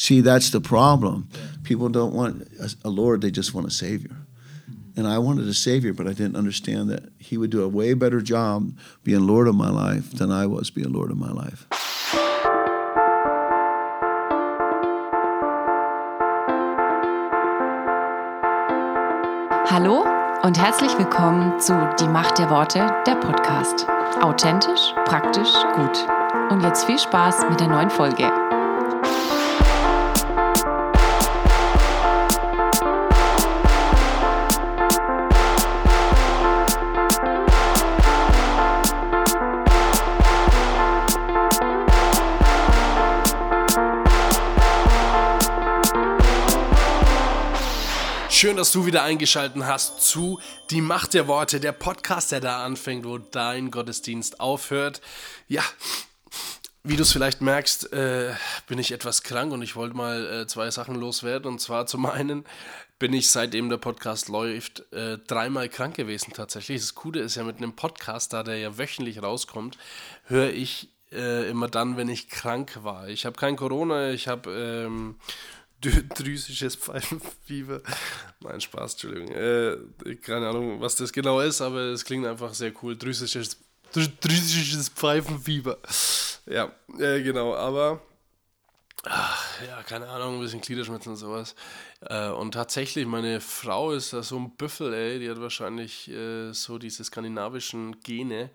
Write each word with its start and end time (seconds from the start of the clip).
See, 0.00 0.22
that's 0.22 0.48
the 0.48 0.62
problem. 0.62 1.28
People 1.62 1.90
don't 1.90 2.14
want 2.14 2.48
a, 2.82 2.88
Lord, 2.88 3.20
they 3.20 3.30
just 3.30 3.52
want 3.52 3.66
a 3.66 3.70
Savior. 3.70 4.16
And 4.96 5.06
I 5.06 5.18
wanted 5.18 5.46
a 5.46 5.52
Savior, 5.52 5.92
but 5.92 6.06
I 6.06 6.14
didn't 6.14 6.36
understand 6.36 6.88
that 6.88 7.02
He 7.18 7.36
would 7.36 7.50
do 7.50 7.62
a 7.62 7.68
way 7.68 7.92
better 7.92 8.22
job 8.22 8.72
being 9.04 9.26
Lord 9.26 9.46
of 9.46 9.56
my 9.56 9.68
life 9.68 10.10
than 10.12 10.30
I 10.30 10.46
was 10.46 10.70
being 10.70 10.90
Lord 10.90 11.10
of 11.10 11.18
my 11.18 11.30
life. 11.30 11.66
Hallo 19.68 20.06
und 20.42 20.58
herzlich 20.58 20.96
willkommen 20.96 21.60
zu 21.60 21.74
Die 22.00 22.08
Macht 22.08 22.38
der 22.38 22.48
Worte, 22.48 22.90
der 23.06 23.16
Podcast. 23.16 23.86
Authentisch, 24.22 24.94
praktisch, 25.04 25.52
gut. 25.76 26.08
Und 26.50 26.62
jetzt 26.62 26.86
viel 26.86 26.98
Spaß 26.98 27.50
mit 27.50 27.60
der 27.60 27.68
neuen 27.68 27.90
Folge. 27.90 28.49
Schön, 48.40 48.56
dass 48.56 48.72
du 48.72 48.86
wieder 48.86 49.02
eingeschaltet 49.02 49.62
hast 49.64 50.00
zu 50.00 50.40
Die 50.70 50.80
Macht 50.80 51.12
der 51.12 51.28
Worte, 51.28 51.60
der 51.60 51.72
Podcast, 51.72 52.32
der 52.32 52.40
da 52.40 52.64
anfängt, 52.64 53.04
wo 53.04 53.18
dein 53.18 53.70
Gottesdienst 53.70 54.40
aufhört. 54.40 55.02
Ja, 55.46 55.62
wie 56.82 56.96
du 56.96 57.02
es 57.02 57.12
vielleicht 57.12 57.42
merkst, 57.42 57.92
äh, 57.92 58.32
bin 58.66 58.78
ich 58.78 58.92
etwas 58.92 59.24
krank 59.24 59.52
und 59.52 59.60
ich 59.60 59.76
wollte 59.76 59.94
mal 59.94 60.24
äh, 60.24 60.46
zwei 60.46 60.70
Sachen 60.70 60.94
loswerden. 60.94 61.52
Und 61.52 61.58
zwar 61.60 61.84
zum 61.84 62.06
einen 62.06 62.46
bin 62.98 63.12
ich, 63.12 63.30
seitdem 63.30 63.68
der 63.68 63.76
Podcast 63.76 64.30
läuft, 64.30 64.90
äh, 64.90 65.18
dreimal 65.18 65.68
krank 65.68 65.94
gewesen 65.94 66.32
tatsächlich. 66.32 66.80
Das 66.80 66.94
Coole 66.94 67.20
ist 67.20 67.34
ja 67.34 67.42
mit 67.44 67.58
einem 67.58 67.76
Podcast, 67.76 68.32
da 68.32 68.42
der 68.42 68.56
ja 68.56 68.78
wöchentlich 68.78 69.22
rauskommt, 69.22 69.76
höre 70.24 70.48
ich 70.48 70.88
äh, 71.12 71.46
immer 71.50 71.68
dann, 71.68 71.98
wenn 71.98 72.08
ich 72.08 72.30
krank 72.30 72.78
war. 72.84 73.06
Ich 73.08 73.26
habe 73.26 73.36
kein 73.36 73.56
Corona, 73.56 74.12
ich 74.12 74.28
habe... 74.28 74.50
Ähm, 74.50 75.16
drüsisches 75.80 76.76
Pfeifenfieber. 76.76 77.80
Nein, 78.40 78.60
Spaß, 78.60 78.92
Entschuldigung. 78.92 79.28
Äh, 79.32 80.14
keine 80.16 80.48
Ahnung, 80.48 80.80
was 80.80 80.96
das 80.96 81.12
genau 81.12 81.40
ist, 81.40 81.60
aber 81.60 81.80
es 81.92 82.04
klingt 82.04 82.26
einfach 82.26 82.54
sehr 82.54 82.72
cool. 82.82 82.96
Drüsisches, 82.96 83.58
drüsisches 83.92 84.88
Pfeifenfieber. 84.88 85.78
Ja, 86.46 86.72
äh, 86.98 87.22
genau, 87.22 87.54
aber. 87.54 88.00
Ach, 89.04 89.62
ja, 89.66 89.82
keine 89.82 90.08
Ahnung, 90.08 90.34
ein 90.34 90.40
bisschen 90.40 90.60
Gliederschmerzen 90.60 91.12
und 91.12 91.16
sowas. 91.16 91.54
Äh, 92.02 92.28
und 92.28 92.52
tatsächlich, 92.52 93.06
meine 93.06 93.40
Frau 93.40 93.92
ist 93.92 94.12
da 94.12 94.22
so 94.22 94.38
ein 94.38 94.56
Büffel, 94.56 94.92
ey, 94.92 95.18
die 95.18 95.30
hat 95.30 95.40
wahrscheinlich 95.40 96.10
äh, 96.10 96.52
so 96.52 96.76
diese 96.76 97.02
skandinavischen 97.04 98.00
Gene 98.00 98.50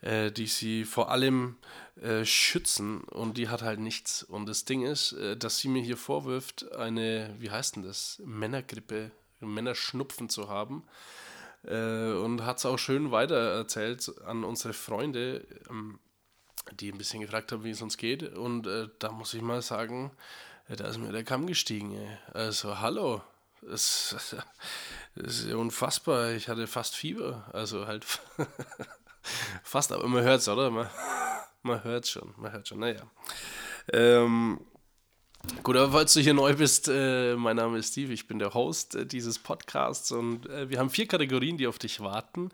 äh, 0.00 0.30
die 0.30 0.46
sie 0.46 0.84
vor 0.84 1.10
allem 1.10 1.56
äh, 2.02 2.24
schützen 2.24 3.00
und 3.02 3.36
die 3.38 3.48
hat 3.48 3.62
halt 3.62 3.80
nichts. 3.80 4.22
Und 4.22 4.46
das 4.46 4.64
Ding 4.64 4.84
ist, 4.84 5.12
äh, 5.12 5.36
dass 5.36 5.58
sie 5.58 5.68
mir 5.68 5.82
hier 5.82 5.96
vorwirft, 5.96 6.72
eine, 6.72 7.34
wie 7.38 7.50
heißt 7.50 7.76
denn 7.76 7.82
das, 7.82 8.20
Männergrippe, 8.24 9.10
Männerschnupfen 9.40 10.28
zu 10.28 10.48
haben. 10.48 10.84
Äh, 11.64 12.12
und 12.12 12.44
hat 12.44 12.58
es 12.58 12.66
auch 12.66 12.78
schön 12.78 13.10
weiter 13.10 13.54
erzählt 13.56 14.12
an 14.24 14.44
unsere 14.44 14.74
Freunde, 14.74 15.44
ähm, 15.68 15.98
die 16.72 16.92
ein 16.92 16.98
bisschen 16.98 17.20
gefragt 17.20 17.50
haben, 17.50 17.64
wie 17.64 17.70
es 17.70 17.82
uns 17.82 17.96
geht. 17.96 18.22
Und 18.22 18.66
äh, 18.66 18.88
da 18.98 19.10
muss 19.10 19.34
ich 19.34 19.42
mal 19.42 19.62
sagen, 19.62 20.12
äh, 20.68 20.76
da 20.76 20.86
ist 20.86 20.98
mir 20.98 21.10
der 21.10 21.24
Kamm 21.24 21.46
gestiegen. 21.46 21.94
Ey. 21.94 22.18
Also, 22.32 22.78
hallo. 22.78 23.22
Das, 23.62 24.14
das 24.14 24.36
ist 25.46 25.52
unfassbar. 25.52 26.30
Ich 26.30 26.48
hatte 26.48 26.68
fast 26.68 26.94
Fieber. 26.94 27.48
Also 27.52 27.88
halt 27.88 28.06
Fast, 29.62 29.92
aber 29.92 30.06
man 30.08 30.22
hört 30.22 30.40
es, 30.40 30.48
oder? 30.48 30.70
Man, 30.70 30.88
man 31.62 31.84
hört 31.84 32.06
schon, 32.06 32.34
man 32.36 32.52
hört 32.52 32.68
schon, 32.68 32.80
naja. 32.80 33.02
Ähm, 33.92 34.60
gut, 35.62 35.76
aber 35.76 35.92
falls 35.92 36.12
du 36.14 36.20
hier 36.20 36.34
neu 36.34 36.54
bist, 36.54 36.88
äh, 36.88 37.36
mein 37.36 37.56
Name 37.56 37.78
ist 37.78 37.92
Steve, 37.92 38.12
ich 38.12 38.26
bin 38.26 38.38
der 38.38 38.54
Host 38.54 38.94
äh, 38.94 39.06
dieses 39.06 39.38
Podcasts 39.38 40.12
und 40.12 40.46
äh, 40.48 40.68
wir 40.70 40.78
haben 40.78 40.90
vier 40.90 41.06
Kategorien, 41.06 41.56
die 41.56 41.66
auf 41.66 41.78
dich 41.78 42.00
warten. 42.00 42.50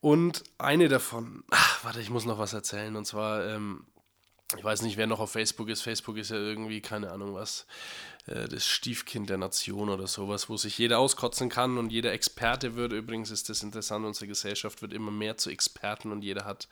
Und 0.00 0.42
eine 0.58 0.88
davon, 0.88 1.44
ach, 1.50 1.84
warte, 1.84 2.00
ich 2.00 2.10
muss 2.10 2.24
noch 2.24 2.38
was 2.38 2.52
erzählen. 2.52 2.96
Und 2.96 3.04
zwar, 3.04 3.46
ähm, 3.46 3.86
ich 4.56 4.64
weiß 4.64 4.82
nicht, 4.82 4.96
wer 4.96 5.06
noch 5.06 5.20
auf 5.20 5.32
Facebook 5.32 5.68
ist. 5.68 5.82
Facebook 5.82 6.16
ist 6.16 6.30
ja 6.30 6.36
irgendwie, 6.36 6.80
keine 6.80 7.10
Ahnung 7.10 7.34
was, 7.34 7.66
äh, 8.26 8.48
das 8.48 8.66
Stiefkind 8.66 9.30
der 9.30 9.38
Nation 9.38 9.88
oder 9.88 10.06
sowas, 10.06 10.48
wo 10.48 10.56
sich 10.56 10.78
jeder 10.78 10.98
auskotzen 10.98 11.48
kann 11.48 11.78
und 11.78 11.90
jeder 11.90 12.12
Experte 12.12 12.76
wird. 12.76 12.92
Übrigens 12.92 13.30
ist 13.30 13.48
das 13.48 13.62
interessant, 13.62 14.04
unsere 14.04 14.26
Gesellschaft 14.26 14.82
wird 14.82 14.92
immer 14.92 15.10
mehr 15.10 15.36
zu 15.36 15.50
Experten 15.50 16.12
und 16.12 16.22
jeder 16.22 16.44
hat 16.44 16.68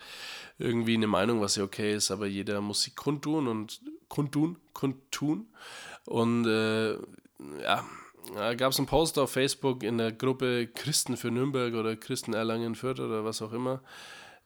irgendwie 0.59 0.95
eine 0.95 1.07
Meinung, 1.07 1.41
was 1.41 1.57
ja 1.57 1.65
okay 1.65 1.95
ist, 1.95 2.11
aber 2.11 2.27
jeder 2.27 2.61
muss 2.61 2.83
sie 2.83 2.93
kundtun 2.93 3.49
und 3.49 3.81
kundtun, 4.09 4.57
kundtun. 4.73 5.49
Und 6.07 6.47
äh, 6.47 6.93
ja, 7.63 7.85
da 8.35 8.55
gab 8.55 8.73
es 8.73 8.79
einen 8.79 8.87
Post 8.87 9.19
auf 9.19 9.33
Facebook 9.33 9.83
in 9.83 9.99
der 9.99 10.13
Gruppe 10.13 10.67
Christen 10.67 11.17
für 11.17 11.31
Nürnberg 11.31 11.75
oder 11.75 11.97
Christen 11.97 12.35
Erlangen 12.35 12.75
Fürth 12.75 13.01
oder 13.01 13.25
was 13.25 13.43
auch 13.43 13.53
immer. 13.53 13.81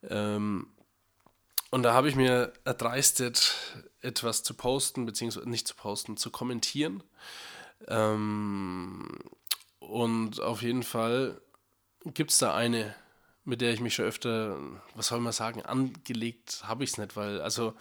Ähm, 0.09 0.67
und 1.75 1.83
da 1.83 1.93
habe 1.93 2.09
ich 2.09 2.15
mir 2.15 2.53
erdreistet, 2.65 3.57
etwas 4.01 4.45
zu 4.45 4.55
posten, 4.55 5.07
beziehungsweise 5.07 5.51
nicht 5.51 5.67
zu 5.67 5.75
posten, 5.75 6.17
zu 6.17 6.31
kommentieren. 6.31 7.03
Ähm, 7.89 9.09
und 9.81 10.41
auf 10.41 10.63
jeden 10.63 10.85
Fall 10.85 11.41
gibt 12.05 12.31
es 12.31 12.39
da 12.39 12.55
eine, 12.55 12.95
mit 13.43 13.61
der 13.61 13.73
ich 13.73 13.81
mich 13.81 13.97
schon 13.97 14.05
öfter, 14.05 14.57
was 14.95 15.09
soll 15.09 15.19
man 15.19 15.33
sagen, 15.33 15.63
angelegt 15.63 16.63
habe 16.63 16.85
ich 16.85 16.91
es 16.91 16.99
nicht, 16.99 17.17
weil, 17.17 17.41
also, 17.41 17.75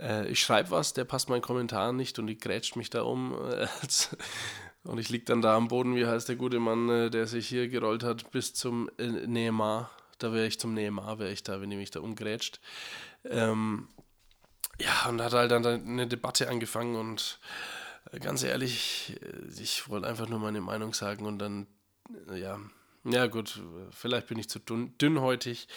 äh, 0.00 0.26
ich 0.28 0.40
schreibe 0.40 0.70
was, 0.70 0.94
der 0.94 1.04
passt 1.04 1.28
meinen 1.28 1.42
Kommentar 1.42 1.92
nicht 1.92 2.18
und 2.18 2.26
die 2.26 2.38
grätscht 2.38 2.74
mich 2.74 2.88
da 2.88 3.02
um. 3.02 3.34
Äh, 3.50 3.66
und 4.84 4.98
ich 4.98 5.10
liege 5.10 5.26
dann 5.26 5.42
da 5.42 5.54
am 5.54 5.68
Boden, 5.68 5.94
wie 5.94 6.06
heißt 6.06 6.30
der 6.30 6.36
gute 6.36 6.58
Mann, 6.58 6.88
äh, 6.88 7.10
der 7.10 7.26
sich 7.26 7.48
hier 7.48 7.68
gerollt 7.68 8.02
hat, 8.02 8.30
bis 8.30 8.54
zum 8.54 8.88
äh, 8.96 9.26
Neymar 9.26 9.90
da 10.24 10.32
wäre 10.32 10.46
ich 10.46 10.58
zum 10.58 10.74
Neymar, 10.74 11.18
wäre 11.18 11.30
ich 11.32 11.42
da, 11.42 11.60
wenn 11.60 11.70
die 11.70 11.76
mich 11.76 11.90
da 11.90 12.00
umgrätscht. 12.00 12.60
Ähm, 13.24 13.88
ja, 14.80 15.08
und 15.08 15.22
hat 15.22 15.32
halt 15.32 15.50
dann 15.50 15.64
eine 15.66 16.06
Debatte 16.06 16.48
angefangen 16.48 16.96
und 16.96 17.38
äh, 18.12 18.18
ganz 18.18 18.42
ehrlich, 18.42 19.16
äh, 19.22 19.62
ich 19.62 19.88
wollte 19.88 20.08
einfach 20.08 20.28
nur 20.28 20.38
meine 20.38 20.60
Meinung 20.60 20.94
sagen 20.94 21.26
und 21.26 21.38
dann, 21.38 21.66
äh, 22.30 22.40
ja, 22.40 22.58
ja 23.04 23.26
gut, 23.26 23.60
vielleicht 23.90 24.28
bin 24.28 24.38
ich 24.38 24.48
zu 24.48 24.58
dünn, 24.58 24.96
dünnhäutig. 24.96 25.68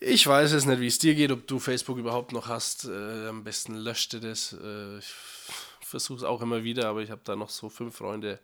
Ich 0.00 0.26
weiß 0.26 0.52
es 0.52 0.66
nicht, 0.66 0.80
wie 0.80 0.88
es 0.88 0.98
dir 0.98 1.14
geht, 1.14 1.30
ob 1.30 1.46
du 1.46 1.60
Facebook 1.60 1.98
überhaupt 1.98 2.32
noch 2.32 2.48
hast. 2.48 2.86
Äh, 2.86 3.28
am 3.28 3.44
besten 3.44 3.76
löschte 3.76 4.18
das. 4.18 4.56
Äh, 4.60 4.98
ich 4.98 5.14
versuche 5.94 6.18
es 6.18 6.24
auch 6.24 6.42
immer 6.42 6.64
wieder, 6.64 6.88
aber 6.88 7.02
ich 7.02 7.12
habe 7.12 7.20
da 7.22 7.36
noch 7.36 7.50
so 7.50 7.68
fünf 7.68 7.94
Freunde, 7.94 8.40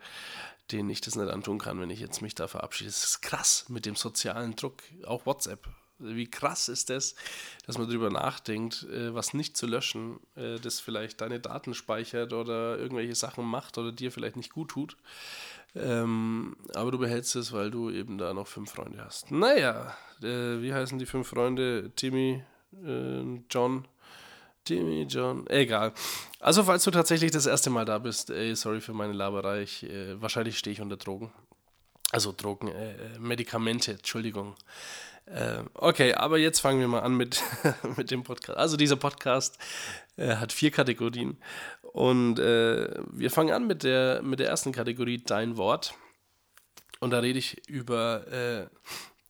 denen 0.71 0.89
ich 0.89 1.01
das 1.01 1.17
nicht 1.17 1.29
antun 1.29 1.59
kann, 1.59 1.81
wenn 1.81 1.91
ich 1.91 1.99
jetzt 1.99 2.23
mich 2.23 2.37
da 2.37 2.47
verabschiede. 2.47 2.91
Das 2.91 3.03
ist 3.03 3.23
krass 3.23 3.65
mit 3.69 3.87
dem 3.87 3.97
sozialen 3.97 4.55
Druck, 4.55 4.85
auch 5.05 5.27
WhatsApp. 5.27 5.67
Wie 5.99 6.31
krass 6.31 6.69
ist 6.69 6.91
das, 6.91 7.17
dass 7.67 7.77
man 7.77 7.89
darüber 7.89 8.09
nachdenkt, 8.09 8.85
äh, 8.85 9.13
was 9.13 9.35
nicht 9.35 9.57
zu 9.57 9.67
löschen, 9.67 10.21
äh, 10.37 10.61
das 10.61 10.79
vielleicht 10.79 11.21
deine 11.21 11.41
Daten 11.41 11.75
speichert 11.75 12.33
oder 12.33 12.79
irgendwelche 12.79 13.17
Sachen 13.17 13.45
macht 13.45 13.77
oder 13.79 13.91
dir 13.91 14.13
vielleicht 14.13 14.37
nicht 14.37 14.53
gut 14.53 14.71
tut. 14.71 14.97
Ähm, 15.75 16.57
aber 16.75 16.93
du 16.93 16.99
behältst 16.99 17.35
es, 17.35 17.53
weil 17.53 17.73
du 17.73 17.91
eben 17.91 18.17
da 18.17 18.33
noch 18.33 18.47
fünf 18.47 18.71
Freunde 18.71 19.05
hast. 19.05 19.33
Naja, 19.33 19.97
äh, 20.23 20.63
wie 20.63 20.73
heißen 20.73 21.01
die 21.01 21.07
fünf 21.07 21.29
Freunde? 21.29 21.91
Timmy, 21.97 22.45
John, 23.51 23.89
Jimmy 24.67 25.03
John, 25.09 25.47
egal. 25.49 25.93
Also, 26.39 26.65
falls 26.65 26.85
du 26.85 26.91
tatsächlich 26.91 27.31
das 27.31 27.47
erste 27.47 27.71
Mal 27.71 27.85
da 27.85 27.99
bist, 27.99 28.31
ey, 28.31 28.55
sorry 28.55 28.81
für 28.81 28.93
meine 28.93 29.13
Laberei, 29.13 29.63
ich, 29.63 29.83
äh, 29.85 30.21
wahrscheinlich 30.21 30.59
stehe 30.59 30.73
ich 30.73 30.81
unter 30.81 30.97
Drogen. 30.97 31.33
Also 32.13 32.33
Drogen, 32.37 32.69
äh, 32.69 32.93
äh 32.93 33.19
Medikamente, 33.19 33.93
Entschuldigung. 33.93 34.55
Äh, 35.27 35.63
okay, 35.75 36.15
aber 36.15 36.39
jetzt 36.39 36.61
fangen 36.61 36.81
wir 36.81 36.89
mal 36.89 37.01
an 37.01 37.17
mit, 37.17 37.43
mit 37.97 38.11
dem 38.11 38.25
Podcast. 38.25 38.59
Also 38.59 38.77
dieser 38.77 38.97
Podcast 38.97 39.59
äh, 40.17 40.37
hat 40.37 40.53
vier 40.53 40.71
Kategorien 40.71 41.39
und 41.93 42.39
äh, 42.39 42.95
wir 43.13 43.31
fangen 43.31 43.53
an 43.53 43.67
mit 43.67 43.85
der, 43.85 44.23
mit 44.23 44.41
der 44.41 44.49
ersten 44.49 44.73
Kategorie, 44.73 45.23
Dein 45.25 45.57
Wort. 45.57 45.95
Und 46.99 47.13
da 47.13 47.21
rede 47.21 47.39
ich 47.39 47.67
über 47.67 48.69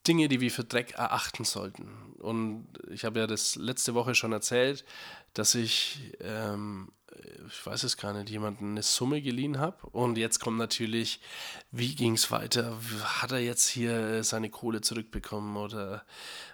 Dinge, 0.06 0.28
die 0.28 0.40
wir 0.40 0.50
für 0.50 0.64
Dreck 0.64 0.92
erachten 0.92 1.44
sollten. 1.44 1.88
Und 2.18 2.66
ich 2.90 3.04
habe 3.04 3.20
ja 3.20 3.26
das 3.26 3.56
letzte 3.56 3.94
Woche 3.94 4.14
schon 4.14 4.32
erzählt, 4.32 4.84
dass 5.34 5.54
ich 5.54 6.14
ähm, 6.20 6.92
ich 7.48 7.66
weiß 7.66 7.82
es 7.84 7.96
gar 7.96 8.12
nicht, 8.12 8.30
jemanden 8.30 8.72
eine 8.72 8.82
Summe 8.82 9.20
geliehen 9.20 9.58
habe. 9.58 9.86
Und 9.88 10.18
jetzt 10.18 10.38
kommt 10.38 10.58
natürlich, 10.58 11.20
wie 11.70 11.94
ging 11.94 12.14
es 12.14 12.30
weiter? 12.30 12.78
Hat 13.02 13.32
er 13.32 13.40
jetzt 13.40 13.68
hier 13.68 14.22
seine 14.22 14.50
Kohle 14.50 14.80
zurückbekommen 14.80 15.56
oder 15.56 16.04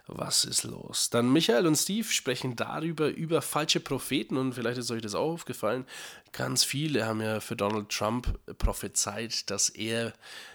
was 0.07 0.45
ist 0.45 0.65
los? 0.65 1.11
Dann 1.11 1.33
Michael 1.33 1.67
und 1.67 1.77
Steve 1.77 2.09
sprechen 2.09 2.57
darüber, 2.57 3.09
über 3.09 3.43
falsche 3.43 3.81
Propheten 3.81 4.37
und 4.37 4.55
vielleicht 4.55 4.79
ist 4.79 4.91
euch 4.91 5.03
das 5.03 5.15
auch 5.15 5.33
aufgefallen. 5.33 5.85
Ganz 6.33 6.65
viele 6.65 7.07
haben 7.07 7.21
ja 7.21 7.41
für 7.41 7.57
Donald 7.57 7.91
Trump 7.91 8.39
prophezeit, 8.59 9.51
dass 9.51 9.69
er 9.69 10.13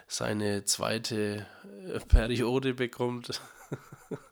seine 0.07 0.65
zweite 0.65 1.45
Periode 2.07 2.73
bekommt. 2.73 3.41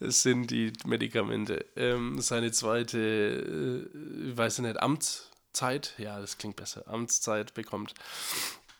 Sind 0.00 0.50
die 0.50 0.72
Medikamente. 0.84 1.64
Ähm, 1.76 2.20
seine 2.20 2.52
zweite, 2.52 2.98
äh, 2.98 4.28
ich 4.30 4.36
weiß 4.36 4.60
nicht, 4.60 4.80
Amtszeit, 4.80 5.94
ja, 5.98 6.20
das 6.20 6.38
klingt 6.38 6.56
besser, 6.56 6.86
Amtszeit 6.88 7.54
bekommt. 7.54 7.94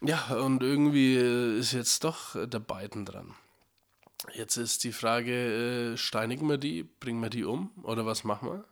Ja, 0.00 0.34
und 0.36 0.62
irgendwie 0.62 1.16
ist 1.16 1.72
jetzt 1.72 2.04
doch 2.04 2.36
der 2.46 2.60
Biden 2.60 3.06
dran. 3.06 3.34
Jetzt 4.34 4.56
ist 4.56 4.84
die 4.84 4.92
Frage, 4.92 5.92
äh, 5.92 5.96
steinigen 5.96 6.48
wir 6.48 6.58
die, 6.58 6.82
bringen 6.82 7.22
wir 7.22 7.30
die 7.30 7.44
um 7.44 7.70
oder 7.82 8.06
was 8.06 8.24
machen 8.24 8.50
wir? 8.50 8.64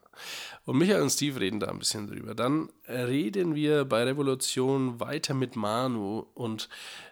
Und 0.64 0.78
Michael 0.78 1.02
und 1.02 1.10
Steve 1.10 1.40
reden 1.40 1.60
da 1.60 1.68
ein 1.68 1.78
bisschen 1.78 2.06
drüber. 2.06 2.34
Dann 2.34 2.70
reden 2.88 3.54
wir 3.54 3.84
bei 3.84 4.04
Revolution 4.04 5.00
weiter 5.00 5.34
mit 5.34 5.56
Manu 5.56 6.26
und 6.34 6.68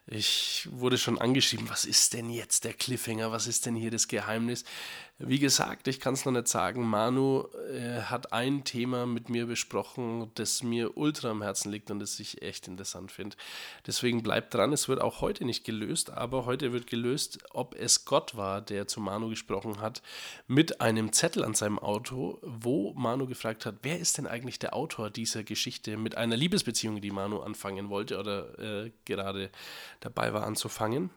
ich 0.07 0.69
wurde 0.71 0.99
schon 0.99 1.21
angeschrieben, 1.21 1.71
was 1.71 1.85
ist 1.85 2.13
denn 2.13 2.29
jetzt 2.29 2.65
der 2.65 2.73
Cliffhanger, 2.75 3.31
was 3.31 3.47
ist 3.47 3.67
denn 3.67 3.77
hier 3.77 3.91
das 3.91 4.09
Geheimnis? 4.09 4.65
Wie 5.25 5.39
gesagt, 5.39 5.87
ich 5.87 6.01
kann 6.01 6.15
es 6.15 6.25
noch 6.25 6.33
nicht 6.33 6.49
sagen. 6.49 6.85
Manu 6.85 7.45
äh, 7.71 8.01
hat 8.03 8.33
ein 8.33 8.65
Thema 8.65 9.07
mit 9.07 9.29
mir 9.29 9.47
besprochen, 9.47 10.33
das 10.35 10.65
mir 10.65 10.97
ultra 10.97 11.31
am 11.31 11.43
Herzen 11.43 11.71
liegt 11.71 11.93
und 11.93 12.01
das 12.01 12.19
ich 12.19 12.43
echt 12.43 12.67
interessant 12.67 13.13
finde. 13.13 13.37
Deswegen 13.87 14.25
bleibt 14.25 14.53
dran, 14.53 14.73
es 14.73 14.89
wird 14.89 15.01
auch 15.01 15.21
heute 15.21 15.45
nicht 15.45 15.63
gelöst, 15.63 16.11
aber 16.11 16.45
heute 16.45 16.73
wird 16.73 16.89
gelöst, 16.89 17.39
ob 17.51 17.77
es 17.77 18.05
Gott 18.05 18.37
war, 18.37 18.61
der 18.61 18.89
zu 18.89 19.01
Manu 19.01 19.29
gesprochen 19.29 19.81
hat, 19.81 20.03
mit 20.49 20.81
einem 20.81 21.13
Zettel 21.13 21.45
an 21.45 21.55
seinem 21.55 21.79
Auto, 21.79 22.41
wo 22.43 22.93
Manu 22.95 23.29
gefragt 23.29 23.65
hat, 23.65 23.77
wer 23.83 24.01
ist 24.01 24.19
denn 24.19 24.27
eigentlich 24.27 24.59
der 24.59 24.75
Autor 24.75 25.09
dieser 25.11 25.45
Geschichte 25.45 25.97
mit 25.97 26.17
einer 26.17 26.37
Liebesbeziehung, 26.37 27.01
die 27.01 27.13
Manu 27.13 27.41
anfangen 27.43 27.91
wollte 27.91 28.19
oder 28.19 28.59
äh, 28.59 28.91
gerade 29.05 29.51
dabei 30.05 30.33
war 30.33 30.45
anzufangen. 30.45 31.11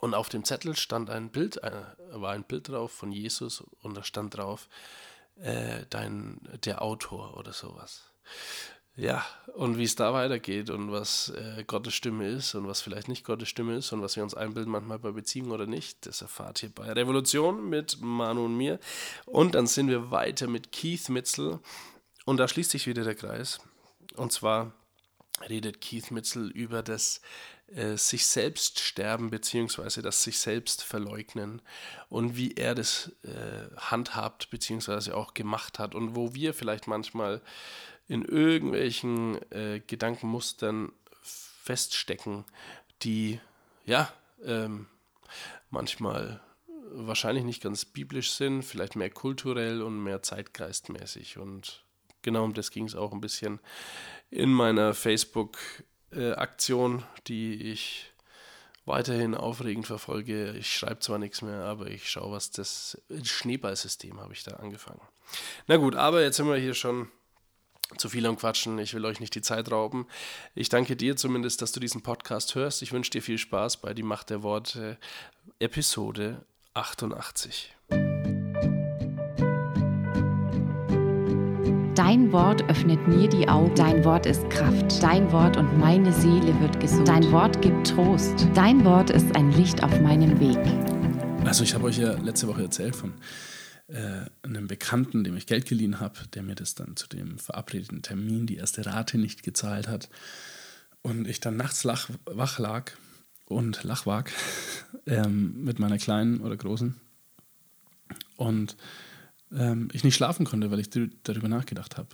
Und 0.00 0.14
auf 0.14 0.28
dem 0.28 0.44
Zettel 0.44 0.74
stand 0.74 1.10
ein 1.10 1.30
Bild, 1.30 1.62
äh, 1.62 1.82
war 2.12 2.32
ein 2.32 2.44
Bild 2.44 2.68
drauf 2.68 2.92
von 2.92 3.12
Jesus 3.12 3.62
und 3.82 3.96
da 3.96 4.02
stand 4.02 4.36
drauf, 4.36 4.68
äh, 5.36 5.84
dein, 5.90 6.40
der 6.64 6.82
Autor 6.82 7.36
oder 7.36 7.52
sowas. 7.52 8.10
Ja, 8.94 9.24
und 9.54 9.78
wie 9.78 9.84
es 9.84 9.94
da 9.94 10.12
weitergeht 10.12 10.68
und 10.68 10.92
was 10.92 11.30
äh, 11.30 11.64
Gottes 11.66 11.94
Stimme 11.94 12.28
ist 12.28 12.54
und 12.54 12.66
was 12.66 12.82
vielleicht 12.82 13.08
nicht 13.08 13.24
Gottes 13.24 13.48
Stimme 13.48 13.76
ist 13.76 13.90
und 13.92 14.02
was 14.02 14.16
wir 14.16 14.22
uns 14.22 14.34
einbilden, 14.34 14.70
manchmal 14.70 14.98
bei 14.98 15.12
Beziehungen 15.12 15.52
oder 15.52 15.66
nicht, 15.66 16.04
das 16.04 16.20
erfahrt 16.20 16.62
ihr 16.62 16.68
bei 16.68 16.92
Revolution 16.92 17.70
mit 17.70 18.02
Manu 18.02 18.44
und 18.44 18.56
mir. 18.56 18.78
Und 19.24 19.54
dann 19.54 19.66
sind 19.66 19.88
wir 19.88 20.10
weiter 20.10 20.46
mit 20.46 20.72
Keith 20.72 21.08
Mitzel 21.08 21.58
und 22.26 22.36
da 22.36 22.48
schließt 22.48 22.70
sich 22.70 22.86
wieder 22.86 23.02
der 23.02 23.14
Kreis. 23.14 23.60
Und 24.16 24.30
zwar 24.30 24.72
redet 25.48 25.80
Keith 25.80 26.10
Mitzel 26.10 26.50
über 26.50 26.82
das 26.82 27.22
äh, 27.74 27.96
sich 27.96 28.26
selbst 28.26 28.80
sterben 28.80 29.30
beziehungsweise 29.30 30.02
das 30.02 30.22
sich 30.22 30.38
selbst 30.38 30.82
verleugnen 30.82 31.62
und 32.08 32.36
wie 32.36 32.52
er 32.52 32.74
das 32.74 33.12
äh, 33.22 33.74
handhabt 33.76 34.50
beziehungsweise 34.50 35.16
auch 35.16 35.34
gemacht 35.34 35.78
hat 35.78 35.94
und 35.94 36.14
wo 36.14 36.34
wir 36.34 36.54
vielleicht 36.54 36.86
manchmal 36.86 37.40
in 38.08 38.24
irgendwelchen 38.24 39.40
äh, 39.52 39.80
Gedankenmustern 39.86 40.92
feststecken, 41.22 42.44
die 43.02 43.40
ja 43.86 44.12
ähm, 44.44 44.86
manchmal 45.70 46.40
wahrscheinlich 46.90 47.44
nicht 47.44 47.62
ganz 47.62 47.84
biblisch 47.84 48.32
sind, 48.32 48.62
vielleicht 48.62 48.96
mehr 48.96 49.10
kulturell 49.10 49.82
und 49.82 50.02
mehr 50.02 50.22
zeitgeistmäßig. 50.22 51.38
Und 51.38 51.84
genau 52.20 52.44
um 52.44 52.52
das 52.52 52.70
ging 52.70 52.84
es 52.84 52.94
auch 52.94 53.12
ein 53.12 53.20
bisschen 53.20 53.60
in 54.30 54.52
meiner 54.52 54.94
Facebook- 54.94 55.58
äh, 56.14 56.32
Aktion, 56.32 57.02
die 57.26 57.70
ich 57.72 58.12
weiterhin 58.84 59.34
aufregend 59.34 59.86
verfolge. 59.86 60.52
Ich 60.52 60.76
schreibe 60.76 61.00
zwar 61.00 61.18
nichts 61.18 61.42
mehr, 61.42 61.64
aber 61.64 61.86
ich 61.88 62.10
schaue, 62.10 62.32
was 62.32 62.50
das 62.50 63.00
Schneeballsystem 63.22 64.20
habe 64.20 64.32
ich 64.32 64.42
da 64.42 64.56
angefangen. 64.56 65.00
Na 65.66 65.76
gut, 65.76 65.94
aber 65.94 66.22
jetzt 66.22 66.36
sind 66.36 66.48
wir 66.48 66.56
hier 66.56 66.74
schon 66.74 67.08
zu 67.96 68.08
viel 68.08 68.26
am 68.26 68.36
Quatschen. 68.36 68.78
Ich 68.78 68.94
will 68.94 69.04
euch 69.04 69.20
nicht 69.20 69.34
die 69.34 69.42
Zeit 69.42 69.70
rauben. 69.70 70.06
Ich 70.54 70.68
danke 70.68 70.96
dir 70.96 71.16
zumindest, 71.16 71.62
dass 71.62 71.72
du 71.72 71.80
diesen 71.80 72.02
Podcast 72.02 72.54
hörst. 72.54 72.82
Ich 72.82 72.92
wünsche 72.92 73.10
dir 73.10 73.22
viel 73.22 73.38
Spaß 73.38 73.78
bei 73.78 73.94
Die 73.94 74.02
Macht 74.02 74.30
der 74.30 74.42
Worte, 74.42 74.98
Episode 75.58 76.44
88. 76.74 77.74
Dein 81.94 82.32
Wort 82.32 82.62
öffnet 82.70 83.06
mir 83.06 83.28
die 83.28 83.46
Augen. 83.46 83.74
Dein 83.74 84.02
Wort 84.02 84.24
ist 84.24 84.48
Kraft. 84.48 85.02
Dein 85.02 85.30
Wort 85.30 85.58
und 85.58 85.78
meine 85.78 86.10
Seele 86.10 86.58
wird 86.58 86.80
gesund. 86.80 87.06
Dein 87.06 87.30
Wort 87.32 87.60
gibt 87.60 87.86
Trost. 87.86 88.48
Dein 88.54 88.82
Wort 88.86 89.10
ist 89.10 89.36
ein 89.36 89.52
Licht 89.52 89.82
auf 89.84 90.00
meinem 90.00 90.40
Weg. 90.40 90.56
Also 91.46 91.64
ich 91.64 91.74
habe 91.74 91.84
euch 91.84 91.98
ja 91.98 92.12
letzte 92.12 92.48
Woche 92.48 92.62
erzählt 92.62 92.96
von 92.96 93.12
äh, 93.88 94.24
einem 94.42 94.68
Bekannten, 94.68 95.22
dem 95.22 95.36
ich 95.36 95.46
Geld 95.46 95.66
geliehen 95.66 96.00
habe, 96.00 96.18
der 96.32 96.42
mir 96.42 96.54
das 96.54 96.74
dann 96.74 96.96
zu 96.96 97.08
dem 97.08 97.38
verabredeten 97.38 98.00
Termin 98.00 98.46
die 98.46 98.56
erste 98.56 98.86
Rate 98.86 99.18
nicht 99.18 99.42
gezahlt 99.42 99.86
hat. 99.86 100.08
Und 101.02 101.28
ich 101.28 101.40
dann 101.40 101.58
nachts 101.58 101.84
lach, 101.84 102.08
wach 102.24 102.58
lag 102.58 102.92
und 103.44 103.84
lachwag 103.84 104.32
ähm, 105.06 105.62
mit 105.62 105.78
meiner 105.78 105.98
Kleinen 105.98 106.40
oder 106.40 106.56
Großen. 106.56 106.96
Und 108.38 108.78
ähm, 109.54 109.88
ich 109.92 110.04
nicht 110.04 110.14
schlafen 110.14 110.44
konnte, 110.46 110.70
weil 110.70 110.80
ich 110.80 110.90
darüber 111.22 111.48
nachgedacht 111.48 111.96
habe, 111.96 112.08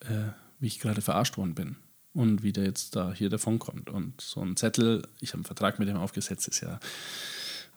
äh, 0.00 0.32
wie 0.58 0.66
ich 0.66 0.80
gerade 0.80 1.00
verarscht 1.00 1.36
worden 1.36 1.54
bin 1.54 1.76
und 2.12 2.42
wie 2.42 2.52
der 2.52 2.64
jetzt 2.64 2.96
da 2.96 3.12
hier 3.12 3.30
davon 3.30 3.58
kommt. 3.58 3.90
Und 3.90 4.20
so 4.20 4.40
ein 4.40 4.56
Zettel, 4.56 5.06
ich 5.20 5.30
habe 5.30 5.38
einen 5.38 5.44
Vertrag 5.44 5.78
mit 5.78 5.88
dem 5.88 5.96
aufgesetzt, 5.96 6.48
ist 6.48 6.60
ja 6.60 6.78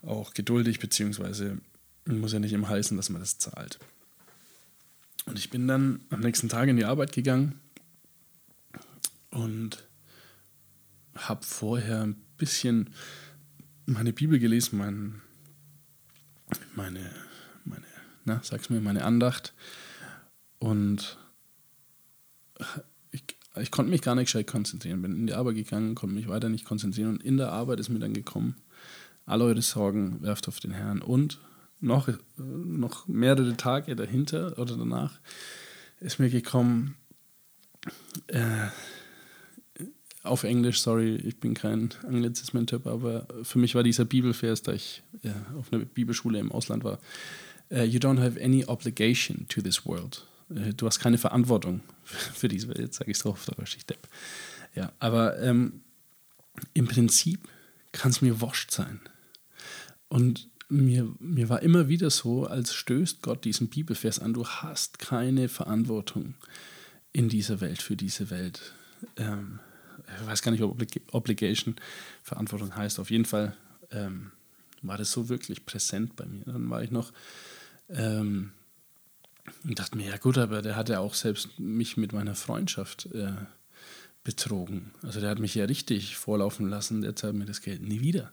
auch 0.03 0.33
geduldig, 0.33 0.79
beziehungsweise 0.79 1.59
muss 2.05 2.33
ja 2.33 2.39
nicht 2.39 2.53
immer 2.53 2.69
heißen, 2.69 2.95
dass 2.95 3.09
man 3.09 3.21
das 3.21 3.37
zahlt. 3.37 3.79
Und 5.25 5.37
ich 5.37 5.49
bin 5.49 5.67
dann 5.67 6.01
am 6.09 6.21
nächsten 6.21 6.47
Tag 6.47 6.69
in 6.69 6.77
die 6.77 6.85
Arbeit 6.85 7.11
gegangen 7.11 7.59
und 9.29 9.83
habe 11.15 11.43
vorher 11.43 12.03
ein 12.03 12.15
bisschen 12.37 12.91
meine 13.85 14.13
Bibel 14.13 14.39
gelesen, 14.39 14.77
mein, 14.77 15.21
meine 16.75 17.11
ne, 18.27 18.39
sag's 18.43 18.69
mir, 18.69 18.79
meine 18.81 19.03
Andacht. 19.03 19.53
Und 20.59 21.17
ich, 23.11 23.23
ich 23.55 23.71
konnte 23.71 23.89
mich 23.89 24.01
gar 24.01 24.15
nicht 24.15 24.25
gescheit 24.25 24.47
konzentrieren. 24.47 25.01
Bin 25.01 25.15
in 25.15 25.27
die 25.27 25.33
Arbeit 25.33 25.55
gegangen, 25.55 25.95
konnte 25.95 26.15
mich 26.15 26.27
weiter 26.27 26.49
nicht 26.49 26.65
konzentrieren. 26.65 27.11
Und 27.11 27.23
in 27.23 27.37
der 27.37 27.51
Arbeit 27.51 27.79
ist 27.79 27.89
mir 27.89 27.99
dann 27.99 28.13
gekommen, 28.13 28.55
alle 29.25 29.45
eure 29.45 29.61
Sorgen 29.61 30.21
werft 30.21 30.47
auf 30.47 30.59
den 30.59 30.71
Herrn. 30.71 31.01
Und 31.01 31.39
noch, 31.79 32.09
noch 32.37 33.07
mehrere 33.07 33.55
Tage 33.55 33.95
dahinter 33.95 34.57
oder 34.57 34.77
danach 34.77 35.19
ist 35.99 36.19
mir 36.19 36.29
gekommen, 36.29 36.95
äh, 38.27 38.67
auf 40.23 40.43
Englisch, 40.43 40.81
sorry, 40.81 41.15
ich 41.15 41.39
bin 41.39 41.53
kein 41.53 41.89
Anglizismen-Typ, 42.05 42.85
aber 42.85 43.27
für 43.43 43.59
mich 43.59 43.75
war 43.75 43.83
dieser 43.83 44.05
Bibelvers, 44.05 44.61
da 44.61 44.73
ich 44.73 45.01
ja, 45.23 45.33
auf 45.57 45.71
einer 45.71 45.85
Bibelschule 45.85 46.39
im 46.39 46.51
Ausland 46.51 46.83
war, 46.83 46.99
uh, 47.71 47.83
you 47.83 47.99
don't 47.99 48.19
have 48.19 48.39
any 48.41 48.65
obligation 48.65 49.45
to 49.49 49.61
this 49.61 49.85
world. 49.85 50.25
Uh, 50.49 50.71
du 50.75 50.85
hast 50.85 50.99
keine 50.99 51.17
Verantwortung 51.17 51.81
für 52.03 52.47
diese 52.47 52.69
Welt. 52.69 52.93
Sage 52.93 53.11
ich 53.11 53.17
es 53.17 53.23
drauf, 53.23 53.45
da 53.45 53.63
ich 53.63 53.85
Depp. 53.85 54.07
Ja, 54.75 54.91
aber 54.99 55.39
ähm, 55.41 55.81
im 56.73 56.87
Prinzip 56.87 57.47
kann 57.91 58.11
es 58.11 58.21
mir 58.21 58.41
wurscht 58.41 58.71
sein. 58.71 58.99
Und 60.07 60.47
mir, 60.69 61.13
mir 61.19 61.49
war 61.49 61.61
immer 61.61 61.87
wieder 61.87 62.09
so, 62.09 62.45
als 62.45 62.73
stößt 62.73 63.21
Gott 63.21 63.45
diesen 63.45 63.69
Bibelvers 63.69 64.19
an, 64.19 64.33
du 64.33 64.45
hast 64.45 64.99
keine 64.99 65.49
Verantwortung 65.49 66.35
in 67.13 67.29
dieser 67.29 67.61
Welt, 67.61 67.81
für 67.81 67.95
diese 67.95 68.29
Welt. 68.29 68.73
Ähm, 69.15 69.59
ich 70.21 70.27
weiß 70.27 70.41
gar 70.41 70.51
nicht, 70.51 70.61
ob 70.61 70.81
Obligation 71.11 71.75
Verantwortung 72.23 72.75
heißt. 72.75 72.99
Auf 72.99 73.11
jeden 73.11 73.25
Fall 73.25 73.55
ähm, 73.91 74.31
war 74.81 74.97
das 74.97 75.11
so 75.11 75.29
wirklich 75.29 75.65
präsent 75.65 76.15
bei 76.15 76.25
mir. 76.25 76.43
Dann 76.45 76.69
war 76.69 76.83
ich 76.83 76.91
noch 76.91 77.11
ähm, 77.89 78.51
und 79.63 79.79
dachte 79.79 79.97
mir, 79.97 80.09
ja 80.09 80.17
gut, 80.17 80.37
aber 80.37 80.61
der 80.61 80.75
hat 80.75 80.89
ja 80.89 80.99
auch 80.99 81.13
selbst 81.13 81.59
mich 81.59 81.97
mit 81.97 82.13
meiner 82.13 82.35
Freundschaft 82.35 83.07
äh, 83.13 83.31
betrogen. 84.23 84.91
Also 85.03 85.21
der 85.21 85.29
hat 85.29 85.39
mich 85.39 85.55
ja 85.55 85.65
richtig 85.65 86.17
vorlaufen 86.17 86.69
lassen, 86.69 87.01
der 87.01 87.15
zahlt 87.15 87.35
mir 87.35 87.45
das 87.45 87.61
Geld 87.61 87.81
nie 87.81 88.01
wieder. 88.01 88.31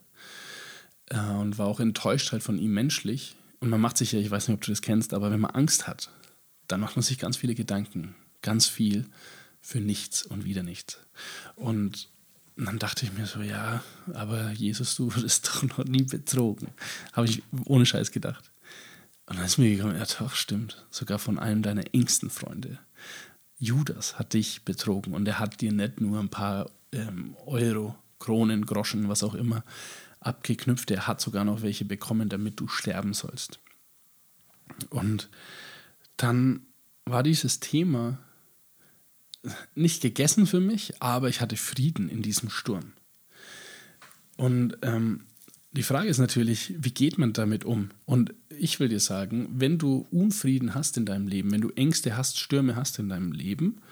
Äh, 1.06 1.20
und 1.20 1.58
war 1.58 1.66
auch 1.66 1.80
enttäuscht 1.80 2.32
halt 2.32 2.42
von 2.42 2.58
ihm 2.58 2.72
menschlich. 2.72 3.36
Und 3.60 3.70
man 3.70 3.80
macht 3.80 3.96
sich 3.96 4.12
ja, 4.12 4.18
ich 4.18 4.30
weiß 4.30 4.48
nicht, 4.48 4.56
ob 4.56 4.62
du 4.62 4.72
das 4.72 4.82
kennst, 4.82 5.14
aber 5.14 5.30
wenn 5.30 5.40
man 5.40 5.52
Angst 5.52 5.86
hat, 5.86 6.10
dann 6.66 6.80
macht 6.80 6.96
man 6.96 7.02
sich 7.02 7.18
ganz 7.18 7.36
viele 7.36 7.54
Gedanken. 7.54 8.14
ganz 8.42 8.66
viel 8.66 9.06
für 9.62 9.80
nichts 9.80 10.24
und 10.24 10.44
wieder 10.44 10.62
nichts. 10.62 10.98
Und 11.56 12.10
dann 12.56 12.78
dachte 12.78 13.06
ich 13.06 13.12
mir 13.12 13.26
so, 13.26 13.40
ja, 13.40 13.82
aber 14.12 14.50
Jesus, 14.50 14.94
du 14.96 15.04
wurdest 15.14 15.48
doch 15.48 15.62
noch 15.62 15.84
nie 15.84 16.02
betrogen. 16.02 16.68
Habe 17.12 17.26
ich 17.26 17.42
ohne 17.64 17.86
Scheiß 17.86 18.10
gedacht. 18.10 18.50
Und 19.26 19.36
dann 19.36 19.46
ist 19.46 19.58
mir 19.58 19.74
gekommen, 19.74 19.96
ja 19.96 20.04
doch, 20.18 20.34
stimmt, 20.34 20.86
sogar 20.90 21.18
von 21.18 21.38
einem 21.38 21.62
deiner 21.62 21.94
engsten 21.94 22.30
Freunde. 22.30 22.78
Judas 23.58 24.18
hat 24.18 24.34
dich 24.34 24.64
betrogen 24.64 25.14
und 25.14 25.26
er 25.26 25.38
hat 25.38 25.60
dir 25.60 25.72
nicht 25.72 26.00
nur 26.00 26.18
ein 26.20 26.28
paar 26.28 26.70
ähm, 26.92 27.34
Euro, 27.46 27.96
Kronen, 28.18 28.66
Groschen, 28.66 29.08
was 29.08 29.22
auch 29.22 29.34
immer, 29.34 29.64
abgeknüpft, 30.20 30.90
er 30.90 31.06
hat 31.06 31.20
sogar 31.20 31.44
noch 31.44 31.62
welche 31.62 31.84
bekommen, 31.84 32.28
damit 32.28 32.60
du 32.60 32.68
sterben 32.68 33.14
sollst. 33.14 33.60
Und 34.90 35.28
dann 36.16 36.66
war 37.04 37.22
dieses 37.22 37.60
Thema 37.60 38.18
nicht 39.74 40.00
gegessen 40.00 40.46
für 40.46 40.60
mich, 40.60 41.02
aber 41.02 41.28
ich 41.28 41.40
hatte 41.40 41.56
Frieden 41.56 42.08
in 42.08 42.22
diesem 42.22 42.48
Sturm. 42.48 42.92
Und 44.36 44.78
ähm, 44.82 45.26
die 45.74 45.82
Frage 45.82 46.08
ist 46.08 46.18
natürlich, 46.18 46.72
wie 46.78 46.92
geht 46.92 47.18
man 47.18 47.32
damit 47.32 47.64
um? 47.64 47.90
Und 48.04 48.32
ich 48.48 48.78
will 48.78 48.88
dir 48.88 49.00
sagen, 49.00 49.48
wenn 49.52 49.76
du 49.76 50.06
Unfrieden 50.12 50.74
hast 50.74 50.96
in 50.96 51.04
deinem 51.04 51.26
Leben, 51.26 51.50
wenn 51.50 51.60
du 51.60 51.70
Ängste 51.70 52.16
hast, 52.16 52.38
Stürme 52.38 52.76
hast 52.76 53.00
in 53.00 53.08
deinem 53.08 53.32
Leben, 53.32 53.82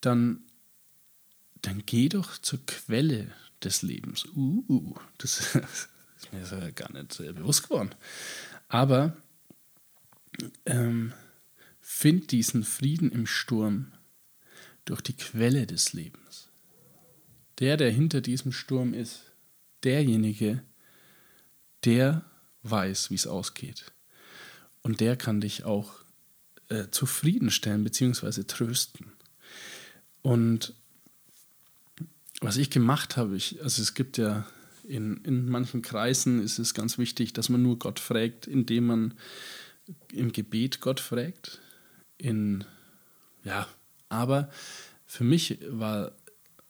dann, 0.00 0.40
dann 1.60 1.82
geh 1.84 2.08
doch 2.08 2.38
zur 2.38 2.64
Quelle 2.64 3.30
des 3.62 3.82
Lebens. 3.82 4.26
Uh, 4.34 4.94
das 5.18 5.54
ist 5.54 6.32
mir 6.32 6.72
gar 6.72 6.90
nicht 6.92 7.18
bewusst 7.18 7.64
geworden. 7.64 7.90
Aber 8.68 9.14
ähm, 10.64 11.12
find 11.82 12.32
diesen 12.32 12.64
Frieden 12.64 13.12
im 13.12 13.26
Sturm 13.26 13.92
durch 14.86 15.02
die 15.02 15.16
Quelle 15.16 15.66
des 15.66 15.92
Lebens. 15.92 16.48
Der, 17.58 17.76
der 17.76 17.90
hinter 17.90 18.22
diesem 18.22 18.52
Sturm 18.52 18.94
ist, 18.94 19.24
derjenige, 19.84 20.54
der 20.54 20.62
weiß, 22.62 23.10
wie 23.10 23.14
es 23.14 23.26
ausgeht. 23.26 23.92
Und 24.82 25.00
der 25.00 25.16
kann 25.16 25.40
dich 25.40 25.64
auch 25.64 25.92
äh, 26.68 26.88
zufriedenstellen 26.90 27.84
bzw. 27.84 28.44
trösten. 28.44 29.12
Und 30.22 30.74
was 32.40 32.56
ich 32.56 32.70
gemacht 32.70 33.16
habe, 33.16 33.36
ich, 33.36 33.62
also 33.62 33.82
es 33.82 33.94
gibt 33.94 34.18
ja 34.18 34.46
in, 34.88 35.18
in 35.24 35.48
manchen 35.48 35.82
Kreisen 35.82 36.42
ist 36.42 36.58
es 36.58 36.74
ganz 36.74 36.98
wichtig, 36.98 37.32
dass 37.32 37.48
man 37.48 37.62
nur 37.62 37.78
Gott 37.78 38.00
fragt, 38.00 38.46
indem 38.46 38.86
man 38.86 39.14
im 40.12 40.32
Gebet 40.32 40.80
Gott 40.80 41.00
fragt. 41.00 41.60
In, 42.16 42.64
ja, 43.44 43.68
aber 44.08 44.50
für 45.06 45.24
mich 45.24 45.58
war, 45.68 46.12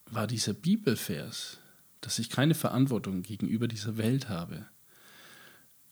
war 0.07 0.27
dieser 0.27 0.53
Bibelvers, 0.53 1.59
dass 2.01 2.19
ich 2.19 2.31
keine 2.31 2.55
Verantwortung 2.55 3.23
gegenüber 3.23 3.69
dieser 3.69 3.97
Welt 3.97 4.29
habe, 4.29 4.67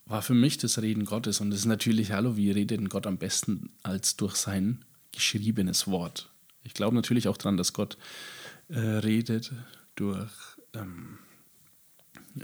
war 0.07 0.21
für 0.21 0.33
mich 0.33 0.57
das 0.57 0.81
Reden 0.81 1.05
Gottes. 1.05 1.41
Und 1.41 1.51
es 1.51 1.59
ist 1.59 1.65
natürlich, 1.65 2.11
hallo, 2.11 2.37
wie 2.37 2.51
redet 2.51 2.79
denn 2.79 2.89
Gott 2.89 3.05
am 3.05 3.17
besten 3.17 3.69
als 3.83 4.15
durch 4.15 4.35
sein 4.35 4.83
geschriebenes 5.11 5.87
Wort? 5.87 6.29
Ich 6.63 6.73
glaube 6.73 6.95
natürlich 6.95 7.27
auch 7.27 7.37
daran, 7.37 7.57
dass 7.57 7.73
Gott 7.73 7.97
äh, 8.69 8.79
redet 8.79 9.51
durch 9.95 10.31
ähm, 10.73 11.19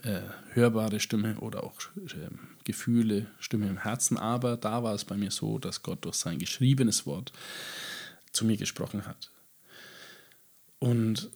äh, 0.03 0.22
hörbare 0.53 1.00
Stimme 1.00 1.38
oder 1.39 1.63
auch 1.63 1.79
äh, 1.98 2.29
Gefühle, 2.63 3.27
Stimme 3.39 3.67
im 3.67 3.77
Herzen. 3.77 4.17
Aber 4.17 4.58
da 4.58 4.84
war 4.84 4.93
es 4.93 5.05
bei 5.05 5.15
mir 5.15 5.32
so, 5.32 5.60
dass 5.60 5.84
Gott 5.84 6.05
durch 6.05 6.15
sein 6.15 6.39
geschriebenes 6.39 7.05
Wort 7.05 7.32
zu 8.32 8.46
mir 8.46 8.58
gesprochen 8.58 9.05
hat. 9.05 9.32
Und 10.79 11.29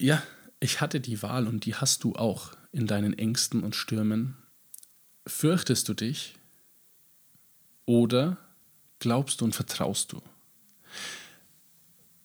ja, 0.00 0.22
ich 0.58 0.80
hatte 0.80 1.00
die 1.00 1.22
Wahl 1.22 1.46
und 1.46 1.66
die 1.66 1.74
hast 1.74 2.02
du 2.04 2.14
auch 2.16 2.52
in 2.72 2.86
deinen 2.86 3.16
Ängsten 3.16 3.62
und 3.62 3.76
Stürmen. 3.76 4.36
Fürchtest 5.26 5.88
du 5.88 5.94
dich 5.94 6.34
oder 7.84 8.38
glaubst 8.98 9.40
du 9.40 9.44
und 9.44 9.54
vertraust 9.54 10.12
du? 10.12 10.22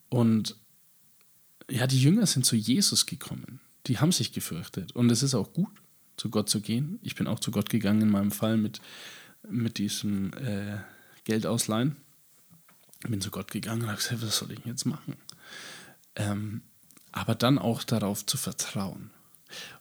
Und 0.09 0.55
ja, 1.69 1.87
die 1.87 2.01
Jünger 2.01 2.25
sind 2.25 2.45
zu 2.45 2.55
Jesus 2.55 3.05
gekommen. 3.05 3.59
Die 3.87 3.99
haben 3.99 4.11
sich 4.11 4.33
gefürchtet. 4.33 4.91
Und 4.91 5.09
es 5.09 5.23
ist 5.23 5.33
auch 5.33 5.53
gut, 5.53 5.71
zu 6.17 6.29
Gott 6.29 6.49
zu 6.49 6.61
gehen. 6.61 6.99
Ich 7.01 7.15
bin 7.15 7.27
auch 7.27 7.39
zu 7.39 7.51
Gott 7.51 7.69
gegangen 7.69 8.01
in 8.01 8.09
meinem 8.09 8.31
Fall 8.31 8.57
mit, 8.57 8.81
mit 9.49 9.77
diesem 9.77 10.33
äh, 10.33 10.77
Geld 11.23 11.45
ausleihen. 11.45 11.95
Bin 13.07 13.21
zu 13.21 13.31
Gott 13.31 13.49
gegangen 13.49 13.83
und 13.83 13.87
habe 13.87 13.97
gesagt, 13.97 14.21
was 14.21 14.37
soll 14.37 14.51
ich 14.51 14.63
jetzt 14.65 14.85
machen? 14.85 15.15
Ähm, 16.15 16.61
aber 17.11 17.33
dann 17.33 17.57
auch 17.57 17.83
darauf 17.83 18.25
zu 18.25 18.37
vertrauen. 18.37 19.09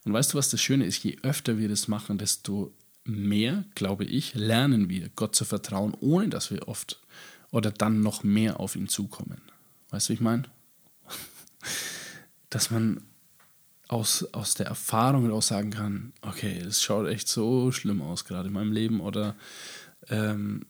Und 0.04 0.12
weißt 0.12 0.32
du, 0.32 0.38
was 0.38 0.48
das 0.48 0.62
Schöne 0.62 0.86
ist? 0.86 1.02
Je 1.02 1.18
öfter 1.22 1.58
wir 1.58 1.68
das 1.68 1.88
machen, 1.88 2.18
desto 2.18 2.72
mehr, 3.04 3.64
glaube 3.74 4.04
ich, 4.04 4.34
lernen 4.34 4.88
wir, 4.88 5.08
Gott 5.16 5.34
zu 5.34 5.44
vertrauen, 5.44 5.94
ohne 6.00 6.28
dass 6.28 6.50
wir 6.50 6.68
oft 6.68 7.00
oder 7.50 7.70
dann 7.70 8.00
noch 8.00 8.22
mehr 8.22 8.60
auf 8.60 8.76
ihn 8.76 8.88
zukommen. 8.88 9.40
Weißt 9.90 10.08
du, 10.08 10.10
wie 10.10 10.14
ich 10.14 10.20
meine? 10.20 10.44
Dass 12.48 12.70
man 12.70 13.02
aus, 13.88 14.24
aus 14.32 14.54
der 14.54 14.66
Erfahrung 14.66 15.30
auch 15.32 15.42
sagen 15.42 15.70
kann, 15.70 16.12
okay, 16.22 16.58
es 16.58 16.82
schaut 16.82 17.08
echt 17.08 17.28
so 17.28 17.72
schlimm 17.72 18.02
aus 18.02 18.24
gerade 18.24 18.48
in 18.48 18.54
meinem 18.54 18.72
Leben 18.72 19.00
oder 19.00 19.36
ähm, 20.08 20.66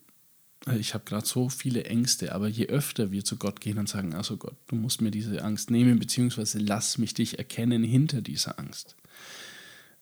ich 0.78 0.94
habe 0.94 1.04
gerade 1.04 1.26
so 1.26 1.48
viele 1.48 1.84
Ängste, 1.84 2.34
aber 2.34 2.48
je 2.48 2.66
öfter 2.66 3.10
wir 3.12 3.24
zu 3.24 3.36
Gott 3.36 3.60
gehen 3.60 3.78
und 3.78 3.88
sagen, 3.88 4.14
also 4.14 4.36
Gott, 4.36 4.56
du 4.68 4.76
musst 4.76 5.00
mir 5.00 5.10
diese 5.10 5.42
Angst 5.42 5.70
nehmen, 5.70 5.98
beziehungsweise 5.98 6.58
lass 6.58 6.98
mich 6.98 7.14
dich 7.14 7.38
erkennen 7.38 7.82
hinter 7.82 8.20
dieser 8.20 8.58
Angst, 8.58 8.96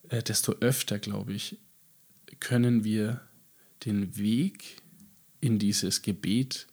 äh, 0.08 0.22
desto 0.22 0.52
öfter, 0.54 0.98
glaube 0.98 1.32
ich, 1.32 1.58
können 2.40 2.84
wir 2.84 3.20
den 3.84 4.16
Weg 4.16 4.82
in 5.40 5.58
dieses 5.58 6.02
Gebet, 6.02 6.66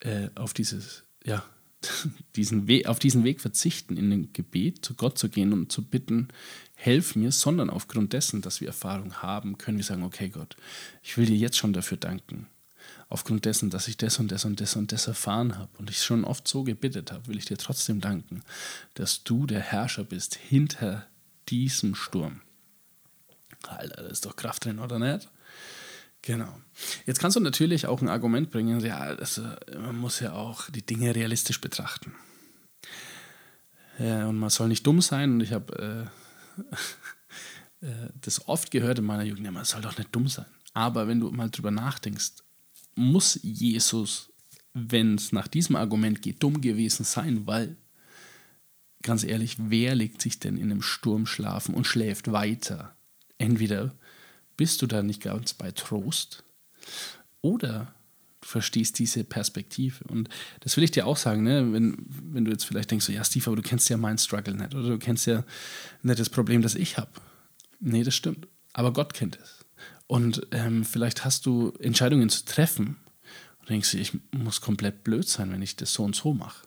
äh, 0.00 0.28
auf 0.34 0.52
dieses, 0.52 1.04
ja, 1.24 1.44
diesen 2.36 2.66
Weg, 2.66 2.86
auf 2.86 2.98
diesen 2.98 3.24
Weg 3.24 3.40
verzichten, 3.40 3.96
in 3.96 4.10
den 4.10 4.32
Gebet 4.32 4.84
zu 4.84 4.94
Gott 4.94 5.18
zu 5.18 5.28
gehen 5.28 5.52
und 5.52 5.70
zu 5.70 5.84
bitten, 5.84 6.28
helf 6.74 7.16
mir, 7.16 7.32
sondern 7.32 7.70
aufgrund 7.70 8.12
dessen, 8.12 8.42
dass 8.42 8.60
wir 8.60 8.68
Erfahrung 8.68 9.22
haben, 9.22 9.58
können 9.58 9.76
wir 9.76 9.84
sagen, 9.84 10.02
okay 10.02 10.28
Gott, 10.28 10.56
ich 11.02 11.16
will 11.16 11.26
dir 11.26 11.36
jetzt 11.36 11.56
schon 11.56 11.72
dafür 11.72 11.98
danken. 11.98 12.46
Aufgrund 13.08 13.44
dessen, 13.44 13.70
dass 13.70 13.88
ich 13.88 13.96
das 13.96 14.18
und 14.18 14.32
das 14.32 14.44
und 14.44 14.60
das 14.60 14.76
und 14.76 14.92
das 14.92 15.06
erfahren 15.06 15.56
habe 15.56 15.70
und 15.78 15.88
ich 15.88 16.02
schon 16.02 16.24
oft 16.24 16.48
so 16.48 16.64
gebittet 16.64 17.12
habe, 17.12 17.28
will 17.28 17.38
ich 17.38 17.44
dir 17.44 17.56
trotzdem 17.56 18.00
danken, 18.00 18.42
dass 18.94 19.24
du 19.24 19.46
der 19.46 19.60
Herrscher 19.60 20.04
bist 20.04 20.34
hinter 20.34 21.06
diesem 21.48 21.94
Sturm. 21.94 22.40
Alter, 23.68 24.02
da 24.02 24.08
ist 24.08 24.26
doch 24.26 24.36
Kraft 24.36 24.64
drin, 24.64 24.78
oder 24.78 24.98
nicht? 24.98 25.28
Genau. 26.22 26.58
Jetzt 27.04 27.20
kannst 27.20 27.36
du 27.36 27.40
natürlich 27.40 27.86
auch 27.86 28.00
ein 28.00 28.08
Argument 28.08 28.50
bringen, 28.50 28.80
ja, 28.80 28.98
also 28.98 29.42
man 29.78 29.96
muss 29.96 30.20
ja 30.20 30.32
auch 30.32 30.70
die 30.70 30.84
Dinge 30.84 31.14
realistisch 31.14 31.60
betrachten. 31.60 32.14
Ja, 33.98 34.26
und 34.26 34.38
man 34.38 34.50
soll 34.50 34.68
nicht 34.68 34.86
dumm 34.86 35.00
sein. 35.00 35.32
Und 35.32 35.40
ich 35.42 35.52
habe 35.52 36.08
äh, 37.82 37.86
äh, 37.86 38.08
das 38.20 38.48
oft 38.48 38.70
gehört 38.70 38.98
in 38.98 39.04
meiner 39.04 39.24
Jugend, 39.24 39.44
ja, 39.44 39.52
man 39.52 39.64
soll 39.64 39.82
doch 39.82 39.96
nicht 39.98 40.14
dumm 40.14 40.28
sein. 40.28 40.46
Aber 40.72 41.06
wenn 41.06 41.20
du 41.20 41.30
mal 41.30 41.50
drüber 41.50 41.70
nachdenkst, 41.70 42.32
muss 42.96 43.38
Jesus, 43.42 44.32
wenn 44.72 45.16
es 45.16 45.32
nach 45.32 45.48
diesem 45.48 45.76
Argument 45.76 46.22
geht, 46.22 46.42
dumm 46.42 46.60
gewesen 46.60 47.04
sein, 47.04 47.46
weil, 47.46 47.76
ganz 49.02 49.24
ehrlich, 49.24 49.56
wer 49.58 49.94
legt 49.94 50.20
sich 50.22 50.40
denn 50.40 50.56
in 50.56 50.70
einem 50.70 50.82
Sturm 50.82 51.26
schlafen 51.26 51.74
und 51.74 51.86
schläft 51.86 52.32
weiter? 52.32 52.96
Entweder 53.44 53.94
bist 54.56 54.80
du 54.80 54.86
da 54.86 55.02
nicht 55.02 55.22
ganz 55.22 55.52
bei 55.52 55.70
Trost 55.70 56.44
oder 57.42 57.94
du 58.40 58.48
verstehst 58.48 58.98
diese 58.98 59.24
Perspektive. 59.24 60.04
Und 60.04 60.28
das 60.60 60.76
will 60.76 60.84
ich 60.84 60.92
dir 60.92 61.06
auch 61.06 61.16
sagen, 61.16 61.42
ne? 61.42 61.72
wenn, 61.72 61.96
wenn 62.08 62.44
du 62.44 62.50
jetzt 62.50 62.64
vielleicht 62.64 62.90
denkst, 62.90 63.04
so, 63.04 63.12
ja, 63.12 63.22
Steve, 63.22 63.46
aber 63.46 63.56
du 63.56 63.62
kennst 63.62 63.88
ja 63.90 63.96
meinen 63.96 64.18
Struggle 64.18 64.54
nicht 64.54 64.74
oder 64.74 64.88
du 64.88 64.98
kennst 64.98 65.26
ja 65.26 65.44
nicht 66.02 66.18
das 66.18 66.30
Problem, 66.30 66.62
das 66.62 66.74
ich 66.74 66.96
habe. 66.96 67.10
Nee, 67.80 68.02
das 68.02 68.14
stimmt. 68.14 68.48
Aber 68.72 68.92
Gott 68.92 69.12
kennt 69.12 69.38
es. 69.42 69.64
Und 70.06 70.46
ähm, 70.50 70.84
vielleicht 70.84 71.24
hast 71.24 71.44
du 71.44 71.72
Entscheidungen 71.80 72.28
zu 72.30 72.44
treffen 72.44 72.96
und 73.60 73.68
denkst, 73.68 73.94
ich 73.94 74.12
muss 74.32 74.60
komplett 74.60 75.04
blöd 75.04 75.28
sein, 75.28 75.50
wenn 75.52 75.62
ich 75.62 75.76
das 75.76 75.92
so 75.92 76.04
und 76.04 76.16
so 76.16 76.32
mache. 76.32 76.66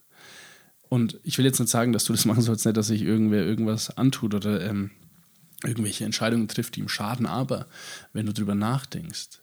Und 0.90 1.20
ich 1.24 1.38
will 1.38 1.46
jetzt 1.46 1.60
nicht 1.60 1.70
sagen, 1.70 1.92
dass 1.92 2.06
du 2.06 2.14
das 2.14 2.26
machen 2.26 2.42
sollst, 2.42 2.66
nicht, 2.66 2.78
dass 2.78 2.88
sich 2.88 3.02
irgendwer 3.02 3.44
irgendwas 3.44 3.98
antut 3.98 4.34
oder 4.34 4.62
ähm, 4.62 4.92
irgendwelche 5.64 6.06
Entscheidungen 6.06 6.48
trifft, 6.48 6.76
die 6.76 6.82
ihm 6.82 6.90
schaden. 6.90 7.26
Aber 7.26 7.68
wenn 8.14 8.26
du 8.26 8.34
darüber 8.34 8.56
nachdenkst, 8.56 9.42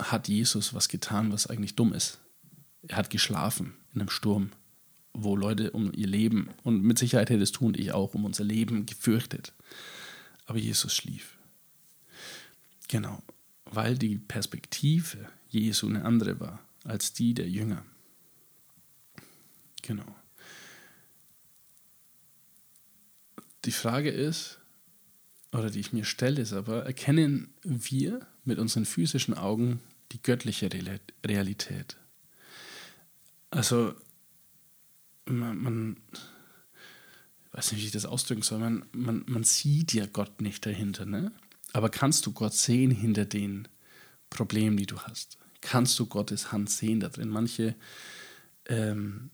hat 0.00 0.28
Jesus 0.28 0.74
was 0.74 0.88
getan, 0.88 1.32
was 1.32 1.46
eigentlich 1.46 1.74
dumm 1.74 1.92
ist. 1.92 2.18
Er 2.82 2.96
hat 2.96 3.10
geschlafen 3.10 3.74
in 3.94 4.00
einem 4.00 4.10
Sturm, 4.10 4.52
wo 5.12 5.34
Leute 5.34 5.70
um 5.70 5.92
ihr 5.92 6.06
Leben, 6.06 6.50
und 6.62 6.82
mit 6.82 6.98
Sicherheit 6.98 7.30
hättest 7.30 7.56
du 7.56 7.66
und 7.66 7.78
ich 7.78 7.92
auch, 7.92 8.14
um 8.14 8.24
unser 8.24 8.44
Leben 8.44 8.86
gefürchtet. 8.86 9.54
Aber 10.44 10.58
Jesus 10.58 10.94
schlief. 10.94 11.36
Genau, 12.88 13.22
weil 13.64 13.98
die 13.98 14.18
Perspektive 14.18 15.28
Jesu 15.48 15.88
eine 15.88 16.04
andere 16.04 16.38
war 16.38 16.60
als 16.84 17.12
die 17.12 17.34
der 17.34 17.48
Jünger. 17.48 17.84
Genau. 19.82 20.14
Die 23.64 23.72
Frage 23.72 24.10
ist, 24.10 24.60
oder 25.52 25.70
die 25.70 25.80
ich 25.80 25.92
mir 25.92 26.04
stelle, 26.04 26.42
ist 26.42 26.52
aber, 26.52 26.84
erkennen 26.84 27.54
wir 27.62 28.26
mit 28.44 28.58
unseren 28.58 28.84
physischen 28.84 29.34
Augen 29.34 29.80
die 30.12 30.22
göttliche 30.22 30.68
Realität? 31.24 31.96
Also, 33.50 33.94
man, 35.26 35.58
man 35.58 35.96
ich 37.56 37.58
weiß 37.58 37.72
nicht, 37.72 37.80
wie 37.80 37.86
ich 37.86 37.92
das 37.92 38.04
ausdrücken 38.04 38.42
soll, 38.42 38.58
man, 38.58 38.84
man, 38.92 39.24
man 39.26 39.44
sieht 39.44 39.94
ja 39.94 40.04
Gott 40.06 40.42
nicht 40.42 40.66
dahinter, 40.66 41.06
ne? 41.06 41.32
Aber 41.72 41.88
kannst 41.88 42.26
du 42.26 42.32
Gott 42.32 42.54
sehen 42.54 42.90
hinter 42.90 43.24
den 43.24 43.66
Problemen, 44.30 44.76
die 44.76 44.86
du 44.86 44.98
hast? 44.98 45.38
Kannst 45.62 45.98
du 45.98 46.06
Gottes 46.06 46.52
Hand 46.52 46.70
sehen 46.70 47.00
da 47.00 47.08
drin? 47.08 47.28
Manche 47.28 47.74
ähm, 48.66 49.30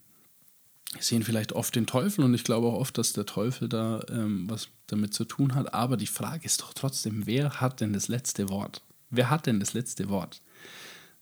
sehen 1.01 1.23
vielleicht 1.23 1.53
oft 1.53 1.75
den 1.75 1.87
Teufel 1.87 2.25
und 2.25 2.35
ich 2.35 2.45
glaube 2.45 2.69
auch 2.69 2.75
oft, 2.75 2.99
dass 2.99 3.13
der 3.13 3.27
Teufel 3.27 3.69
da 3.69 4.05
ähm, 4.09 4.49
was 4.49 4.69
damit 4.87 5.15
zu 5.15 5.25
tun 5.25 5.55
hat. 5.55 5.73
Aber 5.75 5.97
die 5.97 6.07
Frage 6.07 6.45
ist 6.45 6.61
doch 6.61 6.75
trotzdem, 6.75 7.27
wer 7.27 7.61
hat 7.61 7.81
denn 7.81 7.93
das 7.93 8.09
letzte 8.09 8.49
Wort? 8.49 8.83
Wer 9.11 9.31
hat 9.31 9.47
denn 9.47 9.61
das 9.61 9.73
letzte 9.73 10.09
Wort? 10.09 10.43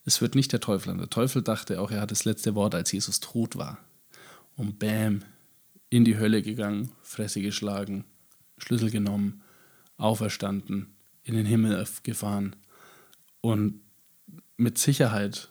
Es 0.04 0.20
wird 0.20 0.34
nicht 0.34 0.52
der 0.52 0.60
Teufel. 0.60 0.96
Der 0.96 1.10
Teufel 1.10 1.42
dachte 1.42 1.80
auch, 1.80 1.90
er 1.90 2.00
hat 2.00 2.10
das 2.10 2.24
letzte 2.24 2.54
Wort, 2.54 2.74
als 2.74 2.90
Jesus 2.90 3.20
tot 3.20 3.56
war. 3.56 3.78
Und 4.56 4.78
bam, 4.78 5.22
in 5.88 6.04
die 6.04 6.18
Hölle 6.18 6.42
gegangen, 6.42 6.92
Fresse 7.02 7.40
geschlagen, 7.42 8.04
Schlüssel 8.58 8.90
genommen, 8.90 9.42
auferstanden, 9.96 10.94
in 11.24 11.34
den 11.34 11.46
Himmel 11.46 11.86
gefahren. 12.02 12.56
Und 13.40 13.80
mit 14.56 14.78
Sicherheit 14.78 15.50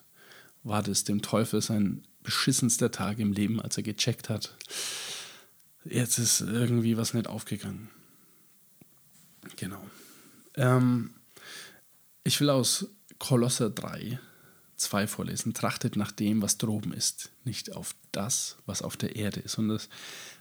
war 0.64 0.84
das 0.84 1.04
dem 1.04 1.22
Teufel 1.22 1.62
sein 1.62 2.04
beschissenster 2.24 2.92
Tag 2.92 3.20
im 3.20 3.34
Leben, 3.34 3.62
als 3.62 3.78
er 3.78 3.84
gecheckt 3.84 4.30
hat, 4.30 4.56
jetzt 5.86 6.18
ist 6.18 6.42
irgendwie 6.42 6.98
was 6.98 7.14
nicht 7.14 7.28
aufgegangen. 7.28 7.90
Genau. 9.56 9.84
Ähm, 10.56 11.12
ich 12.24 12.40
will 12.40 12.50
aus 12.50 12.88
Kolosser 13.18 13.70
3 13.70 14.20
2 14.80 15.08
vorlesen. 15.08 15.54
Trachtet 15.54 15.96
nach 15.96 16.12
dem, 16.12 16.42
was 16.42 16.58
droben 16.58 16.94
ist, 16.94 17.30
nicht 17.44 17.76
auf 17.76 17.96
das, 18.12 18.58
was 18.66 18.82
auf 18.82 18.98
der 18.98 19.16
Erde 19.16 19.42
ist. 19.42 19.58
Und 19.58 19.70
es 19.70 19.90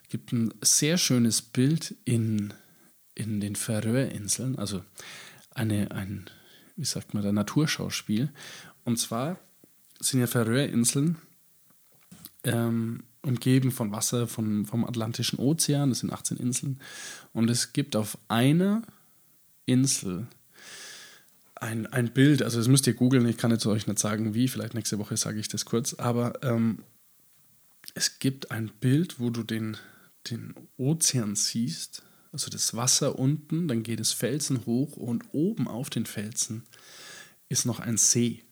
gibt 0.08 0.32
ein 0.32 0.54
sehr 0.62 0.96
schönes 0.96 1.42
Bild 1.42 1.94
in, 2.04 2.54
in 3.14 3.40
den 3.40 3.56
Färöerinseln, 3.56 4.58
also 4.58 4.82
eine, 5.50 5.90
ein, 5.90 6.30
wie 6.76 6.84
sagt 6.84 7.14
man, 7.14 7.22
der 7.22 7.32
Naturschauspiel. 7.32 8.30
Und 8.84 8.98
zwar 8.98 9.38
sind 10.00 10.20
ja 10.20 10.26
Färöerinseln 10.26 11.18
ähm, 12.44 13.04
umgeben 13.22 13.70
von 13.70 13.92
Wasser 13.92 14.26
von, 14.26 14.64
vom 14.64 14.84
Atlantischen 14.84 15.38
Ozean, 15.38 15.90
das 15.90 16.00
sind 16.00 16.12
18 16.12 16.36
Inseln. 16.36 16.80
Und 17.32 17.50
es 17.50 17.72
gibt 17.72 17.96
auf 17.96 18.18
einer 18.28 18.82
Insel 19.66 20.26
ein, 21.56 21.86
ein 21.86 22.12
Bild, 22.12 22.42
also 22.42 22.58
das 22.58 22.68
müsst 22.68 22.86
ihr 22.86 22.94
googeln, 22.94 23.26
ich 23.26 23.36
kann 23.36 23.50
jetzt 23.50 23.66
euch 23.66 23.86
nicht 23.86 23.98
sagen, 23.98 24.34
wie, 24.34 24.48
vielleicht 24.48 24.74
nächste 24.74 24.98
Woche 24.98 25.16
sage 25.16 25.40
ich 25.40 25.48
das 25.48 25.64
kurz, 25.64 25.94
aber 25.94 26.42
ähm, 26.42 26.84
es 27.94 28.18
gibt 28.18 28.50
ein 28.50 28.70
Bild, 28.80 29.18
wo 29.18 29.30
du 29.30 29.42
den, 29.42 29.76
den 30.30 30.54
Ozean 30.76 31.34
siehst, 31.34 32.02
also 32.32 32.50
das 32.50 32.74
Wasser 32.74 33.18
unten, 33.18 33.68
dann 33.68 33.82
geht 33.82 34.00
es 34.00 34.12
Felsen 34.12 34.66
hoch 34.66 34.96
und 34.96 35.24
oben 35.32 35.66
auf 35.66 35.90
den 35.90 36.06
Felsen 36.06 36.62
ist 37.48 37.64
noch 37.64 37.80
ein 37.80 37.96
See. 37.96 38.42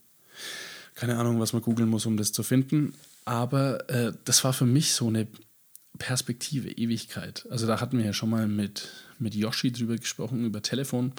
Keine 0.95 1.19
Ahnung, 1.19 1.39
was 1.39 1.53
man 1.53 1.63
googeln 1.63 1.89
muss, 1.89 2.07
um 2.07 2.17
das 2.17 2.33
zu 2.33 2.43
finden, 2.43 2.95
aber 3.27 3.91
äh, 3.91 4.13
das 4.25 4.43
war 4.45 4.55
für 4.55 4.65
mich 4.65 4.93
so 4.93 5.09
eine 5.09 5.27
Perspektive, 5.99 6.71
Ewigkeit. 6.71 7.47
Also 7.51 7.67
da 7.67 7.81
hatten 7.81 7.99
wir 7.99 8.07
ja 8.07 8.13
schon 8.15 8.31
mal 8.31 8.49
mit, 8.49 8.89
mit 9.19 9.35
Yoshi 9.35 9.73
drüber 9.73 9.97
gesprochen, 9.97 10.47
über 10.47 10.63
Telefon 10.63 11.13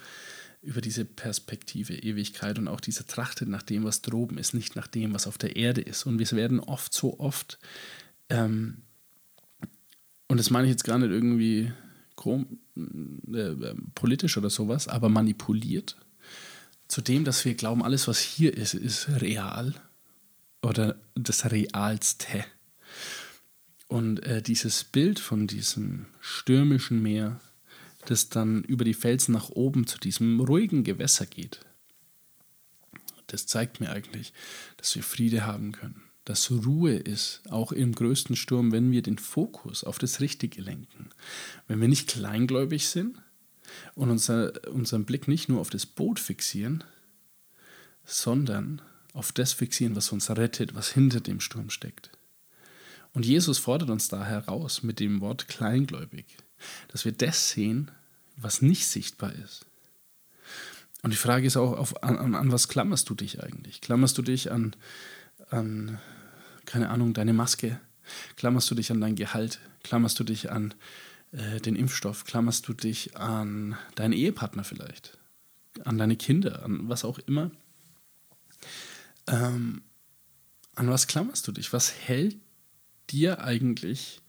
über 0.61 0.81
diese 0.81 1.05
Perspektive 1.05 1.93
Ewigkeit 1.93 2.57
und 2.59 2.67
auch 2.67 2.81
diese 2.81 3.05
Trachte 3.05 3.49
nach 3.49 3.63
dem, 3.63 3.83
was 3.83 4.01
droben 4.01 4.37
ist, 4.37 4.53
nicht 4.53 4.75
nach 4.75 4.87
dem, 4.87 5.13
was 5.13 5.27
auf 5.27 5.37
der 5.37 5.55
Erde 5.55 5.81
ist. 5.81 6.05
Und 6.05 6.19
wir 6.19 6.29
werden 6.31 6.59
oft 6.59 6.93
so 6.93 7.19
oft, 7.19 7.59
ähm, 8.29 8.81
und 10.27 10.37
das 10.37 10.49
meine 10.49 10.67
ich 10.67 10.71
jetzt 10.71 10.83
gar 10.83 10.97
nicht 10.97 11.11
irgendwie 11.11 11.71
äh, 12.25 13.39
äh, 13.39 13.75
politisch 13.95 14.37
oder 14.37 14.49
sowas, 14.49 14.87
aber 14.87 15.09
manipuliert 15.09 15.95
zu 16.87 17.01
dem, 17.01 17.23
dass 17.23 17.45
wir 17.45 17.55
glauben, 17.55 17.83
alles, 17.83 18.07
was 18.07 18.19
hier 18.19 18.55
ist, 18.55 18.73
ist 18.73 19.07
real 19.21 19.73
oder 20.67 20.99
das 21.15 21.49
Realste. 21.49 22.45
Und 23.87 24.19
äh, 24.23 24.41
dieses 24.41 24.83
Bild 24.83 25.19
von 25.19 25.47
diesem 25.47 26.07
stürmischen 26.19 27.01
Meer, 27.01 27.39
das 28.05 28.29
dann 28.29 28.63
über 28.63 28.83
die 28.83 28.93
Felsen 28.93 29.33
nach 29.33 29.49
oben 29.49 29.87
zu 29.87 29.97
diesem 29.97 30.39
ruhigen 30.41 30.83
Gewässer 30.83 31.25
geht. 31.25 31.61
Das 33.27 33.45
zeigt 33.45 33.79
mir 33.79 33.91
eigentlich, 33.91 34.33
dass 34.77 34.95
wir 34.95 35.03
Friede 35.03 35.45
haben 35.45 35.71
können, 35.71 36.03
dass 36.25 36.51
Ruhe 36.51 36.95
ist, 36.95 37.41
auch 37.49 37.71
im 37.71 37.93
größten 37.93 38.35
Sturm, 38.35 38.71
wenn 38.71 38.91
wir 38.91 39.01
den 39.01 39.17
Fokus 39.17 39.83
auf 39.83 39.99
das 39.99 40.19
Richtige 40.19 40.61
lenken. 40.61 41.09
Wenn 41.67 41.79
wir 41.79 41.87
nicht 41.87 42.09
kleingläubig 42.09 42.87
sind 42.87 43.21
und 43.95 44.09
unser, 44.09 44.67
unseren 44.71 45.05
Blick 45.05 45.27
nicht 45.27 45.47
nur 45.49 45.61
auf 45.61 45.69
das 45.69 45.85
Boot 45.85 46.19
fixieren, 46.19 46.83
sondern 48.05 48.81
auf 49.17 49.31
das 49.31 49.51
fixieren, 49.51 49.95
was 49.95 50.11
uns 50.11 50.29
rettet, 50.29 50.75
was 50.75 50.91
hinter 50.91 51.19
dem 51.19 51.39
Sturm 51.39 51.69
steckt. 51.69 52.11
Und 53.13 53.25
Jesus 53.25 53.57
fordert 53.57 53.89
uns 53.89 54.09
da 54.09 54.23
heraus 54.23 54.83
mit 54.83 54.99
dem 54.99 55.21
Wort 55.21 55.47
kleingläubig, 55.47 56.25
dass 56.89 57.03
wir 57.03 57.11
das 57.11 57.49
sehen, 57.49 57.89
was 58.35 58.61
nicht 58.61 58.85
sichtbar 58.85 59.33
ist. 59.33 59.65
Und 61.01 61.11
die 61.11 61.17
Frage 61.17 61.47
ist 61.47 61.57
auch, 61.57 61.77
auf, 61.77 62.03
an, 62.03 62.35
an, 62.35 62.51
was 62.51 62.67
klammerst 62.67 63.09
du 63.09 63.15
dich 63.15 63.43
eigentlich? 63.43 63.81
Klammerst 63.81 64.17
du 64.17 64.21
dich 64.21 64.51
an, 64.51 64.75
an, 65.49 65.99
keine 66.65 66.89
Ahnung, 66.89 67.13
deine 67.13 67.33
Maske? 67.33 67.79
Klammerst 68.35 68.69
du 68.69 68.75
dich 68.75 68.91
an 68.91 69.01
dein 69.01 69.15
Gehalt? 69.15 69.59
Klammerst 69.83 70.19
du 70.19 70.23
dich 70.23 70.51
an 70.51 70.75
äh, 71.31 71.59
den 71.59 71.75
Impfstoff? 71.75 72.23
Klammerst 72.23 72.67
du 72.67 72.73
dich 72.73 73.17
an 73.17 73.77
deinen 73.95 74.13
Ehepartner 74.13 74.63
vielleicht? 74.63 75.17
An 75.85 75.97
deine 75.97 76.17
Kinder? 76.17 76.63
An 76.63 76.87
was 76.87 77.03
auch 77.03 77.19
immer? 77.19 77.51
Ähm, 79.27 79.81
an 80.75 80.89
was 80.89 81.07
klammerst 81.07 81.47
du 81.47 81.51
dich? 81.51 81.73
Was 81.73 81.93
hält 81.93 82.37
dir 83.09 83.43
eigentlich 83.43 84.21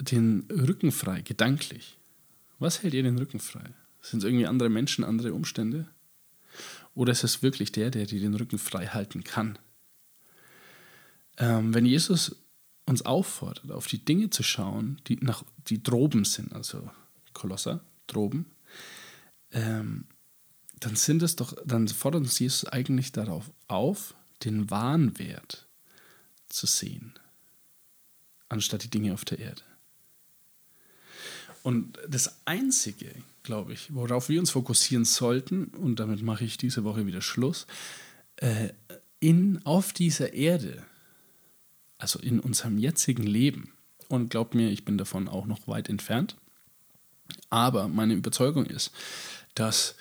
den 0.00 0.46
Rücken 0.50 0.92
frei, 0.92 1.22
gedanklich? 1.22 1.98
Was 2.58 2.82
hält 2.82 2.94
ihr 2.94 3.02
den 3.02 3.18
Rücken 3.18 3.40
frei? 3.40 3.74
Sind 4.00 4.20
es 4.20 4.24
irgendwie 4.24 4.46
andere 4.46 4.68
Menschen, 4.68 5.04
andere 5.04 5.34
Umstände? 5.34 5.88
Oder 6.94 7.12
ist 7.12 7.24
es 7.24 7.42
wirklich 7.42 7.72
der, 7.72 7.90
der 7.90 8.06
dir 8.06 8.20
den 8.20 8.34
Rücken 8.34 8.58
frei 8.58 8.86
halten 8.86 9.24
kann? 9.24 9.58
Ähm, 11.38 11.74
wenn 11.74 11.84
Jesus 11.84 12.36
uns 12.86 13.02
auffordert, 13.02 13.70
auf 13.70 13.86
die 13.86 14.04
Dinge 14.04 14.30
zu 14.30 14.42
schauen, 14.42 15.00
die, 15.08 15.16
nach, 15.16 15.42
die 15.68 15.82
droben 15.82 16.24
sind, 16.24 16.52
also 16.52 16.88
Kolosser, 17.32 17.84
droben, 18.06 18.46
ähm, 19.50 20.04
dann 20.80 20.96
sind 20.96 21.22
es 21.22 21.36
doch, 21.36 21.54
dann 21.64 21.88
fordert 21.88 22.22
uns 22.22 22.38
Jesus 22.38 22.66
eigentlich 22.66 23.12
darauf 23.12 23.50
auf, 23.68 24.14
den 24.44 24.70
wahren 24.70 25.18
Wert 25.18 25.66
zu 26.48 26.66
sehen, 26.66 27.14
anstatt 28.48 28.84
die 28.84 28.90
Dinge 28.90 29.14
auf 29.14 29.24
der 29.24 29.38
Erde. 29.38 29.62
Und 31.62 31.98
das 32.08 32.40
Einzige, 32.44 33.10
glaube 33.42 33.72
ich, 33.72 33.92
worauf 33.92 34.28
wir 34.28 34.38
uns 34.38 34.50
fokussieren 34.50 35.04
sollten, 35.04 35.64
und 35.64 35.98
damit 35.98 36.22
mache 36.22 36.44
ich 36.44 36.58
diese 36.58 36.84
Woche 36.84 37.06
wieder 37.06 37.22
Schluss, 37.22 37.66
äh, 38.36 38.68
in, 39.18 39.64
auf 39.64 39.92
dieser 39.92 40.34
Erde, 40.34 40.84
also 41.98 42.20
in 42.20 42.38
unserem 42.38 42.78
jetzigen 42.78 43.24
Leben, 43.24 43.72
und 44.08 44.28
glaubt 44.30 44.54
mir, 44.54 44.70
ich 44.70 44.84
bin 44.84 44.98
davon 44.98 45.26
auch 45.26 45.46
noch 45.46 45.66
weit 45.66 45.88
entfernt, 45.88 46.36
aber 47.50 47.88
meine 47.88 48.14
Überzeugung 48.14 48.66
ist, 48.66 48.92
dass 49.54 49.96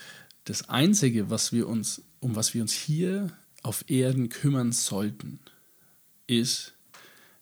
das 0.46 0.70
Einzige, 0.70 1.30
was 1.30 1.52
wir 1.52 1.68
uns, 1.68 2.02
um 2.20 2.36
was 2.36 2.54
wir 2.54 2.62
uns 2.62 2.74
hier 2.74 3.32
auf 3.64 3.90
Erden 3.90 4.30
kümmern 4.30 4.72
sollten, 4.72 5.40
ist, 6.28 6.74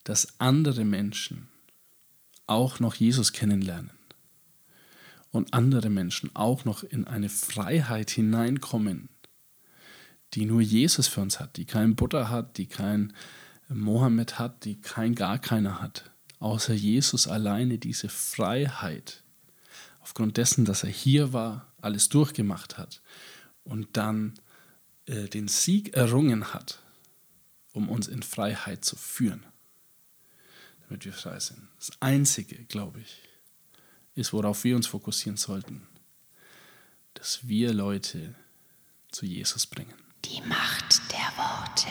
dass 0.03 0.39
andere 0.39 0.85
Menschen 0.85 1.49
auch 2.47 2.79
noch 2.79 2.95
Jesus 2.95 3.33
kennenlernen 3.33 3.91
und 5.31 5.53
andere 5.53 5.89
Menschen 5.89 6.33
auch 6.35 6.65
noch 6.65 6.83
in 6.83 7.05
eine 7.05 7.29
Freiheit 7.29 8.09
hineinkommen, 8.09 9.09
die 10.33 10.45
nur 10.45 10.61
Jesus 10.61 11.07
für 11.07 11.21
uns 11.21 11.39
hat, 11.39 11.57
die 11.57 11.65
kein 11.65 11.95
Buddha 11.95 12.29
hat, 12.29 12.57
die 12.57 12.67
kein 12.67 13.13
Mohammed 13.67 14.39
hat, 14.39 14.65
die 14.65 14.79
kein 14.79 15.15
gar 15.15 15.39
keiner 15.39 15.81
hat, 15.81 16.11
außer 16.39 16.73
Jesus 16.73 17.27
alleine 17.27 17.77
diese 17.77 18.09
Freiheit, 18.09 19.23
aufgrund 20.01 20.37
dessen, 20.37 20.65
dass 20.65 20.83
er 20.83 20.89
hier 20.89 21.33
war, 21.33 21.72
alles 21.83 22.09
durchgemacht 22.09 22.77
hat 22.77 23.01
und 23.63 23.97
dann 23.97 24.33
äh, 25.05 25.27
den 25.27 25.47
Sieg 25.47 25.95
errungen 25.95 26.53
hat, 26.53 26.79
um 27.73 27.89
uns 27.89 28.07
in 28.07 28.23
Freiheit 28.23 28.85
zu 28.85 28.95
führen. 28.95 29.45
damit 30.87 31.05
wir 31.05 31.13
frei 31.13 31.39
sind. 31.39 31.67
Das 31.77 31.91
Einzige, 32.01 32.55
glaube 32.65 32.99
ich, 32.99 33.17
ist, 34.15 34.33
worauf 34.33 34.63
wir 34.63 34.75
uns 34.75 34.87
fokussieren 34.87 35.37
sollten, 35.37 35.87
dass 37.15 37.47
wir 37.47 37.73
Leute 37.73 38.35
zu 39.11 39.25
Jesus 39.25 39.65
bringen. 39.65 39.93
Die 40.25 40.41
Macht 40.41 41.01
der 41.11 41.31
Worte. 41.37 41.89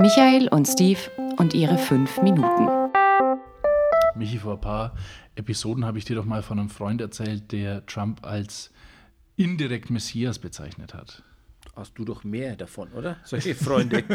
Michael 0.00 0.48
und 0.48 0.66
Steve 0.66 1.00
und 1.38 1.54
ihre 1.54 1.76
fünf 1.76 2.18
Minuten. 2.22 2.87
Michi, 4.18 4.38
vor 4.38 4.54
ein 4.54 4.60
paar 4.60 4.94
Episoden 5.36 5.84
habe 5.84 5.98
ich 5.98 6.04
dir 6.04 6.16
doch 6.16 6.24
mal 6.24 6.42
von 6.42 6.58
einem 6.58 6.70
Freund 6.70 7.00
erzählt, 7.00 7.52
der 7.52 7.86
Trump 7.86 8.26
als 8.26 8.72
indirekt 9.36 9.90
Messias 9.90 10.38
bezeichnet 10.38 10.94
hat. 10.94 11.22
Hast 11.76 11.96
du 11.96 12.04
doch 12.04 12.24
mehr 12.24 12.56
davon, 12.56 12.90
oder? 12.92 13.18
Solche 13.24 13.54
Freunde. 13.54 14.04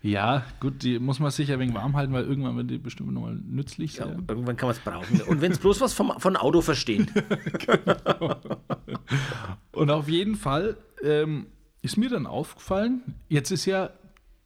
Ja, 0.00 0.44
gut, 0.60 0.84
die 0.84 1.00
muss 1.00 1.18
man 1.18 1.32
sicher 1.32 1.54
ein 1.54 1.58
wenig 1.58 1.74
warm 1.74 1.96
halten, 1.96 2.12
weil 2.12 2.24
irgendwann 2.24 2.56
wird 2.56 2.70
die 2.70 2.78
bestimmt 2.78 3.12
nochmal 3.12 3.34
nützlich 3.34 3.96
ja, 3.96 4.06
sein. 4.06 4.24
irgendwann 4.28 4.56
kann 4.56 4.68
man 4.68 4.76
es 4.76 4.82
brauchen. 4.82 5.20
Und 5.22 5.40
wenn 5.40 5.50
es 5.50 5.58
bloß 5.58 5.80
was 5.80 5.92
vom, 5.92 6.12
von 6.18 6.36
Auto 6.36 6.60
verstehen. 6.60 7.10
Und 9.72 9.90
auf 9.90 10.08
jeden 10.08 10.36
Fall 10.36 10.76
ähm, 11.02 11.48
ist 11.82 11.96
mir 11.96 12.08
dann 12.08 12.26
aufgefallen, 12.26 13.16
jetzt 13.28 13.50
ist 13.50 13.66
ja 13.66 13.90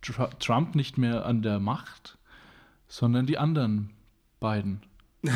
Tr 0.00 0.30
Trump 0.38 0.74
nicht 0.74 0.96
mehr 0.96 1.26
an 1.26 1.42
der 1.42 1.60
Macht, 1.60 2.16
sondern 2.88 3.26
die 3.26 3.36
anderen 3.36 3.90
beiden. 4.42 4.82
der 5.22 5.32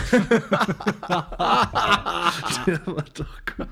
war 2.87 3.05
doch 3.15 3.39
gut. 3.57 3.69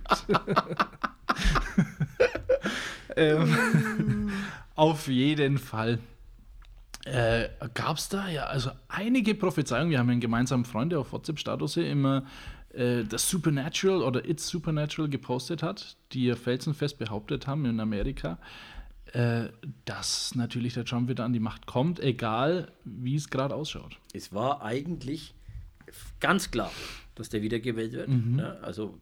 ähm, 3.17 4.31
auf 4.77 5.09
jeden 5.09 5.59
Fall. 5.59 5.99
Äh, 7.05 7.49
Gab 7.75 7.97
es 7.99 8.09
da 8.09 8.29
ja 8.29 8.45
also 8.45 8.71
einige 8.89 9.35
Prophezeiungen. 9.35 9.91
Wir 9.91 9.99
haben 9.99 10.09
einen 10.09 10.21
gemeinsamen 10.21 10.65
Freund, 10.65 10.93
der 10.93 11.01
auf 11.01 11.13
WhatsApp-Status 11.13 11.79
immer 11.79 12.25
äh, 12.73 13.03
das 13.05 13.29
Supernatural 13.29 14.03
oder 14.03 14.25
It's 14.29 14.49
Supernatural 14.49 15.11
gepostet 15.11 15.65
hat, 15.65 15.97
die 16.13 16.27
ja 16.27 16.37
felsenfest 16.37 16.97
behauptet 16.99 17.49
haben 17.49 17.65
in 17.67 17.81
Amerika, 17.81 18.39
äh, 19.15 19.49
dass 19.85 20.35
natürlich 20.35 20.75
der 20.75 20.85
Trump 20.85 21.09
wieder 21.09 21.25
an 21.25 21.33
die 21.33 21.41
Macht 21.41 21.67
kommt, 21.67 22.01
egal 22.01 22.73
wie 22.85 23.15
es 23.15 23.31
gerade 23.31 23.55
ausschaut. 23.55 23.97
es 24.13 24.33
war 24.33 24.63
eigentlich 24.63 25.35
ganz 26.19 26.51
klar, 26.51 26.73
dass 27.15 27.29
der 27.29 27.41
wiedergewählt 27.41 27.93
wird. 27.93 28.09
Ne? 28.09 28.59
Also 28.63 28.99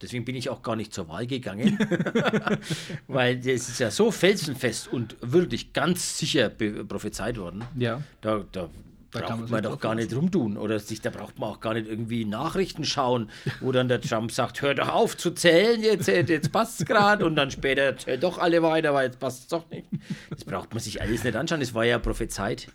deswegen 0.00 0.24
bin 0.24 0.36
ich 0.36 0.48
auch 0.48 0.62
gar 0.62 0.76
nicht 0.76 0.94
zur 0.94 1.08
Wahl 1.08 1.26
gegangen, 1.26 1.76
weil 3.08 3.36
das 3.38 3.68
ist 3.68 3.80
ja 3.80 3.90
so 3.90 4.12
felsenfest 4.12 4.92
und 4.92 5.16
wirklich 5.20 5.72
ganz 5.72 6.18
sicher 6.18 6.48
prophezeit 6.48 7.36
worden. 7.36 7.64
Ja. 7.76 8.02
Da, 8.20 8.44
da, 8.52 8.70
Da 9.10 9.20
kann 9.20 9.28
man 9.30 9.38
braucht 9.40 9.50
man 9.50 9.62
drauf 9.62 9.72
doch 9.74 9.80
gar 9.80 9.94
nicht 9.94 10.14
rumtun 10.14 10.56
oder 10.56 10.78
sich, 10.78 11.00
da 11.00 11.10
braucht 11.10 11.38
man 11.38 11.50
auch 11.50 11.60
gar 11.60 11.74
nicht 11.74 11.86
irgendwie 11.88 12.24
Nachrichten 12.24 12.84
schauen, 12.84 13.30
wo 13.60 13.72
dann 13.72 13.88
der 13.88 14.00
Trump 14.00 14.32
sagt, 14.32 14.62
hör 14.62 14.74
doch 14.74 14.88
auf 14.88 15.16
zu 15.16 15.30
zählen, 15.30 15.80
jetzt, 15.82 16.08
jetzt 16.08 16.52
passt 16.52 16.80
es 16.80 16.86
gerade 16.86 17.24
und 17.24 17.36
dann 17.36 17.50
später 17.50 17.96
zählt 17.96 18.22
doch 18.22 18.38
alle 18.38 18.62
weiter, 18.62 18.94
weil 18.94 19.06
jetzt 19.06 19.18
passt 19.18 19.42
es 19.42 19.48
doch 19.48 19.68
nicht. 19.70 19.86
Das 20.30 20.44
braucht 20.44 20.72
man 20.72 20.80
sich 20.80 21.00
alles 21.00 21.24
nicht 21.24 21.36
anschauen, 21.36 21.60
das 21.60 21.74
war 21.74 21.84
ja 21.84 21.98
prophezeit. 21.98 22.68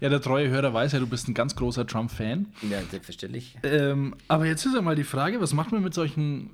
Ja, 0.00 0.08
der 0.08 0.20
treue 0.20 0.48
Hörer 0.48 0.72
weiß 0.72 0.92
ja, 0.92 0.98
du 0.98 1.06
bist 1.06 1.28
ein 1.28 1.34
ganz 1.34 1.54
großer 1.56 1.86
Trump-Fan. 1.86 2.46
Ja, 2.70 2.78
selbstverständlich. 2.90 3.56
Ähm, 3.62 4.14
aber 4.28 4.46
jetzt 4.46 4.64
ist 4.64 4.74
ja 4.74 4.82
mal 4.82 4.96
die 4.96 5.04
Frage, 5.04 5.40
was 5.40 5.52
macht 5.52 5.72
man 5.72 5.82
mit 5.82 5.94
solchen 5.94 6.50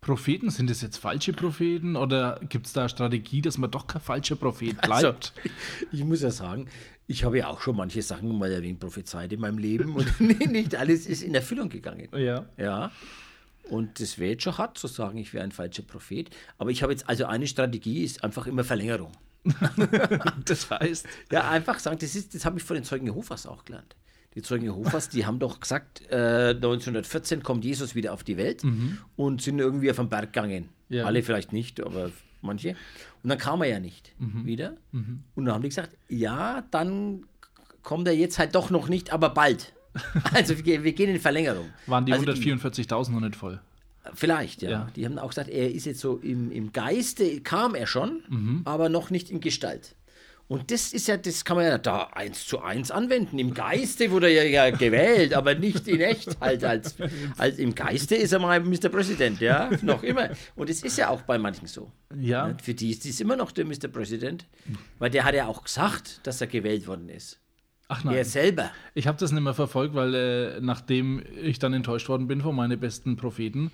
Propheten? 0.00 0.50
Sind 0.50 0.70
das 0.70 0.80
jetzt 0.82 0.98
falsche 0.98 1.32
Propheten 1.32 1.96
oder 1.96 2.40
gibt 2.48 2.66
es 2.66 2.72
da 2.72 2.82
eine 2.82 2.88
Strategie, 2.88 3.42
dass 3.42 3.58
man 3.58 3.70
doch 3.70 3.86
kein 3.86 4.00
falscher 4.00 4.36
Prophet 4.36 4.80
bleibt? 4.80 5.04
Also, 5.04 5.14
ich 5.92 6.04
muss 6.04 6.22
ja 6.22 6.30
sagen, 6.30 6.68
ich 7.06 7.24
habe 7.24 7.38
ja 7.38 7.48
auch 7.48 7.60
schon 7.60 7.76
manche 7.76 8.02
Sachen 8.02 8.36
mal 8.38 8.52
ein 8.52 8.62
wenig 8.62 8.78
prophezeit 8.78 9.32
in 9.32 9.40
meinem 9.40 9.58
Leben 9.58 9.94
und 9.94 10.20
nicht 10.50 10.76
alles 10.76 11.06
ist 11.06 11.22
in 11.22 11.34
Erfüllung 11.34 11.68
gegangen. 11.68 12.08
ja. 12.16 12.46
Ja. 12.56 12.90
Und 13.70 14.00
das 14.00 14.18
wäre 14.18 14.30
jetzt 14.30 14.44
schon 14.44 14.56
hart 14.56 14.78
zu 14.78 14.86
sagen, 14.86 15.18
ich 15.18 15.34
wäre 15.34 15.44
ein 15.44 15.52
falscher 15.52 15.82
Prophet. 15.82 16.30
Aber 16.56 16.70
ich 16.70 16.82
habe 16.82 16.90
jetzt, 16.92 17.06
also 17.06 17.26
eine 17.26 17.46
Strategie 17.46 18.02
ist 18.02 18.24
einfach 18.24 18.46
immer 18.46 18.64
Verlängerung. 18.64 19.12
Das 20.44 20.70
heißt, 20.70 21.06
Ja, 21.30 21.50
einfach 21.50 21.78
sagen, 21.78 21.98
das, 22.00 22.14
ist, 22.14 22.34
das 22.34 22.44
habe 22.44 22.58
ich 22.58 22.64
von 22.64 22.76
den 22.76 22.84
Zeugen 22.84 23.06
Jehovas 23.06 23.46
auch 23.46 23.64
gelernt. 23.66 23.94
Die 24.38 24.42
Zeugen 24.42 24.62
Jehovas, 24.66 25.08
die 25.08 25.26
haben 25.26 25.40
doch 25.40 25.58
gesagt, 25.58 26.00
äh, 26.12 26.50
1914 26.54 27.42
kommt 27.42 27.64
Jesus 27.64 27.96
wieder 27.96 28.12
auf 28.12 28.22
die 28.22 28.36
Welt 28.36 28.62
und 29.16 29.42
sind 29.42 29.58
irgendwie 29.58 29.90
auf 29.90 29.96
den 29.96 30.08
Berg 30.08 30.32
gegangen. 30.32 30.68
Ja. 30.88 31.06
Alle 31.06 31.24
vielleicht 31.24 31.52
nicht, 31.52 31.84
aber 31.84 32.12
manche. 32.40 32.76
Und 33.24 33.30
dann 33.30 33.38
kam 33.38 33.62
er 33.62 33.68
ja 33.68 33.80
nicht 33.80 34.12
wieder. 34.44 34.76
Und 34.92 35.44
dann 35.44 35.54
haben 35.54 35.62
die 35.62 35.70
gesagt, 35.70 35.96
ja, 36.08 36.62
dann 36.70 37.24
kommt 37.82 38.06
er 38.06 38.14
jetzt 38.14 38.38
halt 38.38 38.54
doch 38.54 38.70
noch 38.70 38.88
nicht, 38.88 39.12
aber 39.12 39.30
bald. 39.30 39.72
Also 40.32 40.64
wir, 40.64 40.84
wir 40.84 40.92
gehen 40.92 41.10
in 41.10 41.20
Verlängerung. 41.20 41.70
waren 41.86 42.06
die 42.06 42.12
also 42.12 42.24
144.000 42.26 43.10
noch 43.10 43.20
nicht 43.20 43.34
voll. 43.34 43.58
Vielleicht, 44.14 44.62
ja. 44.62 44.70
Ja. 44.70 44.90
Die 44.94 45.04
haben 45.04 45.18
auch 45.18 45.30
gesagt, 45.30 45.48
er 45.50 45.68
ist 45.72 45.84
jetzt 45.84 45.98
so 45.98 46.18
im, 46.18 46.52
im 46.52 46.72
Geiste, 46.72 47.40
kam 47.40 47.74
er 47.74 47.88
schon, 47.88 48.22
Mhm. 48.28 48.60
aber 48.66 48.88
noch 48.88 49.10
nicht 49.10 49.30
in 49.30 49.40
Gestalt. 49.40 49.96
Und 50.48 50.70
das 50.70 50.94
ist 50.94 51.06
ja, 51.08 51.18
das 51.18 51.44
kann 51.44 51.58
man 51.58 51.66
ja 51.66 51.76
da 51.76 52.04
eins 52.14 52.46
zu 52.46 52.60
eins 52.60 52.90
anwenden. 52.90 53.38
Im 53.38 53.52
Geiste 53.52 54.10
wurde 54.10 54.30
er 54.30 54.48
ja 54.48 54.70
gewählt, 54.70 55.34
aber 55.34 55.54
nicht 55.54 55.86
in 55.86 56.00
echt 56.00 56.40
halt. 56.40 56.64
Als, 56.64 56.96
als 57.36 57.58
Im 57.58 57.74
Geiste 57.74 58.16
ist 58.16 58.32
er 58.32 58.38
mal 58.38 58.58
Mr. 58.60 58.88
President, 58.88 59.40
ja, 59.40 59.68
noch 59.82 60.02
immer. 60.02 60.30
Und 60.56 60.70
es 60.70 60.82
ist 60.82 60.96
ja 60.96 61.10
auch 61.10 61.20
bei 61.22 61.36
manchen 61.38 61.66
so. 61.66 61.92
Ja. 62.18 62.56
Für 62.62 62.72
die 62.72 62.90
ist 62.90 63.04
dies 63.04 63.20
immer 63.20 63.36
noch 63.36 63.52
der 63.52 63.66
Mr. 63.66 63.88
President, 63.92 64.46
weil 64.98 65.10
der 65.10 65.24
hat 65.24 65.34
ja 65.34 65.46
auch 65.46 65.64
gesagt, 65.64 66.20
dass 66.26 66.40
er 66.40 66.46
gewählt 66.46 66.86
worden 66.86 67.10
ist. 67.10 67.38
Ach 67.88 68.02
Er 68.04 68.10
nein. 68.12 68.24
selber. 68.24 68.70
Ich 68.94 69.06
habe 69.06 69.18
das 69.18 69.32
nicht 69.32 69.42
mehr 69.42 69.54
verfolgt, 69.54 69.94
weil 69.94 70.14
äh, 70.14 70.60
nachdem 70.60 71.22
ich 71.42 71.58
dann 71.58 71.74
enttäuscht 71.74 72.08
worden 72.08 72.26
bin 72.26 72.40
von 72.40 72.54
meinen 72.56 72.80
besten 72.80 73.16
Propheten, 73.16 73.70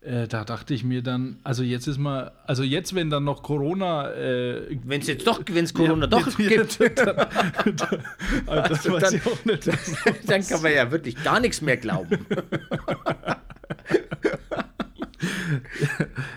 äh, 0.00 0.28
da 0.28 0.44
dachte 0.44 0.72
ich 0.74 0.84
mir 0.84 1.02
dann, 1.02 1.38
also 1.42 1.62
jetzt 1.62 1.86
ist 1.88 1.98
mal, 1.98 2.32
also 2.46 2.62
jetzt, 2.62 2.94
wenn 2.94 3.10
dann 3.10 3.24
noch 3.24 3.42
Corona, 3.42 4.10
äh, 4.12 4.78
Wenn 4.84 5.00
es 5.00 5.06
jetzt 5.08 5.26
doch, 5.26 5.40
wenn 5.50 5.64
es 5.64 5.74
Corona 5.74 6.02
Ja, 6.02 6.06
doch 6.06 6.36
gibt, 6.36 6.80
also 6.80 8.68
das 8.68 8.88
weiß 8.90 9.02
dann- 9.02 9.14
ich 9.16 9.26
auch 9.26 9.44
nicht. 9.44 9.66
dann 10.26 10.46
kann 10.46 10.62
man 10.62 10.72
ja 10.72 10.90
wirklich 10.90 11.22
gar 11.24 11.40
nichts 11.40 11.60
mehr 11.60 11.76
glauben. 11.76 12.18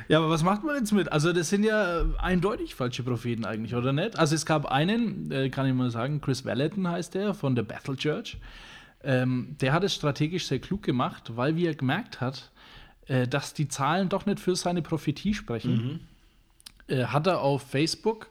Ja, 0.07 0.19
aber 0.19 0.29
was 0.29 0.43
macht 0.43 0.63
man 0.63 0.75
jetzt 0.75 0.91
mit? 0.91 1.11
Also 1.11 1.33
das 1.33 1.49
sind 1.49 1.63
ja 1.63 2.01
äh, 2.01 2.05
eindeutig 2.19 2.75
falsche 2.75 3.03
Propheten 3.03 3.45
eigentlich, 3.45 3.75
oder 3.75 3.93
nicht? 3.93 4.17
Also 4.17 4.35
es 4.35 4.45
gab 4.45 4.65
einen, 4.65 5.31
äh, 5.31 5.49
kann 5.49 5.67
ich 5.67 5.73
mal 5.73 5.91
sagen, 5.91 6.21
Chris 6.21 6.45
Valentin 6.45 6.87
heißt 6.87 7.13
der, 7.13 7.33
von 7.33 7.55
der 7.55 7.63
Bethel 7.63 7.95
Church. 7.97 8.37
Ähm, 9.03 9.55
der 9.61 9.73
hat 9.73 9.83
es 9.83 9.93
strategisch 9.95 10.45
sehr 10.47 10.59
klug 10.59 10.83
gemacht, 10.83 11.31
weil 11.35 11.55
wie 11.55 11.65
er 11.65 11.75
gemerkt 11.75 12.21
hat, 12.21 12.51
äh, 13.09 13.27
dass 13.27 13.53
die 13.53 13.67
Zahlen 13.67 14.07
doch 14.07 14.25
nicht 14.25 14.39
für 14.39 14.55
seine 14.55 14.81
Prophetie 14.81 15.33
sprechen, 15.33 16.07
äh, 16.87 17.05
hat 17.05 17.27
er 17.27 17.41
auf 17.41 17.63
Facebook 17.63 18.29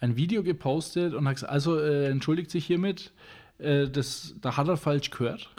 ein 0.00 0.16
Video 0.16 0.42
gepostet 0.42 1.14
und 1.14 1.26
hat 1.26 1.36
gesagt, 1.36 1.52
also 1.52 1.78
äh, 1.78 2.10
entschuldigt 2.10 2.50
sich 2.50 2.66
hiermit, 2.66 3.12
äh, 3.58 3.88
das, 3.88 4.34
da 4.42 4.56
hat 4.58 4.68
er 4.68 4.76
falsch 4.76 5.10
gehört. 5.10 5.50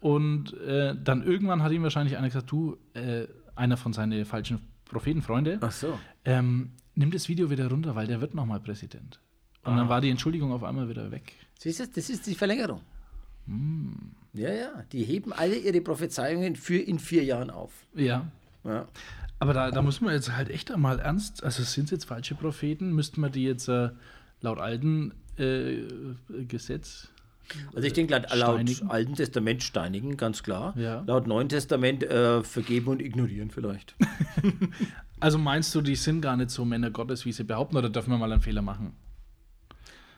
Und 0.00 0.52
äh, 0.60 0.94
dann 1.02 1.22
irgendwann 1.24 1.62
hat 1.62 1.72
ihm 1.72 1.82
wahrscheinlich 1.82 2.16
einer 2.16 2.28
gesagt, 2.28 2.50
du, 2.50 2.76
äh, 2.92 3.26
einer 3.56 3.76
von 3.76 3.92
seinen 3.92 4.24
falschen 4.26 4.60
Prophetenfreunde, 4.84 5.58
Ach 5.60 5.72
so. 5.72 5.98
ähm, 6.24 6.72
nimm 6.94 7.10
das 7.10 7.28
Video 7.28 7.50
wieder 7.50 7.68
runter, 7.68 7.96
weil 7.96 8.06
der 8.06 8.20
wird 8.20 8.34
nochmal 8.34 8.60
Präsident. 8.60 9.18
Und 9.64 9.76
dann 9.78 9.88
war 9.88 10.02
die 10.02 10.10
Entschuldigung 10.10 10.52
auf 10.52 10.62
einmal 10.62 10.88
wieder 10.90 11.10
weg. 11.10 11.32
Siehst 11.58 11.80
du, 11.80 11.86
das 11.88 12.10
ist 12.10 12.26
die 12.26 12.34
Verlängerung. 12.34 12.82
Hm. 13.46 14.10
Ja, 14.34 14.52
ja, 14.52 14.84
die 14.92 15.04
heben 15.04 15.32
alle 15.32 15.56
ihre 15.56 15.80
Prophezeiungen 15.80 16.56
für 16.56 16.76
in 16.76 16.98
vier 16.98 17.24
Jahren 17.24 17.50
auf. 17.50 17.72
Ja. 17.94 18.26
Ja. 18.64 18.86
Aber 19.38 19.52
da, 19.52 19.70
da 19.70 19.82
muss 19.82 20.00
man 20.00 20.12
jetzt 20.12 20.36
halt 20.36 20.50
echt 20.50 20.70
einmal 20.70 20.98
ernst, 20.98 21.44
also 21.44 21.62
sind 21.62 21.84
es 21.84 21.90
jetzt 21.90 22.04
falsche 22.04 22.34
Propheten, 22.34 22.92
müssten 22.92 23.20
wir 23.20 23.30
die 23.30 23.44
jetzt 23.44 23.68
äh, 23.68 23.90
laut 24.40 24.58
alten 24.58 25.12
äh, 25.38 25.82
Gesetz 26.48 27.08
Also 27.74 27.86
ich 27.86 27.92
denke, 27.92 28.14
laut, 28.14 28.34
laut 28.34 28.54
Steinigen? 28.54 28.90
Alten 28.90 29.14
Testament 29.14 29.62
steinigen, 29.62 30.16
ganz 30.16 30.42
klar. 30.42 30.76
Ja. 30.76 31.04
Laut 31.06 31.26
Neuen 31.26 31.48
Testament 31.48 32.02
äh, 32.02 32.42
vergeben 32.42 32.88
und 32.88 33.02
ignorieren 33.02 33.50
vielleicht. 33.50 33.94
Also 35.20 35.38
meinst 35.38 35.74
du, 35.74 35.80
die 35.80 35.96
sind 35.96 36.20
gar 36.20 36.36
nicht 36.36 36.50
so 36.50 36.66
Männer 36.66 36.90
Gottes, 36.90 37.24
wie 37.24 37.32
sie 37.32 37.44
behaupten, 37.44 37.78
oder 37.78 37.88
dürfen 37.88 38.10
wir 38.10 38.18
mal 38.18 38.30
einen 38.30 38.42
Fehler 38.42 38.60
machen? 38.60 38.92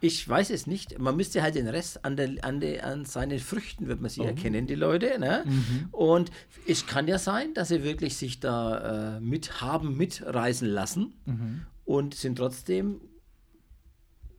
Ich 0.00 0.28
weiß 0.28 0.50
es 0.50 0.66
nicht. 0.66 0.98
Man 0.98 1.16
müsste 1.16 1.42
halt 1.42 1.54
den 1.54 1.68
Rest 1.68 2.04
an, 2.04 2.16
der, 2.16 2.30
an, 2.42 2.60
der, 2.60 2.86
an 2.86 3.04
seinen 3.06 3.38
Früchten 3.38 3.88
wird 3.88 4.00
man 4.00 4.10
Oh. 4.10 4.14
sie 4.14 4.20
erkennen, 4.22 4.66
die 4.66 4.74
Leute. 4.74 5.18
Ne? 5.18 5.44
Mhm. 5.46 5.88
Und 5.90 6.30
es 6.66 6.86
kann 6.86 7.08
ja 7.08 7.18
sein, 7.18 7.54
dass 7.54 7.68
sie 7.68 7.82
wirklich 7.82 8.16
sich 8.16 8.38
da 8.40 9.16
äh, 9.16 9.20
mit 9.20 9.60
haben 9.60 9.96
mitreisen 9.96 10.68
lassen 10.68 11.14
Mhm. 11.24 11.62
und 11.84 12.14
sind 12.14 12.36
trotzdem 12.36 13.00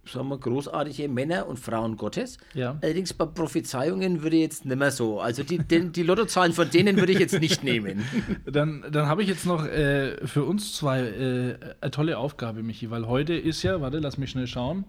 sagen 0.05 0.29
wir, 0.29 0.37
großartige 0.37 1.09
Männer 1.09 1.47
und 1.47 1.59
Frauen 1.59 1.97
Gottes. 1.97 2.37
Ja. 2.53 2.77
Allerdings 2.81 3.13
bei 3.13 3.25
Prophezeiungen 3.25 4.23
würde 4.23 4.37
ich 4.37 4.41
jetzt 4.43 4.63
nicht 4.65 4.77
mehr 4.77 4.91
so. 4.91 5.19
Also 5.19 5.43
die, 5.43 5.57
den, 5.57 5.91
die 5.91 6.03
Lottozahlen 6.03 6.53
von 6.53 6.69
denen 6.69 6.95
würde 6.95 7.11
ich 7.11 7.19
jetzt 7.19 7.37
nicht 7.41 7.61
nehmen. 7.63 8.05
Dann, 8.45 8.85
dann 8.89 9.07
habe 9.07 9.21
ich 9.21 9.27
jetzt 9.27 9.45
noch 9.45 9.65
äh, 9.65 10.25
für 10.25 10.45
uns 10.45 10.73
zwei 10.77 11.01
äh, 11.01 11.57
eine 11.81 11.91
tolle 11.91 12.17
Aufgabe, 12.19 12.63
Michi, 12.63 12.89
weil 12.89 13.05
heute 13.07 13.33
ist 13.33 13.63
ja, 13.63 13.81
warte, 13.81 13.99
lass 13.99 14.17
mich 14.17 14.29
schnell 14.29 14.47
schauen, 14.47 14.85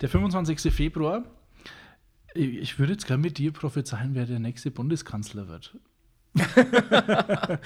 der 0.00 0.08
25. 0.08 0.72
Februar. 0.72 1.24
Ich 2.34 2.78
würde 2.78 2.92
jetzt 2.92 3.06
gerne 3.06 3.22
mit 3.22 3.38
dir 3.38 3.52
prophezeien, 3.52 4.14
wer 4.14 4.26
der 4.26 4.40
nächste 4.40 4.70
Bundeskanzler 4.70 5.48
wird. 5.48 5.78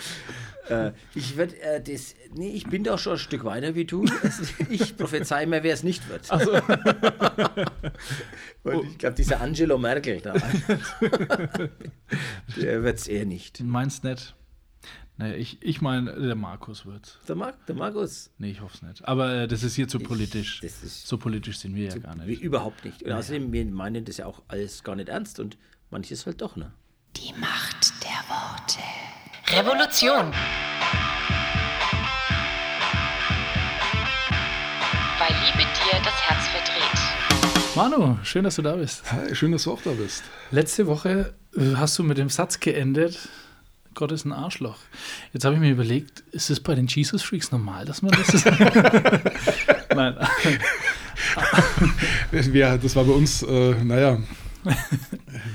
Äh, 0.68 0.92
ich 1.14 1.36
werd, 1.36 1.54
äh, 1.60 1.80
das, 1.82 2.14
nee, 2.34 2.50
ich 2.50 2.66
bin 2.66 2.84
doch 2.84 2.98
schon 2.98 3.14
ein 3.14 3.18
Stück 3.18 3.42
weiter 3.44 3.74
wie 3.74 3.86
du. 3.86 4.04
Also, 4.22 4.42
ich 4.68 4.96
prophezei 4.96 5.46
mir, 5.46 5.62
wer 5.62 5.72
es 5.72 5.82
nicht 5.82 6.06
wird. 6.08 6.30
Und 8.64 8.84
ich 8.86 8.98
glaube, 8.98 9.14
dieser 9.14 9.40
Angelo 9.40 9.78
Merkel 9.78 10.20
da, 10.20 10.34
der 12.56 12.82
wird 12.82 12.98
es 12.98 13.08
eher 13.08 13.24
nicht. 13.24 13.60
Du 13.60 13.64
meinst 13.64 14.04
nicht? 14.04 14.34
Naja, 15.20 15.34
ich, 15.34 15.58
ich 15.62 15.80
meine, 15.80 16.12
der 16.12 16.36
Markus 16.36 16.86
wird. 16.86 17.18
Der, 17.26 17.34
Mar 17.34 17.52
der 17.66 17.74
Markus, 17.74 18.30
Nee, 18.38 18.52
ich 18.52 18.60
hoffe 18.60 18.74
es 18.76 18.82
nicht. 18.82 19.08
Aber 19.08 19.32
äh, 19.34 19.48
das 19.48 19.64
ist 19.64 19.74
hier 19.74 19.88
zu 19.88 19.98
politisch. 19.98 20.60
das 20.60 20.84
ist- 20.84 21.08
so 21.08 21.18
politisch 21.18 21.58
sind 21.58 21.74
wir 21.74 21.88
ja 21.88 21.98
gar 21.98 22.14
wie, 22.24 22.30
nicht. 22.30 22.42
überhaupt 22.42 22.84
nicht. 22.84 23.02
Und 23.02 23.10
außerdem, 23.10 23.52
wir 23.52 23.64
meinen 23.66 24.04
das 24.04 24.18
ja 24.18 24.26
auch 24.26 24.42
alles 24.46 24.84
gar 24.84 24.94
nicht 24.94 25.08
ernst 25.08 25.40
und 25.40 25.58
manches 25.90 26.24
halt 26.24 26.40
doch, 26.40 26.54
ne? 26.54 26.70
Die 27.16 27.32
Macht 27.40 27.92
der 28.04 28.22
Worte. 28.28 28.78
Revolution. 29.56 30.32
Weil 35.18 35.34
Liebe 35.44 35.64
dir 35.74 36.00
das 36.04 36.14
Herz 36.28 36.46
verdreht. 36.48 37.74
Manu, 37.74 38.18
schön, 38.22 38.44
dass 38.44 38.54
du 38.56 38.62
da 38.62 38.76
bist. 38.76 39.10
Hi, 39.10 39.34
schön, 39.34 39.50
dass 39.52 39.64
du 39.64 39.72
auch 39.72 39.82
da 39.82 39.90
bist. 39.90 40.22
Letzte 40.52 40.86
Woche 40.86 41.34
äh, 41.56 41.74
hast 41.74 41.98
du 41.98 42.04
mit 42.04 42.18
dem 42.18 42.28
Satz 42.28 42.60
geendet, 42.60 43.28
Gott 43.98 44.12
ist 44.12 44.24
ein 44.24 44.32
Arschloch. 44.32 44.78
Jetzt 45.32 45.44
habe 45.44 45.56
ich 45.56 45.60
mir 45.60 45.72
überlegt, 45.72 46.22
ist 46.30 46.50
es 46.50 46.60
bei 46.60 46.76
den 46.76 46.86
Jesus 46.86 47.20
Freaks 47.20 47.50
normal, 47.50 47.84
dass 47.84 48.00
man 48.00 48.12
das 48.12 48.44
Nein. 49.92 50.16
Wir, 52.30 52.78
das 52.78 52.94
war 52.94 53.02
bei 53.02 53.12
uns, 53.12 53.42
äh, 53.42 53.74
naja, 53.82 54.20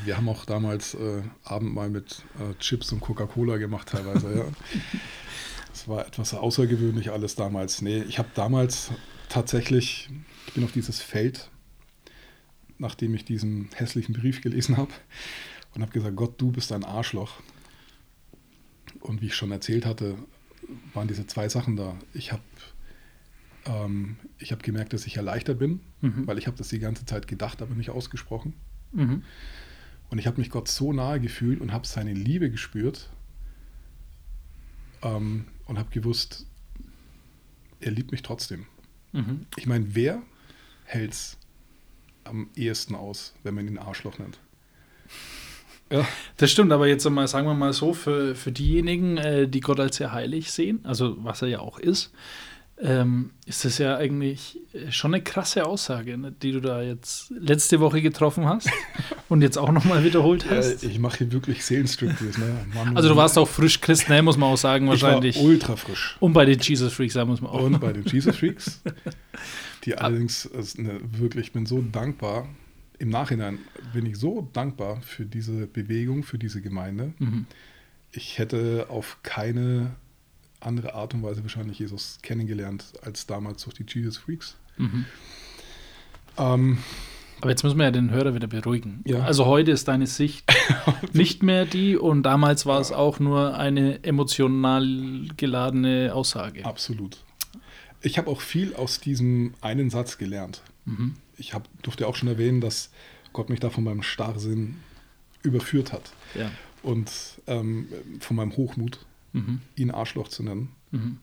wir 0.03 0.17
haben 0.17 0.27
auch 0.27 0.43
damals 0.43 0.93
äh, 0.93 1.21
Abendmahl 1.45 1.89
mit 1.89 2.23
äh, 2.37 2.53
Chips 2.59 2.91
und 2.91 2.99
Coca-Cola 2.99 3.55
gemacht 3.55 3.87
teilweise, 3.87 4.35
ja. 4.35 4.45
Das 5.69 5.87
war 5.87 6.05
etwas 6.05 6.33
außergewöhnlich 6.33 7.13
alles 7.13 7.35
damals. 7.35 7.81
Nee, 7.81 8.03
ich 8.09 8.19
habe 8.19 8.27
damals 8.35 8.91
tatsächlich, 9.29 10.09
ich 10.47 10.53
bin 10.53 10.65
auf 10.65 10.73
dieses 10.73 11.01
Feld, 11.01 11.49
nachdem 12.77 13.15
ich 13.15 13.23
diesen 13.23 13.69
hässlichen 13.73 14.13
Brief 14.13 14.41
gelesen 14.41 14.75
habe, 14.75 14.91
und 15.75 15.81
habe 15.81 15.93
gesagt, 15.93 16.17
Gott, 16.17 16.41
du 16.41 16.51
bist 16.51 16.73
ein 16.73 16.83
Arschloch. 16.83 17.35
Und 19.03 19.21
wie 19.21 19.27
ich 19.27 19.35
schon 19.35 19.51
erzählt 19.51 19.85
hatte, 19.85 20.17
waren 20.93 21.07
diese 21.07 21.27
zwei 21.27 21.49
Sachen 21.49 21.75
da. 21.75 21.97
Ich 22.13 22.31
habe 22.31 22.41
ähm, 23.65 24.17
ich 24.39 24.51
habe 24.51 24.61
gemerkt, 24.61 24.93
dass 24.93 25.05
ich 25.05 25.17
erleichtert 25.17 25.59
bin, 25.59 25.81
weil 26.25 26.37
ich 26.37 26.47
habe 26.47 26.57
das 26.57 26.69
die 26.69 26.79
ganze 26.79 27.05
Zeit 27.05 27.27
gedacht, 27.27 27.61
aber 27.61 27.75
nicht 27.75 27.89
ausgesprochen. 27.89 28.53
Mhm. 28.91 29.23
Und 30.09 30.19
ich 30.19 30.27
habe 30.27 30.39
mich 30.39 30.49
Gott 30.49 30.67
so 30.67 30.93
nahe 30.93 31.19
gefühlt 31.19 31.61
und 31.61 31.71
habe 31.71 31.87
seine 31.87 32.13
Liebe 32.13 32.49
gespürt 32.49 33.09
ähm, 35.01 35.45
und 35.65 35.77
habe 35.77 35.89
gewusst, 35.89 36.45
er 37.79 37.91
liebt 37.91 38.11
mich 38.11 38.21
trotzdem. 38.21 38.65
Mhm. 39.11 39.45
Ich 39.57 39.65
meine, 39.65 39.95
wer 39.95 40.21
hält 40.85 41.11
es 41.11 41.37
am 42.23 42.49
ehesten 42.55 42.95
aus, 42.95 43.33
wenn 43.43 43.55
man 43.55 43.67
ihn 43.67 43.77
Arschloch 43.77 44.19
nennt? 44.19 44.39
Ja, 45.93 46.07
Das 46.37 46.51
stimmt, 46.51 46.71
aber 46.71 46.87
jetzt 46.87 47.07
mal, 47.09 47.27
sagen 47.27 47.47
wir 47.47 47.53
mal 47.53 47.73
so, 47.73 47.93
für, 47.93 48.35
für 48.35 48.51
diejenigen, 48.51 49.17
äh, 49.17 49.47
die 49.47 49.59
Gott 49.59 49.79
als 49.79 49.97
sehr 49.97 50.11
heilig 50.11 50.51
sehen, 50.51 50.79
also 50.83 51.15
was 51.23 51.41
er 51.43 51.49
ja 51.49 51.59
auch 51.59 51.77
ist, 51.77 52.11
ähm, 52.81 53.29
ist 53.45 53.63
das 53.65 53.77
ja 53.77 53.97
eigentlich 53.97 54.59
äh, 54.73 54.91
schon 54.91 55.13
eine 55.13 55.23
krasse 55.23 55.65
Aussage, 55.65 56.17
ne, 56.17 56.31
die 56.31 56.51
du 56.51 56.59
da 56.59 56.81
jetzt 56.81 57.29
letzte 57.29 57.79
Woche 57.79 58.01
getroffen 58.01 58.45
hast 58.45 58.69
und 59.29 59.41
jetzt 59.41 59.57
auch 59.57 59.71
nochmal 59.71 60.03
wiederholt 60.03 60.45
äh, 60.45 60.57
hast. 60.57 60.83
ich 60.83 60.97
mache 60.97 61.19
hier 61.19 61.31
wirklich 61.31 61.63
Seelenstriptease. 61.63 62.39
Ne? 62.39 62.65
Mann, 62.73 62.97
Also 62.97 63.09
du 63.09 63.15
warst 63.15 63.37
auch 63.37 63.47
frisch 63.47 63.79
Christ, 63.79 64.09
ne, 64.09 64.21
muss 64.23 64.37
man 64.37 64.49
auch 64.49 64.57
sagen, 64.57 64.87
wahrscheinlich. 64.87 65.37
ultra 65.37 65.75
frisch. 65.75 66.17
Und 66.19 66.33
bei 66.33 66.45
den 66.45 66.59
Jesus 66.59 66.91
Freaks, 66.93 67.13
da 67.13 67.25
muss 67.25 67.41
man 67.41 67.51
auch. 67.51 67.61
Und 67.61 67.79
bei 67.79 67.93
den 67.93 68.05
Jesus 68.05 68.35
Freaks, 68.35 68.81
die 69.85 69.95
allerdings 69.95 70.45
ist 70.45 70.79
eine, 70.79 70.99
wirklich, 71.03 71.47
ich 71.47 71.51
bin 71.53 71.65
so 71.65 71.81
dankbar. 71.81 72.47
Im 73.03 73.09
Nachhinein 73.09 73.59
bin 73.91 74.05
ich 74.05 74.17
so 74.17 74.47
dankbar 74.53 75.01
für 75.01 75.25
diese 75.25 75.67
Bewegung, 75.67 76.23
für 76.23 76.37
diese 76.37 76.61
Gemeinde. 76.61 77.11
Ich 78.13 78.37
hätte 78.37 78.85
auf 78.87 79.17
keine 79.23 79.97
andere 80.61 80.93
Art 80.93 81.13
und 81.13 81.21
Weise 81.21 81.41
wahrscheinlich 81.43 81.79
Jesus 81.79 82.19
kennengelernt 82.21 82.93
als 83.01 83.27
damals 83.27 83.65
durch 83.65 83.75
die 83.75 83.83
Jesus 83.85 84.15
Freaks. 84.15 84.55
Ähm, 86.37 86.77
Aber 87.41 87.49
jetzt 87.49 87.63
müssen 87.63 87.77
wir 87.77 87.83
ja 87.83 87.91
den 87.91 88.09
Hörer 88.09 88.35
wieder 88.35 88.47
beruhigen. 88.47 89.01
Ja. 89.05 89.23
Also 89.23 89.47
heute 89.47 89.71
ist 89.71 89.89
deine 89.89 90.07
Sicht 90.07 90.45
nicht 91.11 91.43
mehr 91.43 91.65
die 91.65 91.97
und 91.97 92.23
damals 92.23 92.65
war 92.65 92.79
es 92.79 92.93
auch 92.93 93.19
nur 93.19 93.57
eine 93.57 94.01
emotional 94.05 95.27
geladene 95.35 96.13
Aussage. 96.15 96.63
Absolut. 96.63 97.17
Ich 98.01 98.17
habe 98.17 98.29
auch 98.29 98.39
viel 98.39 98.73
aus 98.75 99.01
diesem 99.01 99.55
einen 99.59 99.89
Satz 99.89 100.17
gelernt. 100.17 100.61
Ich 101.37 101.53
hab, 101.53 101.67
durfte 101.81 102.07
auch 102.07 102.15
schon 102.15 102.29
erwähnen, 102.29 102.61
dass 102.61 102.91
Gott 103.33 103.49
mich 103.49 103.59
da 103.59 103.69
von 103.69 103.83
meinem 103.83 104.03
Starrsinn 104.03 104.77
überführt 105.41 105.91
hat. 105.91 106.13
Ja. 106.35 106.51
Und 106.83 107.11
ähm, 107.47 107.87
von 108.19 108.35
meinem 108.35 108.55
Hochmut, 108.55 109.05
Mhm. 109.35 109.61
ihn 109.75 109.89
Arschloch 109.89 110.27
zu 110.27 110.43
nennen, 110.43 110.69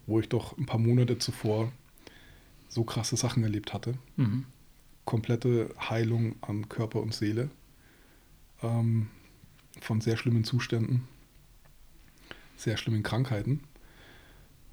wo 0.09 0.19
ich 0.19 0.29
doch 0.29 0.59
ein 0.59 0.67
paar 0.67 0.81
Monate 0.81 1.19
zuvor 1.19 1.71
so 2.69 2.83
krasse 2.83 3.17
Sachen 3.17 3.45
erlebt 3.45 3.73
hatte. 3.73 3.95
Mhm. 4.17 4.47
Komplette 5.05 5.73
Heilung 5.79 6.35
an 6.41 6.69
Körper 6.69 7.01
und 7.01 7.15
Seele 7.15 7.51
ähm, 8.65 9.07
von 9.81 10.01
sehr 10.01 10.17
schlimmen 10.17 10.43
Zuständen, 10.43 11.07
sehr 12.57 12.77
schlimmen 12.77 13.05
Krankheiten. 13.05 13.61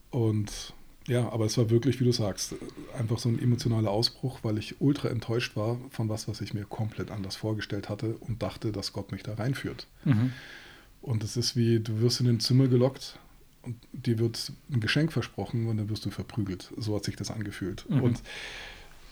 Und 0.09 0.73
ja, 1.07 1.29
aber 1.31 1.45
es 1.45 1.57
war 1.57 1.69
wirklich, 1.69 1.99
wie 1.99 2.03
du 2.05 2.11
sagst, 2.11 2.55
einfach 2.97 3.17
so 3.19 3.29
ein 3.29 3.39
emotionaler 3.41 3.89
Ausbruch, 3.91 4.39
weil 4.43 4.57
ich 4.57 4.75
ultra 4.79 5.09
enttäuscht 5.09 5.55
war 5.55 5.77
von 5.89 6.09
was, 6.09 6.27
was 6.27 6.41
ich 6.41 6.53
mir 6.53 6.65
komplett 6.65 7.11
anders 7.11 7.35
vorgestellt 7.35 7.89
hatte 7.89 8.15
und 8.19 8.43
dachte, 8.43 8.71
dass 8.71 8.93
Gott 8.93 9.11
mich 9.11 9.23
da 9.23 9.33
reinführt. 9.33 9.87
Mhm. 10.05 10.33
Und 11.01 11.23
es 11.23 11.37
ist 11.37 11.55
wie, 11.55 11.79
du 11.79 12.01
wirst 12.01 12.19
in 12.21 12.27
ein 12.27 12.39
Zimmer 12.39 12.67
gelockt 12.67 13.17
und 13.63 13.75
dir 13.93 14.19
wird 14.19 14.51
ein 14.71 14.79
Geschenk 14.81 15.11
versprochen 15.13 15.67
und 15.67 15.77
dann 15.77 15.89
wirst 15.89 16.05
du 16.05 16.09
verprügelt. 16.11 16.71
So 16.77 16.95
hat 16.95 17.03
sich 17.05 17.15
das 17.15 17.31
angefühlt. 17.31 17.85
Und 17.87 18.21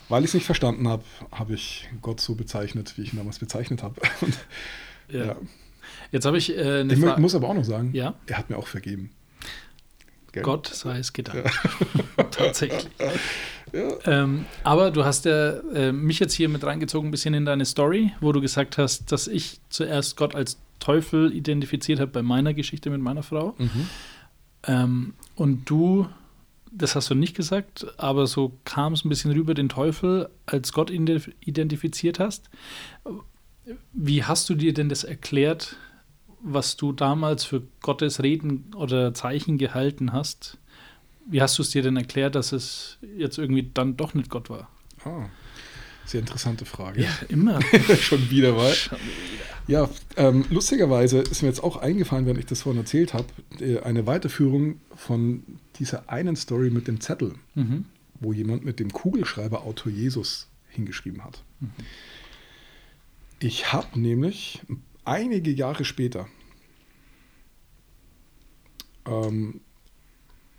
weil 0.10 0.24
ich 0.24 0.30
es 0.30 0.34
nicht 0.36 0.46
verstanden 0.46 0.88
habe, 0.88 1.04
habe 1.32 1.54
ich 1.56 1.90
Gott 2.02 2.20
so 2.22 2.36
bezeichnet, 2.36 2.98
wie 2.98 3.04
ich 3.04 3.14
ihn 3.14 3.18
damals 3.18 3.40
bezeichnet 3.40 3.82
habe. 3.84 4.00
Und, 4.22 4.38
Ja. 5.10 5.26
ja. 5.26 5.36
Jetzt 6.12 6.26
habe 6.26 6.38
ich 6.38 6.56
äh, 6.58 6.82
eine 6.82 6.94
Ich 6.94 7.00
Frage. 7.00 7.22
muss 7.22 7.36
aber 7.36 7.48
auch 7.48 7.54
noch 7.54 7.64
sagen, 7.64 7.92
Ja? 7.94 8.16
er 8.28 8.38
hat 8.40 8.50
mir 8.50 8.58
auch 8.58 8.68
vergeben. 8.68 9.12
Gell? 10.36 10.44
Gott 10.44 10.68
sei 10.68 11.00
es 11.00 11.14
gedankt. 11.14 11.50
Tatsächlich. 12.32 12.88
Ähm, 14.06 14.46
aber 14.64 14.92
du 14.92 15.06
hast 15.06 15.24
ja 15.26 15.52
äh, 15.74 15.92
mich 15.94 16.20
jetzt 16.20 16.34
hier 16.34 16.50
mit 16.50 16.64
reingezogen, 16.66 17.08
ein 17.08 17.12
bisschen 17.12 17.34
in 17.34 17.46
deine 17.46 17.64
Story, 17.66 18.12
wo 18.20 18.32
du 18.34 18.42
gesagt 18.42 18.78
hast, 18.78 19.12
dass 19.14 19.28
ich 19.28 19.60
zuerst 19.70 20.18
Gott 20.18 20.36
als 20.36 20.60
Teufel 20.80 21.34
identifiziert 21.34 22.00
habe 22.02 22.12
bei 22.12 22.22
meiner 22.22 22.54
Geschichte 22.54 22.90
mit 22.90 23.00
meiner 23.02 23.24
Frau. 23.24 23.56
Ähm, 24.68 25.14
und 25.36 25.70
du, 25.70 26.08
das 26.72 26.96
hast 26.96 27.10
du 27.10 27.16
nicht 27.16 27.36
gesagt, 27.36 27.86
aber 27.98 28.28
so 28.28 28.52
kam 28.66 28.92
es 28.94 29.06
ein 29.06 29.10
bisschen 29.10 29.32
rüber, 29.32 29.54
den 29.54 29.70
Teufel 29.70 30.28
als 30.46 30.74
Gott 30.74 30.90
ident- 30.92 31.32
identifiziert 31.40 32.20
hast. 32.20 32.50
Wie 33.94 34.24
hast 34.24 34.50
du 34.50 34.56
dir 34.56 34.74
denn 34.74 34.90
das 34.90 35.04
erklärt, 35.06 35.76
was 36.48 36.78
du 36.78 36.92
damals 36.94 37.44
für 37.44 37.64
Gottes 37.82 38.22
Reden 38.24 38.72
oder 38.76 39.14
Zeichen 39.14 39.58
gehalten 39.58 40.14
hast? 40.14 40.58
Wie 41.28 41.42
hast 41.42 41.58
du 41.58 41.64
es 41.64 41.72
dir 41.72 41.82
denn 41.82 41.98
erklärt, 41.98 42.36
dass 42.36 42.52
es 42.52 42.98
jetzt 43.18 43.38
irgendwie 43.40 43.70
dann 43.74 43.98
doch 43.98 44.14
nicht 44.14 44.30
Gott 44.30 44.50
war? 44.50 44.70
Ah, 45.04 45.26
sehr 46.06 46.20
interessante 46.20 46.66
Frage. 46.66 47.08
immer. 47.30 47.60
Schon 48.00 48.30
wieder 48.30 48.54
mal. 48.54 48.74
Ja, 49.68 49.90
ähm, 50.18 50.46
lustigerweise 50.52 51.20
ist 51.22 51.42
mir 51.42 51.48
jetzt 51.48 51.64
auch 51.64 51.78
eingefallen, 51.78 52.28
wenn 52.28 52.38
ich 52.38 52.46
das 52.46 52.62
vorhin 52.62 52.82
erzählt 52.82 53.16
habe, 53.16 53.26
äh, 53.60 53.80
eine 53.80 54.06
Weiterführung 54.06 54.80
von 54.96 55.44
dieser 55.80 56.08
einen 56.10 56.36
Story 56.36 56.70
mit 56.70 56.88
dem 56.88 57.02
Zettel, 57.02 57.34
Mhm. 57.56 57.86
wo 58.20 58.32
jemand 58.32 58.64
mit 58.64 58.80
dem 58.80 58.94
Kugelschreiber 58.94 59.64
Autor 59.64 59.92
Jesus 59.92 60.48
hingeschrieben 60.70 61.24
hat. 61.24 61.42
Ich 63.40 63.74
habe 63.74 64.00
nämlich 64.00 64.62
einige 65.04 65.52
Jahre 65.52 65.86
später 65.86 66.28
ähm, 69.06 69.62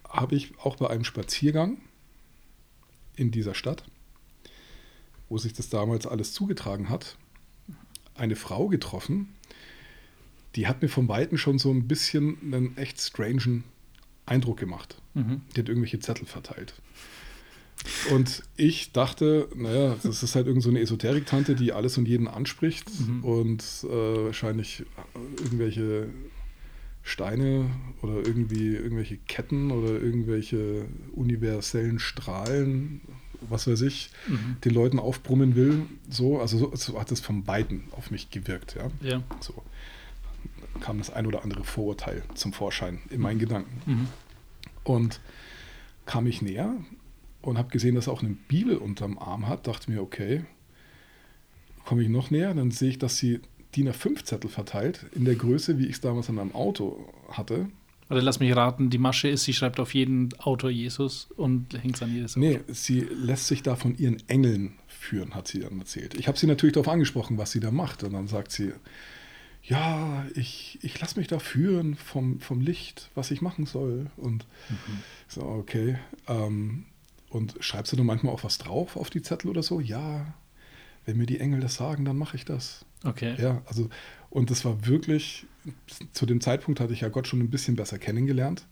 habe 0.09 0.35
ich 0.35 0.59
auch 0.59 0.77
bei 0.77 0.89
einem 0.89 1.05
Spaziergang 1.05 1.79
in 3.17 3.31
dieser 3.31 3.55
Stadt 3.55 3.85
wo 5.29 5.39
sich 5.39 5.53
das 5.53 5.69
damals 5.69 6.07
alles 6.07 6.33
zugetragen 6.33 6.89
hat, 6.89 7.17
eine 8.15 8.37
Frau 8.37 8.69
getroffen, 8.69 9.29
die 10.55 10.67
hat 10.67 10.83
mir 10.83 10.89
vom 10.89 11.09
Weiten 11.09 11.37
schon 11.37 11.59
so 11.59 11.71
ein 11.71 11.87
bisschen 11.87 12.39
einen 12.43 12.77
echt 12.77 13.01
strangen 13.01 13.65
Eindruck 14.25 14.59
gemacht. 14.59 15.01
Die 15.55 15.61
hat 15.61 15.69
irgendwelche 15.69 16.01
Zettel 16.01 16.27
verteilt. 16.27 16.75
Und 18.11 18.43
ich 18.57 18.93
dachte, 18.93 19.49
naja, 19.55 19.97
das 20.03 20.23
ist 20.23 20.35
halt 20.35 20.47
irgend 20.47 20.63
so 20.63 20.71
eine 20.71 20.81
Esoterik-Tante, 20.81 21.55
die 21.55 21.73
alles 21.73 21.99
und 21.99 22.09
jeden 22.09 22.27
anspricht 22.27 22.87
und 23.23 23.63
äh, 23.85 24.25
wahrscheinlich 24.25 24.85
irgendwelche 25.39 26.09
Steine 27.07 27.71
oder 28.03 28.17
irgendwie 28.17 28.75
irgendwelche 28.75 29.17
Ketten 29.17 29.71
oder 29.71 30.01
irgendwelche 30.01 30.87
universellen 31.15 32.01
Strahlen, 32.01 33.01
was 33.49 33.69
weiß 33.69 33.83
ich, 33.83 34.11
den 34.65 34.75
Leuten 34.75 34.99
aufbrummen 34.99 35.55
will. 35.55 35.83
So, 36.11 36.41
also 36.41 36.59
so, 36.59 36.75
so 36.75 37.01
hat 37.01 37.13
es 37.13 37.21
vom 37.21 37.47
Weiten 37.47 37.85
auf 37.93 38.11
mich 38.11 38.31
gewirkt, 38.31 38.75
ja. 38.75 38.91
Ja. 39.09 39.23
So 39.41 39.63
kam 40.81 40.99
das 40.99 41.11
ein 41.11 41.27
oder 41.27 41.43
andere 41.45 41.65
Vorurteil 41.65 42.23
zum 42.35 42.53
Vorschein 42.53 42.99
in 43.11 43.21
meinen 43.21 43.39
Gedanken. 43.39 44.09
Und 44.85 45.21
kam 46.07 46.27
ich 46.27 46.43
näher 46.43 46.75
und 47.41 47.57
habe 47.57 47.71
gesehen, 47.71 47.95
dass 47.95 48.09
er 48.09 48.13
auch 48.13 48.23
eine 48.23 48.37
Bibel 48.49 48.77
unterm 48.77 49.17
Arm 49.19 49.49
hat. 49.49 49.67
Dachte 49.69 49.91
mir, 49.91 50.03
okay, 50.03 50.45
komme 51.85 52.03
ich 52.03 52.09
noch 52.09 52.31
näher, 52.31 52.53
dann 52.53 52.73
sehe 52.73 52.91
ich, 52.91 52.99
dass 52.99 53.17
sie 53.17 53.41
DIN 53.77 53.91
A5-Zettel 53.91 54.49
verteilt, 54.49 55.07
in 55.15 55.25
der 55.25 55.35
Größe, 55.35 55.79
wie 55.79 55.87
ich 55.87 55.97
es 55.97 56.01
damals 56.01 56.29
an 56.29 56.37
meinem 56.37 56.55
Auto 56.55 57.13
hatte. 57.29 57.69
Oder 58.09 58.23
lass 58.23 58.39
mich 58.39 58.55
raten, 58.55 58.89
die 58.89 58.99
Masche 58.99 59.29
ist, 59.29 59.45
sie 59.45 59.53
schreibt 59.53 59.81
auf 59.81 59.93
jeden 59.93 60.33
Autor 60.39 60.71
Jesus 60.71 61.29
und 61.37 61.75
hängt 61.83 61.97
es 61.97 62.03
an 62.03 62.15
jedes 62.15 62.37
Nee, 62.37 62.61
sie 62.69 63.01
lässt 63.01 63.49
sich 63.49 63.63
da 63.63 63.75
von 63.75 63.97
ihren 63.99 64.23
Engeln 64.29 64.75
führen, 64.87 65.35
hat 65.35 65.49
sie 65.49 65.61
dann 65.61 65.79
erzählt. 65.81 66.15
Ich 66.15 66.29
habe 66.29 66.39
sie 66.39 66.47
natürlich 66.47 66.75
darauf 66.75 66.89
angesprochen, 66.89 67.37
was 67.37 67.51
sie 67.51 67.61
da 67.61 67.73
macht. 67.73 68.05
Und 68.05 68.13
dann 68.13 68.29
sagt 68.29 68.53
sie, 68.53 68.73
ja, 69.65 70.25
ich, 70.35 70.79
ich 70.83 71.01
lasse 71.01 71.19
mich 71.19 71.27
da 71.27 71.41
führen 71.41 71.97
vom, 71.97 72.39
vom 72.39 72.61
Licht, 72.61 73.11
was 73.17 73.33
ich 73.33 73.43
machen 73.43 73.67
soll. 73.67 74.07
Und 74.17 74.47
so, 75.27 75.43
okay. 75.43 75.99
Ähm, 76.29 76.85
und 77.29 77.57
schreibst 77.59 77.93
du 77.93 77.97
dann 77.97 78.07
manchmal 78.07 78.33
auch 78.33 78.45
was 78.45 78.59
drauf 78.59 78.97
auf 78.97 79.11
die 79.11 79.23
Zettel 79.23 79.51
oder 79.51 79.65
so? 79.65 79.81
Ja, 79.81 80.35
wenn 81.07 81.17
mir 81.17 81.27
die 81.27 81.41
Engel 81.41 81.61
das 81.61 81.75
sagen, 81.75 82.05
dann 82.05 82.17
mache 82.17 82.37
ich 82.37 82.45
das. 82.45 82.85
Okay. 83.07 83.35
Ja, 83.41 83.63
also, 83.67 83.89
und 84.31 84.51
das 84.51 84.65
war 84.65 84.87
wirklich, 84.87 85.47
zu 86.13 86.27
dem 86.27 86.41
Zeitpunkt 86.41 86.81
hatte 86.81 86.93
ich 86.93 87.01
ja 87.03 87.09
Gott 87.09 87.27
schon 87.29 87.41
ein 87.41 87.51
bisschen 87.51 87.77
besser 87.77 87.99
kennengelernt. 87.99 88.67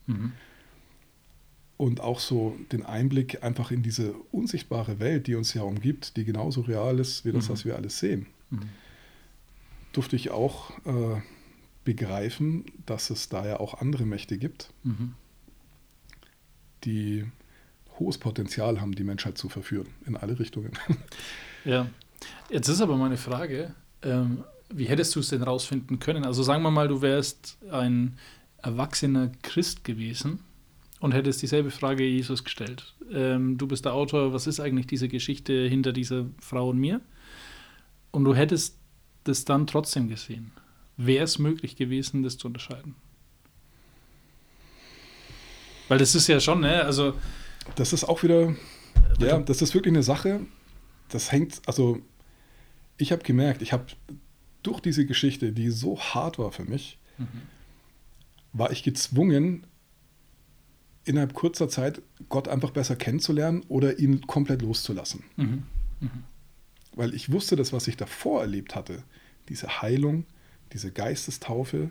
Und 1.76 2.00
auch 2.00 2.20
so 2.20 2.56
den 2.72 2.84
Einblick 2.84 3.42
einfach 3.42 3.70
in 3.70 3.82
diese 3.82 4.14
unsichtbare 4.32 4.98
Welt, 4.98 5.26
die 5.26 5.34
uns 5.34 5.54
ja 5.54 5.62
umgibt, 5.62 6.16
die 6.16 6.24
genauso 6.24 6.60
real 6.62 6.98
ist 6.98 7.24
wie 7.24 7.32
das, 7.32 7.48
was 7.48 7.64
wir 7.64 7.76
alles 7.76 7.98
sehen. 7.98 8.26
Durfte 9.92 10.16
ich 10.16 10.30
auch 10.30 10.70
äh, 10.86 11.20
begreifen, 11.84 12.64
dass 12.86 13.10
es 13.10 13.28
da 13.28 13.46
ja 13.46 13.60
auch 13.60 13.80
andere 13.80 14.06
Mächte 14.06 14.38
gibt, 14.38 14.72
die 16.84 17.24
hohes 17.98 18.18
Potenzial 18.18 18.80
haben, 18.80 18.94
die 18.94 19.04
Menschheit 19.04 19.38
zu 19.38 19.48
verführen, 19.48 19.88
in 20.06 20.16
alle 20.16 20.38
Richtungen. 20.38 20.72
Ja. 21.64 21.88
Jetzt 22.50 22.68
ist 22.68 22.80
aber 22.80 22.96
meine 22.96 23.16
Frage, 23.16 23.74
ähm, 24.04 24.44
wie 24.70 24.84
hättest 24.84 25.14
du 25.16 25.20
es 25.20 25.28
denn 25.28 25.42
rausfinden 25.42 25.98
können? 25.98 26.24
Also 26.24 26.42
sagen 26.42 26.62
wir 26.62 26.70
mal, 26.70 26.88
du 26.88 27.02
wärst 27.02 27.58
ein 27.70 28.18
erwachsener 28.58 29.30
Christ 29.42 29.84
gewesen 29.84 30.40
und 31.00 31.12
hättest 31.12 31.42
dieselbe 31.42 31.70
Frage 31.70 32.04
Jesus 32.04 32.44
gestellt. 32.44 32.94
Ähm, 33.12 33.58
du 33.58 33.66
bist 33.66 33.84
der 33.84 33.94
Autor, 33.94 34.32
was 34.32 34.46
ist 34.46 34.60
eigentlich 34.60 34.86
diese 34.86 35.08
Geschichte 35.08 35.52
hinter 35.68 35.92
dieser 35.92 36.26
Frau 36.40 36.70
und 36.70 36.78
mir? 36.78 37.00
Und 38.10 38.24
du 38.24 38.34
hättest 38.34 38.78
das 39.24 39.44
dann 39.44 39.66
trotzdem 39.66 40.08
gesehen. 40.08 40.52
Wäre 40.96 41.24
es 41.24 41.38
möglich 41.38 41.76
gewesen, 41.76 42.22
das 42.22 42.38
zu 42.38 42.46
unterscheiden? 42.46 42.94
Weil 45.88 45.98
das 45.98 46.14
ist 46.14 46.28
ja 46.28 46.40
schon, 46.40 46.60
ne? 46.60 46.84
Also, 46.84 47.14
Das 47.76 47.92
ist 47.92 48.04
auch 48.04 48.22
wieder, 48.22 48.54
ja, 49.18 49.38
das 49.38 49.62
ist 49.62 49.74
wirklich 49.74 49.92
eine 49.92 50.02
Sache, 50.02 50.40
das 51.08 51.32
hängt, 51.32 51.62
also 51.66 51.98
ich 52.96 53.12
habe 53.12 53.22
gemerkt, 53.22 53.62
ich 53.62 53.72
habe 53.72 53.86
durch 54.62 54.80
diese 54.80 55.04
Geschichte, 55.06 55.52
die 55.52 55.70
so 55.70 55.98
hart 56.00 56.38
war 56.38 56.52
für 56.52 56.64
mich, 56.64 56.98
war 58.52 58.70
ich 58.70 58.82
gezwungen, 58.82 59.66
innerhalb 61.04 61.34
kurzer 61.34 61.68
Zeit 61.68 62.00
Gott 62.28 62.48
einfach 62.48 62.70
besser 62.70 62.96
kennenzulernen 62.96 63.62
oder 63.68 63.98
ihn 63.98 64.26
komplett 64.26 64.62
loszulassen. 64.62 65.24
Weil 66.94 67.14
ich 67.14 67.30
wusste, 67.32 67.56
das, 67.56 67.72
was 67.72 67.88
ich 67.88 67.96
davor 67.96 68.40
erlebt 68.40 68.74
hatte, 68.74 69.02
diese 69.48 69.82
Heilung, 69.82 70.24
diese 70.72 70.90
Geistestaufe, 70.92 71.90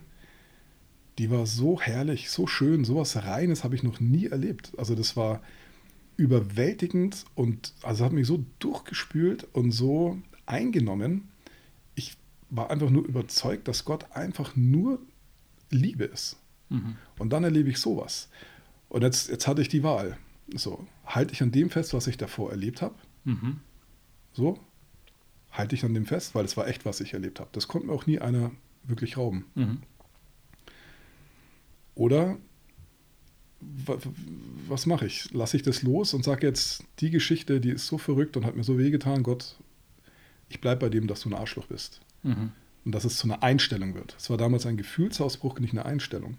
die 1.20 1.30
war 1.30 1.46
so 1.46 1.80
herrlich, 1.80 2.32
so 2.32 2.48
schön, 2.48 2.86
sowas 2.86 3.16
Reines 3.18 3.64
habe 3.64 3.76
ich 3.76 3.84
noch 3.84 4.00
nie 4.00 4.28
erlebt. 4.28 4.72
Also 4.78 4.96
das 4.96 5.16
war 5.16 5.42
überwältigend 6.18 7.26
und 7.36 7.74
also 7.84 8.06
hat 8.06 8.14
mich 8.14 8.26
so 8.26 8.44
durchgespült 8.60 9.48
und 9.54 9.72
so 9.72 10.18
eingenommen. 10.46 11.30
Ich 11.96 12.18
war 12.50 12.70
einfach 12.70 12.90
nur 12.90 13.06
überzeugt, 13.06 13.68
dass 13.68 13.86
Gott 13.86 14.12
einfach 14.12 14.56
nur 14.56 15.00
Liebe 15.70 16.04
ist. 16.06 16.38
Und 17.20 17.30
dann 17.32 17.44
erlebe 17.44 17.70
ich 17.70 17.78
sowas. 17.78 18.30
Und 18.90 19.02
jetzt, 19.04 19.30
jetzt 19.30 19.48
hatte 19.48 19.62
ich 19.62 19.70
die 19.70 19.84
Wahl. 19.84 20.18
So, 20.56 20.86
halte 21.06 21.34
ich 21.34 21.42
an 21.42 21.52
dem 21.52 21.70
fest, 21.70 21.94
was 21.94 22.08
ich 22.08 22.18
davor 22.18 22.52
erlebt 22.52 22.82
habe? 22.82 22.96
So, 24.34 24.60
halte 25.52 25.76
ich 25.76 25.84
an 25.86 25.94
dem 25.94 26.06
fest, 26.06 26.36
weil 26.36 26.46
es 26.46 26.58
war 26.58 26.68
echt, 26.68 26.86
was 26.86 27.00
ich 27.00 27.14
erlebt 27.14 27.40
habe. 27.40 27.50
Das 27.54 27.68
konnte 27.68 27.88
mir 27.88 27.94
auch 27.94 28.06
nie 28.08 28.20
einer 28.20 28.52
wirklich 28.84 29.18
rauben. 29.18 29.46
Oder 31.96 32.38
wa- 33.62 33.98
was 34.68 34.86
mache 34.86 35.06
ich? 35.06 35.32
Lasse 35.32 35.58
ich 35.58 35.64
das 35.64 35.84
los 35.84 36.14
und 36.14 36.24
sage 36.24 36.48
jetzt, 36.48 36.84
die 37.00 37.10
Geschichte, 37.12 37.60
die 37.62 37.70
ist 37.70 37.88
so 37.88 37.98
verrückt 37.98 38.36
und 38.38 38.46
hat 38.46 38.56
mir 38.56 38.64
so 38.64 38.78
wehgetan, 38.78 39.24
Gott, 39.24 39.58
ich 40.54 40.62
bleibe 40.62 40.82
bei 40.82 40.90
dem, 40.90 41.08
dass 41.08 41.22
du 41.22 41.30
ein 41.30 41.34
Arschloch 41.34 41.66
bist. 41.66 42.00
Und 42.24 42.52
dass 42.86 43.04
es 43.06 43.18
zu 43.18 43.28
einer 43.28 43.42
Einstellung 43.44 43.96
wird. 43.96 44.16
Es 44.20 44.30
war 44.30 44.38
damals 44.38 44.66
ein 44.66 44.78
Gefühlsausbruch, 44.78 45.60
nicht 45.60 45.72
eine 45.74 45.86
Einstellung. 45.86 46.38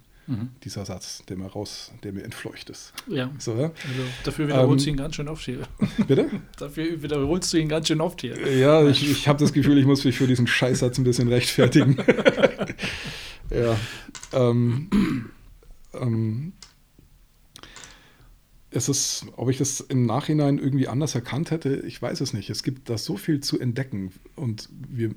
Dieser 0.63 0.87
Satz, 0.87 1.23
der 1.29 1.37
mir 1.37 1.49
raus, 1.49 1.93
der 2.03 2.15
mir 2.15 2.23
entfleucht 2.23 2.71
ist. 2.71 2.95
ja. 3.09 3.31
So, 3.39 3.53
ja? 3.57 3.65
Also, 3.65 4.03
dafür 4.25 4.47
wiederholst 4.49 4.87
Ähm, 4.87 4.97
du 4.97 4.97
ihn 4.97 5.05
ganz 5.05 5.17
schön 5.17 5.29
oft 5.29 5.45
hier. 5.45 5.59
Bitte? 6.09 6.31
Dafür 6.59 7.03
wiederholst 7.03 7.53
du 7.53 7.59
ihn 7.59 7.69
ganz 7.69 7.89
schön 7.89 8.01
oft 8.01 8.23
hier. 8.23 8.35
Ja, 8.57 8.87
ich, 8.89 9.11
ich 9.11 9.29
habe 9.29 9.39
das 9.39 9.53
Gefühl, 9.53 9.77
ich 9.77 9.85
muss 9.85 10.03
mich 10.05 10.17
für 10.17 10.27
diesen 10.27 10.47
Scheißsatz 10.47 10.97
ein 10.97 11.05
bisschen 11.05 11.29
rechtfertigen. 11.29 11.99
ja. 13.51 13.77
Ähm, 14.33 14.89
ähm, 15.93 16.53
es 18.75 18.89
ist, 18.89 19.27
ob 19.37 19.51
ich 19.51 19.59
das 19.59 19.81
im 19.81 20.05
Nachhinein 20.05 20.59
irgendwie 20.59 20.89
anders 20.89 21.15
erkannt 21.15 21.53
hätte, 21.53 21.77
ich 21.87 22.03
weiß 22.03 22.21
es 22.21 22.33
nicht. 22.33 22.51
Es 22.51 22.65
gibt 22.65 22.91
da 22.91 22.99
so 22.99 23.17
viel 23.17 23.41
zu 23.41 23.59
entdecken 23.61 24.13
und 24.35 24.69
wir, 24.73 25.15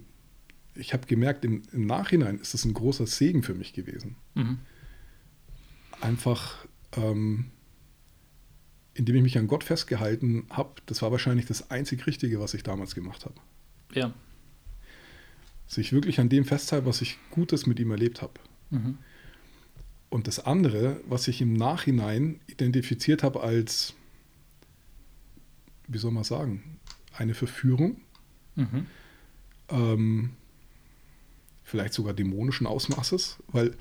ich 0.76 0.94
habe 0.94 1.08
gemerkt, 1.08 1.44
im, 1.44 1.64
im 1.72 1.88
Nachhinein 1.88 2.38
ist 2.38 2.54
es 2.54 2.66
ein 2.66 2.74
großer 2.76 3.08
Segen 3.08 3.42
für 3.42 3.56
mich 3.56 3.74
gewesen. 3.74 4.16
Einfach, 6.02 6.68
ähm, 6.96 7.46
indem 8.94 9.16
ich 9.16 9.24
mich 9.24 9.38
an 9.40 9.48
Gott 9.48 9.64
festgehalten 9.64 10.46
habe, 10.52 10.76
das 10.86 11.02
war 11.02 11.12
wahrscheinlich 11.12 11.48
das 11.48 11.72
einzig 11.72 12.06
Richtige, 12.06 12.40
was 12.40 12.54
ich 12.54 12.62
damals 12.62 12.94
gemacht 12.94 13.26
habe. 13.26 13.36
Ja. 13.94 14.14
Sich 15.66 15.94
wirklich 15.94 16.20
an 16.20 16.30
dem 16.30 16.46
festhalten, 16.46 16.86
was 16.86 17.02
ich 17.02 17.18
Gutes 17.32 17.66
mit 17.66 17.80
ihm 17.80 17.90
erlebt 17.90 18.22
habe. 18.22 18.34
Und 20.10 20.28
das 20.28 20.40
andere, 20.40 21.02
was 21.08 21.28
ich 21.28 21.42
im 21.42 21.54
Nachhinein 21.54 22.40
identifiziert 22.48 23.24
habe 23.24 23.42
als, 23.42 23.94
wie 25.88 25.98
soll 25.98 26.12
man 26.12 26.24
sagen, 26.24 26.80
eine 27.14 27.34
Verführung, 27.34 28.00
ähm, 29.70 30.32
vielleicht 31.64 31.94
sogar 31.94 32.14
dämonischen 32.14 32.68
Ausmaßes, 32.68 33.38
weil 33.50 33.76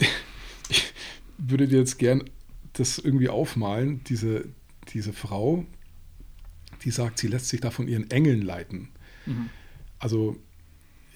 ich 0.68 0.92
würde 1.36 1.68
dir 1.68 1.78
jetzt 1.78 1.98
gern 1.98 2.24
das 2.72 2.98
irgendwie 2.98 3.28
aufmalen, 3.28 4.02
diese, 4.04 4.46
diese 4.88 5.12
Frau, 5.12 5.66
die 6.82 6.90
sagt, 6.90 7.18
sie 7.18 7.28
lässt 7.28 7.48
sich 7.48 7.60
da 7.60 7.70
von 7.70 7.88
ihren 7.88 8.10
Engeln 8.10 8.42
leiten. 8.42 8.88
Also 9.98 10.36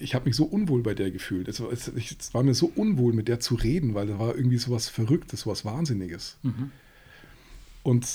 ich 0.01 0.15
habe 0.15 0.25
mich 0.25 0.35
so 0.35 0.45
unwohl 0.45 0.81
bei 0.83 0.93
der 0.93 1.11
gefühlt. 1.11 1.47
Es, 1.47 1.59
war- 1.61 1.71
es, 1.71 1.87
es 1.87 2.33
war 2.33 2.43
mir 2.43 2.53
so 2.53 2.71
unwohl, 2.75 3.13
mit 3.13 3.27
der 3.27 3.39
zu 3.39 3.55
reden, 3.55 3.93
weil 3.93 4.07
da 4.07 4.19
war 4.19 4.35
irgendwie 4.35 4.57
sowas 4.57 4.89
Verrücktes, 4.89 5.41
sowas 5.41 5.63
Wahnsinniges. 5.65 6.37
Und 7.83 8.07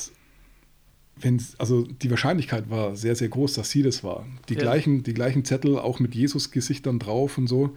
wenn, 1.18 1.42
also 1.58 1.82
die 1.82 2.10
Wahrscheinlichkeit 2.10 2.68
war 2.68 2.94
sehr, 2.96 3.16
sehr 3.16 3.28
groß, 3.28 3.54
dass 3.54 3.70
sie 3.70 3.82
das 3.82 4.04
war. 4.04 4.26
Die, 4.48 4.54
Ja. 4.54 4.60
gleichen, 4.60 5.02
die 5.02 5.14
gleichen 5.14 5.44
Zettel, 5.44 5.78
auch 5.78 5.98
mit 5.98 6.14
Jesus-Gesichtern 6.14 6.98
drauf 6.98 7.38
und 7.38 7.46
so. 7.46 7.74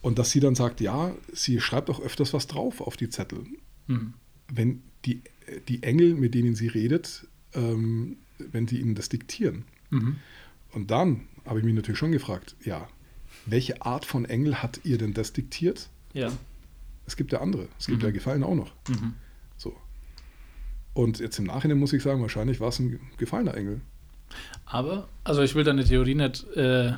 Und 0.00 0.18
dass 0.18 0.30
sie 0.30 0.40
dann 0.40 0.54
sagt, 0.54 0.80
ja, 0.80 1.14
sie 1.32 1.60
schreibt 1.60 1.90
auch 1.90 2.00
öfters 2.00 2.32
was 2.32 2.46
drauf 2.46 2.80
auf 2.80 2.96
die 2.96 3.08
Zettel. 3.08 3.44
Wenn 4.52 4.82
die, 5.04 5.22
die 5.68 5.82
Engel, 5.82 6.14
mit 6.14 6.34
denen 6.34 6.54
sie 6.54 6.68
redet, 6.68 7.26
ähm, 7.54 8.16
wenn 8.38 8.66
sie 8.68 8.78
ihnen 8.80 8.94
das 8.94 9.08
diktieren. 9.08 9.64
Und 10.72 10.90
dann 10.90 11.22
habe 11.46 11.58
ich 11.60 11.64
mich 11.64 11.74
natürlich 11.74 11.98
schon 11.98 12.12
gefragt, 12.12 12.54
ja, 12.64 12.88
welche 13.46 13.82
Art 13.82 14.04
von 14.04 14.24
Engel 14.24 14.62
hat 14.62 14.80
ihr 14.84 14.98
denn 14.98 15.14
das 15.14 15.32
diktiert? 15.32 15.88
Ja. 16.12 16.30
Es 17.06 17.16
gibt 17.16 17.32
ja 17.32 17.40
andere. 17.40 17.68
Es 17.78 17.86
gibt 17.86 18.02
ja 18.02 18.10
Gefallen 18.10 18.42
auch 18.44 18.54
noch. 18.54 18.72
So. 19.56 19.74
Und 20.94 21.18
jetzt 21.18 21.38
im 21.38 21.44
Nachhinein 21.44 21.78
muss 21.78 21.92
ich 21.92 22.02
sagen, 22.02 22.22
wahrscheinlich 22.22 22.60
war 22.60 22.68
es 22.68 22.78
ein 22.78 23.00
gefallener 23.18 23.54
Engel. 23.56 23.80
Aber, 24.66 25.08
also 25.24 25.42
ich 25.42 25.54
will 25.54 25.64
deine 25.64 25.84
Theorie 25.84 26.14
nicht. 26.14 26.46
Äh, 26.56 26.92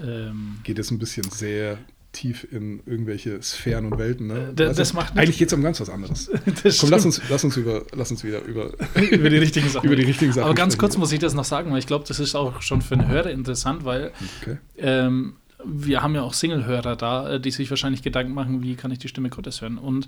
ähm, 0.00 0.58
Geht 0.62 0.78
jetzt 0.78 0.90
ein 0.92 0.98
bisschen 0.98 1.28
sehr 1.30 1.78
tief 2.12 2.46
in 2.50 2.80
irgendwelche 2.86 3.40
Sphären 3.42 3.86
und 3.86 3.98
Welten. 3.98 4.26
Ne? 4.26 4.52
Da- 4.54 4.72
das 4.72 4.92
macht 4.94 5.14
nicht- 5.14 5.22
eigentlich 5.22 5.38
geht 5.38 5.48
es 5.48 5.52
um 5.54 5.62
ganz 5.62 5.80
was 5.80 5.88
anderes. 5.90 6.28
Komm, 6.80 6.90
lass 6.90 7.04
uns, 7.04 7.20
lass 7.28 7.44
uns 7.44 7.56
über, 7.56 7.84
lass 7.92 8.10
uns 8.10 8.24
wieder 8.24 8.42
über. 8.42 8.72
über 9.10 9.30
die 9.30 9.36
richtigen 9.38 9.68
Sachen. 9.70 9.86
Über 9.86 9.96
die 9.96 10.04
richtigen 10.04 10.32
Sachen 10.32 10.44
Aber 10.46 10.54
ganz 10.54 10.74
sprechen. 10.74 10.80
kurz 10.88 10.96
muss 10.98 11.12
ich 11.12 11.18
das 11.20 11.34
noch 11.34 11.44
sagen, 11.44 11.70
weil 11.72 11.78
ich 11.78 11.86
glaube, 11.86 12.04
das 12.06 12.18
ist 12.20 12.34
auch 12.34 12.62
schon 12.62 12.82
für 12.82 12.94
einen 12.94 13.08
Hörer 13.08 13.30
interessant, 13.30 13.84
weil 13.84 14.12
Okay. 14.42 14.58
ähm, 14.78 15.36
wir 15.64 16.02
haben 16.02 16.14
ja 16.14 16.22
auch 16.22 16.32
Single-Hörer 16.34 16.96
da, 16.96 17.30
äh, 17.34 17.40
die 17.40 17.50
sich 17.50 17.68
wahrscheinlich 17.70 18.02
Gedanken 18.02 18.32
machen, 18.34 18.62
wie 18.62 18.74
kann 18.74 18.90
ich 18.90 18.98
die 18.98 19.08
Stimme 19.08 19.30
Gottes 19.30 19.60
hören. 19.60 19.78
Und 19.78 20.06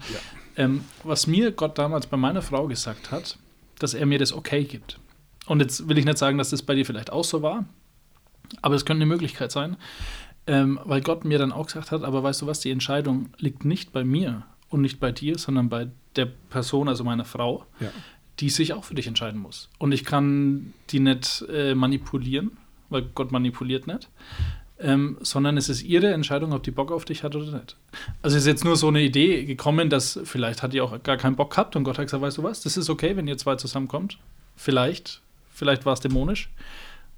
ähm, 0.57 0.85
was 1.05 1.27
mir 1.27 1.53
Gott 1.53 1.79
damals 1.79 2.07
bei 2.07 2.17
meiner 2.17 2.43
Frau 2.43 2.67
gesagt 2.67 3.11
hat, 3.11 3.39
dass 3.79 3.95
er 3.95 4.07
mir 4.07 4.19
das 4.19 4.33
okay 4.33 4.65
gibt. 4.65 4.99
Und 5.47 5.61
jetzt 5.61 5.89
will 5.89 5.99
ich 5.99 6.05
nicht 6.05 6.19
sagen, 6.19 6.39
dass 6.39 6.51
das 6.51 6.63
bei 6.63 6.75
dir 6.75 6.87
vielleicht 6.87 7.11
auch 7.11 7.25
so 7.25 7.43
war, 7.43 7.65
aber 8.61 8.75
es 8.75 8.85
könnte 8.85 9.03
eine 9.03 9.07
Möglichkeit 9.13 9.51
sein, 9.51 9.77
ähm, 10.47 10.79
weil 10.85 11.01
Gott 11.01 11.25
mir 11.25 11.39
dann 11.39 11.53
auch 11.53 11.67
gesagt 11.67 11.91
hat, 11.91 12.03
aber 12.05 12.23
weißt 12.23 12.43
du 12.43 12.47
was, 12.47 12.61
die 12.61 12.71
Entscheidung 12.71 13.31
liegt 13.39 13.65
nicht 13.65 13.93
bei 13.93 14.05
mir 14.05 14.45
und 14.69 14.81
nicht 14.83 15.01
bei 15.01 15.13
dir, 15.13 15.39
sondern 15.39 15.69
bei 15.69 15.89
der 16.17 16.27
Person, 16.27 16.89
also 16.89 17.05
meiner 17.05 17.25
Frau, 17.25 17.65
Ja. 17.81 17.91
die 18.41 18.51
sich 18.51 18.73
auch 18.73 18.85
für 18.85 18.95
dich 18.95 19.07
entscheiden 19.07 19.41
muss. 19.41 19.69
Und 19.79 19.93
ich 19.93 20.05
kann 20.05 20.73
die 20.91 21.01
nicht 21.01 21.45
äh, 21.53 21.75
manipulieren, 21.75 22.57
weil 22.89 23.03
Gott 23.15 23.33
manipuliert 23.33 23.87
nicht, 23.87 24.09
ähm, 24.83 25.17
sondern 25.21 25.57
es 25.57 25.69
ist 25.69 25.83
ihre 25.83 26.13
Entscheidung, 26.13 26.53
ob 26.53 26.63
die 26.63 26.71
Bock 26.71 26.91
auf 26.91 27.05
dich 27.05 27.23
hat 27.23 27.35
oder 27.37 27.53
nicht. 27.53 27.77
Also 28.21 28.37
ist 28.37 28.47
jetzt 28.47 28.65
nur 28.65 28.77
so 28.77 28.89
eine 28.89 29.01
Idee 29.01 29.45
gekommen, 29.45 29.91
dass 29.91 30.19
vielleicht 30.25 30.63
hat 30.63 30.73
die 30.73 30.81
auch 30.81 31.03
gar 31.03 31.17
keinen 31.17 31.37
Bock 31.37 31.51
gehabt 31.51 31.77
und 31.77 31.85
Gott 31.85 31.99
hat 31.99 32.07
gesagt, 32.07 32.23
weißt 32.23 32.39
du 32.39 32.43
was, 32.43 32.63
das 32.63 32.77
ist 32.77 32.91
okay, 32.91 33.17
wenn 33.17 33.27
ihr 33.29 33.39
zwei 33.39 33.57
zusammenkommt. 33.57 34.19
Vielleicht, 34.57 35.23
vielleicht 35.53 35.87
war 35.87 35.95
es 35.95 36.01
dämonisch. 36.01 36.51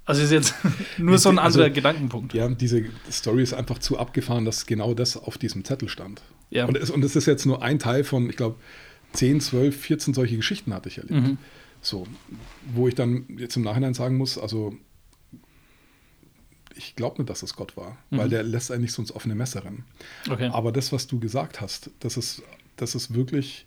Also 0.05 0.21
ist 0.21 0.31
jetzt 0.31 0.53
nur 0.97 1.17
so 1.17 1.29
ein 1.29 1.39
Also, 1.39 1.59
anderer 1.59 1.73
Gedankenpunkt. 1.73 2.33
Ja, 2.33 2.47
diese 2.47 2.85
Story 3.11 3.41
ist 3.41 3.53
einfach 3.53 3.79
zu 3.79 3.97
abgefahren, 3.97 4.45
dass 4.45 4.65
genau 4.65 4.93
das 4.93 5.17
auf 5.17 5.37
diesem 5.37 5.65
Zettel 5.65 5.89
stand. 5.89 6.21
Ja. 6.51 6.65
Und, 6.65 6.77
es, 6.77 6.91
und 6.91 7.03
es 7.03 7.15
ist 7.15 7.25
jetzt 7.25 7.45
nur 7.45 7.63
ein 7.63 7.79
Teil 7.79 8.03
von, 8.03 8.29
ich 8.29 8.37
glaube, 8.37 8.55
10, 9.13 9.41
12, 9.41 9.75
14 9.75 10.13
solche 10.13 10.35
Geschichten 10.35 10.73
hatte 10.73 10.89
ich 10.89 10.99
erlebt. 10.99 11.27
Mhm. 11.27 11.37
So, 11.81 12.05
wo 12.73 12.87
ich 12.87 12.95
dann 12.95 13.25
jetzt 13.37 13.55
im 13.57 13.63
Nachhinein 13.63 13.93
sagen 13.93 14.17
muss, 14.17 14.37
also 14.37 14.75
ich 16.75 16.95
glaube 16.95 17.17
nicht, 17.21 17.29
dass 17.29 17.43
es 17.43 17.55
Gott 17.55 17.77
war, 17.77 17.97
Mhm. 18.09 18.17
weil 18.17 18.29
der 18.29 18.43
lässt 18.43 18.71
eigentlich 18.71 18.91
so 18.91 19.01
ins 19.01 19.11
offene 19.11 19.35
Messer 19.35 19.63
rennen. 19.65 19.85
Okay. 20.29 20.49
Aber 20.53 20.71
das, 20.71 20.91
was 20.91 21.07
du 21.07 21.19
gesagt 21.19 21.61
hast, 21.61 21.89
das 21.99 22.17
ist, 22.17 22.41
das 22.75 22.95
ist 22.95 23.13
wirklich 23.13 23.65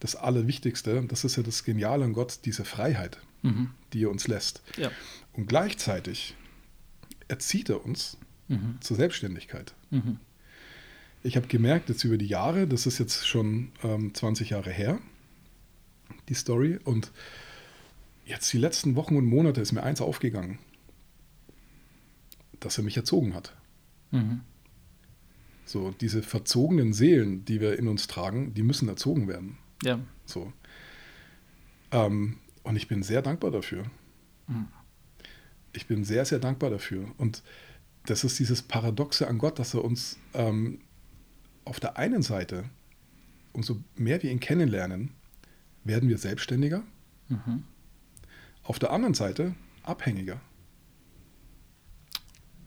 das 0.00 0.16
Allerwichtigste. 0.16 1.02
Das 1.08 1.24
ist 1.24 1.36
ja 1.36 1.42
das 1.42 1.64
Geniale 1.64 2.04
an 2.04 2.12
Gott, 2.12 2.40
diese 2.44 2.64
Freiheit, 2.64 3.18
Mhm. 3.42 3.70
die 3.92 4.04
er 4.04 4.10
uns 4.10 4.28
lässt. 4.28 4.62
Ja. 4.76 4.90
Und 5.34 5.46
gleichzeitig 5.48 6.36
erzieht 7.28 7.68
er 7.68 7.84
uns 7.84 8.16
Mhm. 8.48 8.78
zur 8.80 8.96
Selbstständigkeit. 8.96 9.74
Mhm. 9.90 10.18
Ich 11.22 11.36
habe 11.36 11.46
gemerkt, 11.48 11.88
jetzt 11.90 12.02
über 12.04 12.16
die 12.16 12.26
Jahre, 12.26 12.66
das 12.66 12.86
ist 12.86 12.98
jetzt 12.98 13.26
schon 13.26 13.72
ähm, 13.84 14.14
20 14.14 14.50
Jahre 14.50 14.70
her, 14.70 14.98
die 16.28 16.34
Story, 16.34 16.78
und 16.84 17.10
jetzt 18.24 18.52
die 18.52 18.58
letzten 18.58 18.96
Wochen 18.96 19.16
und 19.16 19.26
Monate 19.26 19.60
ist 19.60 19.72
mir 19.72 19.82
eins 19.82 20.00
aufgegangen, 20.00 20.58
dass 22.60 22.78
er 22.78 22.84
mich 22.84 22.96
erzogen 22.96 23.34
hat. 23.34 23.56
Mhm. 24.10 24.42
So, 25.64 25.92
diese 26.00 26.22
verzogenen 26.22 26.92
Seelen, 26.92 27.44
die 27.44 27.60
wir 27.60 27.78
in 27.78 27.88
uns 27.88 28.06
tragen, 28.06 28.54
die 28.54 28.62
müssen 28.62 28.88
erzogen 28.88 29.28
werden. 29.28 29.58
Ja. 29.82 30.00
So. 30.24 30.52
Ähm, 31.92 32.38
und 32.62 32.76
ich 32.76 32.88
bin 32.88 33.02
sehr 33.02 33.22
dankbar 33.22 33.50
dafür. 33.50 33.84
Ich 35.72 35.86
bin 35.86 36.04
sehr, 36.04 36.24
sehr 36.24 36.40
dankbar 36.40 36.70
dafür. 36.70 37.06
Und 37.18 37.42
das 38.06 38.24
ist 38.24 38.38
dieses 38.38 38.62
Paradoxe 38.62 39.28
an 39.28 39.38
Gott, 39.38 39.58
dass 39.58 39.74
er 39.74 39.84
uns 39.84 40.18
ähm, 40.34 40.80
auf 41.64 41.80
der 41.80 41.96
einen 41.96 42.22
Seite, 42.22 42.64
umso 43.52 43.76
mehr 43.96 44.22
wir 44.22 44.30
ihn 44.30 44.40
kennenlernen, 44.40 45.12
werden 45.84 46.08
wir 46.08 46.18
selbstständiger. 46.18 46.82
Mhm. 47.28 47.64
Auf 48.62 48.78
der 48.78 48.90
anderen 48.90 49.14
Seite 49.14 49.54
abhängiger. 49.82 50.40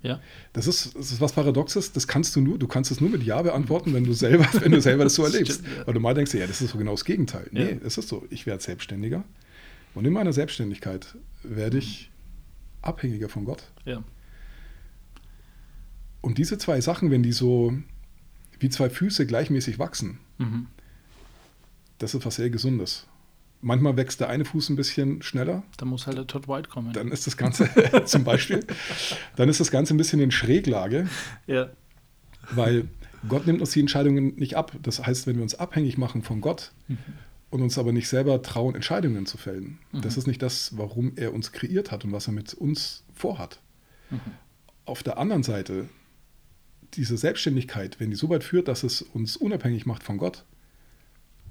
Ja. 0.03 0.19
Das 0.51 0.67
ist, 0.67 0.95
das 0.95 1.11
ist 1.13 1.21
was 1.21 1.31
Paradoxes, 1.33 1.91
das 1.93 2.07
kannst 2.07 2.35
du 2.35 2.41
nur, 2.41 2.59
du 2.59 2.67
kannst 2.67 2.91
es 2.91 2.99
nur 3.01 3.09
mit 3.09 3.23
Ja 3.23 3.41
beantworten, 3.41 3.93
wenn 3.93 4.03
du 4.03 4.13
selber, 4.13 4.45
wenn 4.61 4.71
du 4.73 4.81
selber 4.81 5.05
das 5.05 5.15
so 5.15 5.23
erlebst. 5.25 5.61
Stimmt, 5.61 5.77
ja. 5.77 5.87
Weil 5.87 5.93
du 5.95 5.99
mal 6.01 6.13
denkst, 6.13 6.33
ja, 6.35 6.45
das 6.45 6.61
ist 6.61 6.71
so 6.71 6.77
genau 6.77 6.91
das 6.91 7.05
Gegenteil. 7.05 7.47
Nee, 7.51 7.71
Ja. 7.71 7.77
es 7.85 7.97
ist 7.97 8.09
so, 8.09 8.25
ich 8.29 8.45
werde 8.45 8.61
selbstständiger 8.61 9.23
und 9.95 10.05
in 10.05 10.13
meiner 10.13 10.33
Selbstständigkeit 10.33 11.15
werde 11.41 11.77
ich 11.79 12.11
abhängiger 12.81 13.29
von 13.29 13.45
Gott. 13.45 13.63
Ja. 13.85 14.03
Und 16.21 16.37
diese 16.37 16.57
zwei 16.57 16.79
Sachen, 16.81 17.11
wenn 17.11 17.23
die 17.23 17.31
so 17.33 17.73
wie 18.59 18.69
zwei 18.69 18.89
Füße 18.89 19.25
gleichmäßig 19.25 19.79
wachsen, 19.79 20.19
Mhm. 20.37 20.67
das 21.99 22.13
ist 22.15 22.25
was 22.25 22.35
sehr 22.35 22.49
Gesundes. 22.49 23.07
Manchmal 23.63 23.95
wächst 23.97 24.19
der 24.19 24.29
eine 24.29 24.45
Fuß 24.45 24.69
ein 24.69 24.75
bisschen 24.75 25.21
schneller, 25.21 25.63
Da 25.77 25.85
muss 25.85 26.05
halt 26.05 26.17
der 26.17 26.27
Todd 26.27 26.47
White 26.47 26.69
kommen. 26.69 26.91
dann 26.93 27.11
ist 27.11 27.25
das 27.25 27.37
Ganze 27.37 27.69
zum 28.05 28.23
Beispiel, 28.23 28.65
dann 29.37 29.47
ist 29.49 29.59
das 29.59 29.71
Ganze 29.71 29.93
ein 29.93 29.97
bisschen 29.97 30.19
in 30.19 30.31
Schräglage. 30.31 31.07
ja. 31.47 31.69
Weil 32.51 32.89
Gott 33.29 33.47
nimmt 33.47 33.61
uns 33.61 33.71
die 33.71 33.79
Entscheidungen 33.79 34.35
nicht 34.35 34.57
ab. 34.57 34.73
Das 34.83 35.05
heißt, 35.05 35.27
wenn 35.27 35.37
wir 35.37 35.43
uns 35.43 35.55
abhängig 35.55 35.97
machen 35.97 36.23
von 36.23 36.41
Gott 36.41 36.73
und 37.51 37.61
uns 37.61 37.77
aber 37.77 37.93
nicht 37.93 38.09
selber 38.09 38.41
trauen, 38.41 38.75
Entscheidungen 38.75 39.25
zu 39.25 39.37
fällen, 39.37 39.79
das 39.93 40.17
ist 40.17 40.27
nicht 40.27 40.41
das, 40.41 40.77
warum 40.77 41.13
er 41.15 41.33
uns 41.33 41.53
kreiert 41.53 41.89
hat 41.91 42.03
und 42.03 42.11
was 42.11 42.27
er 42.27 42.33
mit 42.33 42.53
uns 42.53 43.05
vorhat. 43.13 43.61
Auf 44.83 45.03
der 45.03 45.17
anderen 45.17 45.43
Seite, 45.43 45.87
diese 46.95 47.15
Selbstständigkeit, 47.15 48.01
wenn 48.01 48.09
die 48.09 48.17
so 48.17 48.29
weit 48.29 48.43
führt, 48.43 48.67
dass 48.67 48.83
es 48.83 49.01
uns 49.01 49.37
unabhängig 49.37 49.85
macht 49.85 50.03
von 50.03 50.17
Gott, 50.17 50.43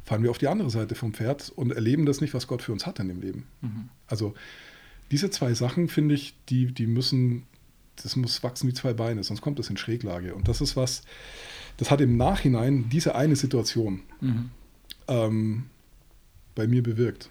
fahren 0.04 0.22
wir 0.22 0.30
auf 0.30 0.38
die 0.38 0.48
andere 0.48 0.70
Seite 0.70 0.94
vom 0.94 1.12
Pferd 1.14 1.50
und 1.54 1.72
erleben 1.72 2.06
das 2.06 2.20
nicht, 2.20 2.34
was 2.34 2.46
Gott 2.46 2.62
für 2.62 2.72
uns 2.72 2.86
hat 2.86 2.98
in 2.98 3.08
dem 3.08 3.20
Leben. 3.20 3.46
Also 4.08 4.34
diese 5.10 5.30
zwei 5.30 5.54
Sachen, 5.54 5.88
finde 5.88 6.14
ich, 6.14 6.34
die, 6.48 6.72
die 6.72 6.86
müssen, 6.86 7.44
das 7.96 8.16
muss 8.16 8.42
wachsen 8.42 8.68
wie 8.68 8.72
zwei 8.74 8.92
Beine, 8.94 9.22
sonst 9.22 9.40
kommt 9.42 9.58
es 9.60 9.70
in 9.70 9.76
Schräglage. 9.76 10.34
Und 10.34 10.48
das 10.48 10.60
ist 10.60 10.74
was, 10.76 11.02
das 11.76 11.90
hat 11.90 12.00
im 12.00 12.16
Nachhinein 12.16 12.88
diese 12.88 13.14
eine 13.14 13.36
Situation 13.36 14.02
Mhm. 14.20 14.50
ähm, 15.08 15.64
bei 16.54 16.66
mir 16.66 16.82
bewirkt. 16.82 17.30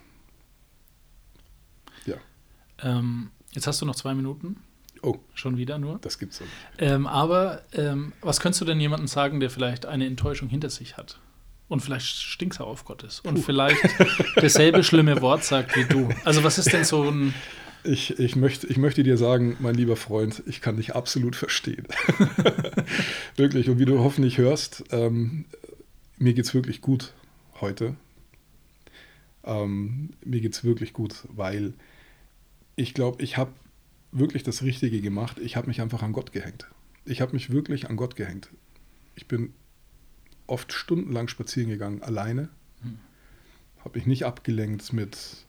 Ja. 2.06 2.16
Ähm, 2.82 3.30
jetzt 3.52 3.66
hast 3.66 3.80
du 3.80 3.86
noch 3.86 3.94
zwei 3.96 4.14
Minuten. 4.14 4.56
Oh, 5.02 5.16
Schon 5.34 5.56
wieder 5.56 5.78
nur. 5.78 5.98
das 6.00 6.18
gibt's 6.18 6.38
so. 6.38 6.44
nicht. 6.44 6.54
Ähm, 6.78 7.06
aber 7.08 7.62
ähm, 7.72 8.12
was 8.20 8.38
könntest 8.40 8.60
du 8.60 8.64
denn 8.64 8.78
jemandem 8.80 9.08
sagen, 9.08 9.40
der 9.40 9.50
vielleicht 9.50 9.84
eine 9.86 10.06
Enttäuschung 10.06 10.48
hinter 10.48 10.70
sich 10.70 10.96
hat? 10.96 11.18
Und 11.72 11.80
vielleicht 11.80 12.18
stinksauer 12.18 12.66
auf 12.66 12.84
Gott 12.84 13.02
ist. 13.02 13.24
Und 13.24 13.38
vielleicht 13.38 13.82
dasselbe 14.36 14.84
schlimme 14.84 15.22
Wort 15.22 15.42
sagt 15.42 15.74
wie 15.74 15.86
du. 15.86 16.10
Also 16.22 16.44
was 16.44 16.58
ist 16.58 16.70
denn 16.70 16.84
so 16.84 17.10
ein. 17.10 17.32
Ich, 17.82 18.18
ich, 18.18 18.36
möchte, 18.36 18.66
ich 18.66 18.76
möchte 18.76 19.02
dir 19.02 19.16
sagen, 19.16 19.56
mein 19.58 19.74
lieber 19.74 19.96
Freund, 19.96 20.42
ich 20.44 20.60
kann 20.60 20.76
dich 20.76 20.94
absolut 20.94 21.34
verstehen. 21.34 21.88
wirklich. 23.36 23.70
Und 23.70 23.78
wie 23.78 23.86
du 23.86 24.00
hoffentlich 24.00 24.36
hörst, 24.36 24.84
ähm, 24.90 25.46
mir 26.18 26.34
geht 26.34 26.44
es 26.44 26.52
wirklich 26.52 26.82
gut 26.82 27.14
heute. 27.62 27.96
Ähm, 29.42 30.10
mir 30.22 30.42
geht 30.42 30.52
es 30.52 30.64
wirklich 30.64 30.92
gut, 30.92 31.26
weil 31.30 31.72
ich 32.76 32.92
glaube, 32.92 33.22
ich 33.22 33.38
habe 33.38 33.52
wirklich 34.10 34.42
das 34.42 34.62
Richtige 34.62 35.00
gemacht. 35.00 35.38
Ich 35.38 35.56
habe 35.56 35.68
mich 35.68 35.80
einfach 35.80 36.02
an 36.02 36.12
Gott 36.12 36.32
gehängt. 36.32 36.66
Ich 37.06 37.22
habe 37.22 37.32
mich 37.32 37.48
wirklich 37.48 37.88
an 37.88 37.96
Gott 37.96 38.14
gehängt. 38.14 38.50
Ich 39.16 39.26
bin 39.26 39.54
oft 40.46 40.72
stundenlang 40.72 41.28
spazieren 41.28 41.70
gegangen, 41.70 42.02
alleine. 42.02 42.48
Habe 43.84 43.98
mich 43.98 44.06
nicht 44.06 44.24
abgelenkt 44.24 44.92
mit 44.92 45.44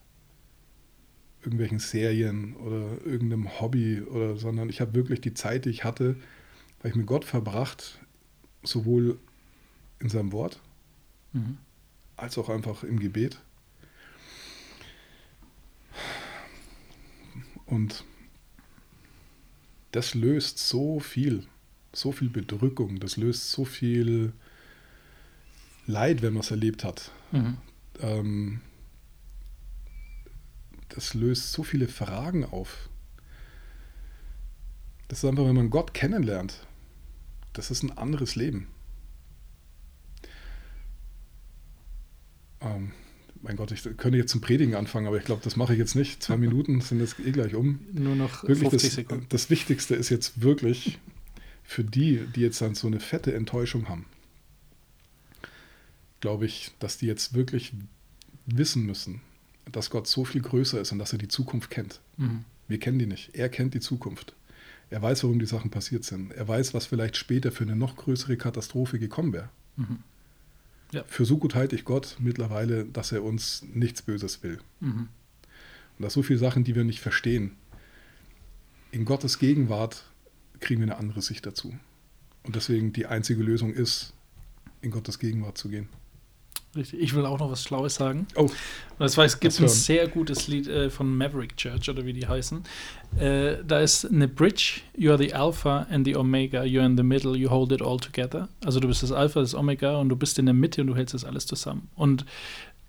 irgendwelchen 1.42 1.80
Serien 1.80 2.56
oder 2.56 3.06
irgendeinem 3.06 3.60
Hobby 3.60 4.02
oder, 4.02 4.38
sondern 4.38 4.70
ich 4.70 4.82
habe 4.82 4.96
wirklich 4.96 5.22
die 5.22 5.34
Zeit, 5.34 5.66
die 5.66 5.70
ich 5.70 5.84
hatte, 5.84 6.16
weil 6.82 6.92
ich 6.92 6.98
mit 6.98 7.06
Gott 7.06 7.26
verbracht, 7.26 8.00
sowohl 8.64 9.20
in 10.00 10.10
seinem 10.10 10.32
Wort 10.32 10.60
Mhm. 11.34 11.58
als 12.16 12.38
auch 12.38 12.50
einfach 12.50 12.84
im 12.84 13.00
Gebet. 13.00 13.40
Und 17.66 18.06
das 19.92 20.14
löst 20.14 20.60
so 20.60 21.00
viel, 21.00 21.46
so 21.92 22.12
viel 22.12 22.30
Bedrückung, 22.30 23.00
das 23.00 23.18
löst 23.18 23.52
so 23.52 23.66
viel 23.66 24.34
Leid, 25.86 26.22
wenn 26.22 26.34
man 26.34 26.42
es 26.42 26.52
erlebt 26.52 26.84
hat. 26.84 27.12
Mhm. 27.32 27.58
Ähm, 28.00 28.62
das 30.90 31.14
löst 31.14 31.52
so 31.52 31.64
viele 31.64 31.88
Fragen 31.88 32.46
auf. 32.46 32.90
Das 35.08 35.20
ist 35.20 35.26
einfach, 35.26 35.46
wenn 35.46 35.56
man 35.56 35.70
Gott 35.70 35.94
kennenlernt, 35.94 36.66
das 37.54 37.72
ist 37.72 37.84
ein 37.84 37.98
anderes 37.98 38.36
Leben. 38.36 38.68
Ähm, 42.62 42.92
mein 43.42 43.58
Gott, 43.58 43.72
ich 43.72 43.84
könnte 43.84 44.18
jetzt 44.18 44.32
zum 44.32 44.42
Predigen 44.42 44.76
anfangen, 44.76 45.06
aber 45.08 45.18
ich 45.18 45.26
glaube, 45.26 45.42
das 45.44 45.56
mache 45.56 45.74
ich 45.74 45.80
jetzt 45.80 45.96
nicht. 45.96 46.24
Zwei 46.24 46.38
Minuten 46.38 46.82
sind 46.82 47.00
jetzt 47.00 47.20
eh 47.20 47.32
gleich 47.32 47.56
um. 47.56 47.80
Nur 47.92 48.16
noch 48.16 48.44
Wirklich 48.44 48.70
50 48.70 48.82
das, 48.82 48.96
Sekunden. 48.96 49.26
das 49.30 49.50
Wichtigste 49.50 49.96
ist 49.96 50.10
jetzt 50.10 50.42
wirklich 50.42 51.00
für 51.64 51.84
die, 51.84 52.26
die 52.36 52.42
jetzt 52.42 52.62
dann 52.62 52.76
so 52.76 52.88
eine 52.88 53.00
fette 53.00 53.34
Enttäuschung 53.34 53.90
haben, 53.90 54.06
glaube 56.24 56.46
ich, 56.46 56.72
dass 56.80 56.98
die 56.98 57.06
jetzt 57.06 57.34
wirklich 57.34 57.74
wissen 58.46 58.86
müssen, 58.86 59.20
dass 59.70 59.90
Gott 59.90 60.08
so 60.08 60.24
viel 60.24 60.42
größer 60.42 60.80
ist 60.80 60.94
und 60.94 61.00
dass 61.00 61.12
er 61.12 61.20
die 61.20 61.28
Zukunft 61.28 61.70
kennt. 61.70 62.00
Mhm. 62.16 62.46
Wir 62.70 62.80
kennen 62.80 62.98
die 62.98 63.06
nicht. 63.06 63.36
Er 63.36 63.50
kennt 63.50 63.74
die 63.74 63.82
Zukunft. 63.82 64.34
Er 64.90 65.02
weiß, 65.02 65.24
warum 65.24 65.38
die 65.38 65.46
Sachen 65.46 65.70
passiert 65.70 66.06
sind. 66.06 66.32
Er 66.32 66.48
weiß, 66.48 66.74
was 66.74 66.86
vielleicht 66.86 67.18
später 67.18 67.52
für 67.52 67.66
eine 67.66 67.76
noch 67.76 67.98
größere 67.98 68.38
Katastrophe 68.38 69.00
gekommen 69.00 69.34
wäre. 69.34 69.50
Mhm. 69.76 70.00
Ja. 70.94 71.04
Für 71.08 71.26
so 71.26 71.38
gut 71.38 71.56
halte 71.56 71.76
ich 71.76 71.84
Gott 71.84 72.16
mittlerweile, 72.20 72.86
dass 72.86 73.12
er 73.12 73.22
uns 73.22 73.66
nichts 73.74 74.02
Böses 74.02 74.44
will. 74.44 74.60
Mhm. 74.80 75.10
Und 75.98 76.04
dass 76.04 76.14
so 76.14 76.24
viele 76.24 76.40
Sachen, 76.40 76.64
die 76.64 76.74
wir 76.74 76.86
nicht 76.86 77.02
verstehen, 77.02 77.52
in 78.92 79.04
Gottes 79.04 79.40
Gegenwart 79.40 80.06
kriegen 80.62 80.80
wir 80.80 80.88
eine 80.88 80.98
andere 80.98 81.22
Sicht 81.22 81.46
dazu. 81.46 81.78
Und 82.44 82.56
deswegen 82.56 82.94
die 82.94 83.08
einzige 83.08 83.44
Lösung 83.44 83.74
ist, 83.74 84.14
in 84.82 84.90
Gottes 84.90 85.20
Gegenwart 85.20 85.58
zu 85.58 85.68
gehen. 85.68 85.90
Richtig. 86.76 87.00
Ich 87.02 87.14
will 87.14 87.26
auch 87.26 87.40
noch 87.40 87.52
was 87.52 87.64
Schlaues 87.64 87.96
sagen. 87.96 88.26
Oh, 88.36 88.42
Und 88.42 88.52
das 88.98 89.16
war, 89.16 89.26
es 89.26 89.40
gibt 89.40 89.60
ein 89.60 89.68
sehr 89.68 90.08
gutes 90.08 90.48
Lied 90.48 90.68
äh, 90.68 90.90
von 90.90 91.16
Maverick 91.16 91.56
Church 91.56 91.90
oder 91.90 92.04
wie 92.06 92.14
die 92.14 92.28
heißen. 92.28 92.64
Äh, 93.20 93.58
da 93.66 93.80
ist 93.80 94.06
eine 94.06 94.28
Bridge, 94.28 94.82
you 94.98 95.12
are 95.12 95.20
the 95.20 95.34
Alpha 95.34 95.86
and 95.92 96.06
the 96.06 96.16
Omega, 96.16 96.62
you're 96.64 96.86
in 96.86 96.98
the 96.98 97.04
middle, 97.04 97.36
you 97.38 97.50
hold 97.50 97.72
it 97.72 97.82
all 97.82 98.00
together. 98.00 98.50
Also 98.66 98.80
du 98.80 98.88
bist 98.88 99.04
das 99.04 99.12
Alpha, 99.12 99.40
das 99.40 99.54
Omega 99.54 99.98
und 99.98 100.10
du 100.10 100.16
bist 100.16 100.40
in 100.40 100.46
der 100.46 100.56
Mitte 100.56 100.82
und 100.82 100.88
du 100.88 100.96
hältst 100.96 101.14
das 101.14 101.26
alles 101.26 101.46
zusammen. 101.46 101.90
Und 101.96 102.26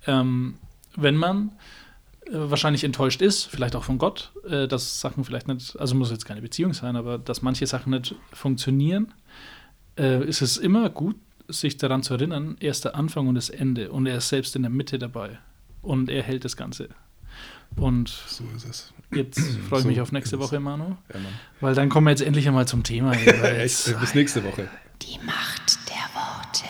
ähm, 0.06 0.54
wenn 0.96 1.16
man 1.16 1.52
äh, 2.26 2.30
wahrscheinlich 2.32 2.84
enttäuscht 2.84 3.20
ist, 3.20 3.44
vielleicht 3.44 3.76
auch 3.76 3.84
von 3.84 3.98
Gott, 3.98 4.32
äh, 4.48 4.66
dass 4.66 5.00
Sachen 5.00 5.24
vielleicht 5.24 5.46
nicht, 5.46 5.78
also 5.78 5.94
muss 5.94 6.10
jetzt 6.10 6.24
keine 6.24 6.40
Beziehung 6.40 6.72
sein, 6.72 6.96
aber 6.96 7.18
dass 7.18 7.42
manche 7.42 7.66
Sachen 7.66 7.90
nicht 7.90 8.14
funktionieren, 8.32 9.12
äh, 9.98 10.24
ist 10.24 10.40
es 10.40 10.56
immer 10.56 10.88
gut, 10.88 11.16
sich 11.48 11.76
daran 11.76 12.02
zu 12.02 12.14
erinnern, 12.14 12.56
er 12.60 12.70
ist 12.70 12.84
der 12.84 12.94
Anfang 12.96 13.28
und 13.28 13.34
das 13.34 13.50
Ende 13.50 13.90
und 13.92 14.06
er 14.06 14.18
ist 14.18 14.28
selbst 14.28 14.56
in 14.56 14.62
der 14.62 14.70
Mitte 14.70 14.98
dabei 14.98 15.38
und 15.82 16.08
er 16.10 16.22
hält 16.22 16.44
das 16.44 16.56
Ganze. 16.56 16.88
Und 17.76 18.08
so 18.08 18.44
ist 18.56 18.68
es. 18.68 18.92
jetzt 19.12 19.40
freue 19.68 19.78
ich 19.80 19.82
So 19.82 19.88
mich 19.88 20.00
auf 20.00 20.12
nächste. 20.12 20.38
Woche, 20.38 20.60
Manu, 20.60 20.96
Ja, 21.12 21.18
Mann. 21.20 21.32
weil 21.60 21.74
dann 21.74 21.88
kommen 21.88 22.06
wir 22.06 22.10
jetzt 22.10 22.22
endlich 22.22 22.46
einmal 22.46 22.66
zum 22.68 22.82
Thema. 22.84 23.12
Echt? 23.42 23.98
Bis 24.00 24.14
nächste 24.14 24.44
Woche. 24.44 24.68
Die 25.02 25.18
Macht 25.24 25.78
der 25.88 25.96
Worte. 26.14 26.64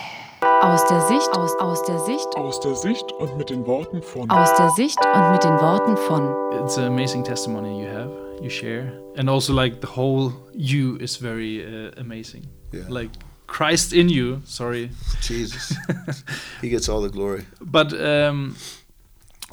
Aus 0.65 0.85
der 0.87 1.01
Sicht, 1.01 1.29
aus, 1.33 1.51
aus 1.59 1.83
der 1.83 1.99
Sicht, 1.99 2.27
Aus 2.35 2.59
der 2.59 2.75
Sicht 2.75 3.11
und 3.19 3.37
mit 3.37 3.49
den 3.51 3.65
Worten 3.67 4.01
von 4.01 4.29
aus 4.31 4.55
der 4.57 4.69
Sicht 4.71 4.97
und 5.13 5.31
mit 5.31 5.43
den 5.43 5.51
Worten 5.53 5.95
von. 5.97 6.33
it's 6.63 6.77
an 6.77 6.85
amazing 6.85 7.23
testimony 7.23 7.83
you 7.83 7.87
have, 7.89 8.11
you 8.41 8.49
share, 8.49 8.91
and 9.17 9.29
also 9.29 9.53
like 9.53 9.79
the 9.81 9.87
whole 9.95 10.33
you 10.53 10.95
is 10.97 11.17
very 11.17 11.63
uh, 11.63 11.91
amazing. 11.99 12.47
Yeah. 12.73 12.85
Like 12.89 13.11
Christ 13.47 13.93
in 13.93 14.09
you. 14.09 14.41
Sorry, 14.45 14.89
Jesus. 15.21 15.75
he 16.61 16.69
gets 16.69 16.89
all 16.89 17.01
the 17.01 17.09
glory. 17.09 17.45
but 17.61 17.93
um, 17.99 18.55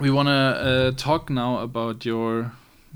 we 0.01 0.11
want 0.11 0.29
to 0.29 0.33
uh, 0.33 0.91
talk 0.97 1.31
now 1.31 1.59
about 1.59 2.05
your. 2.05 2.53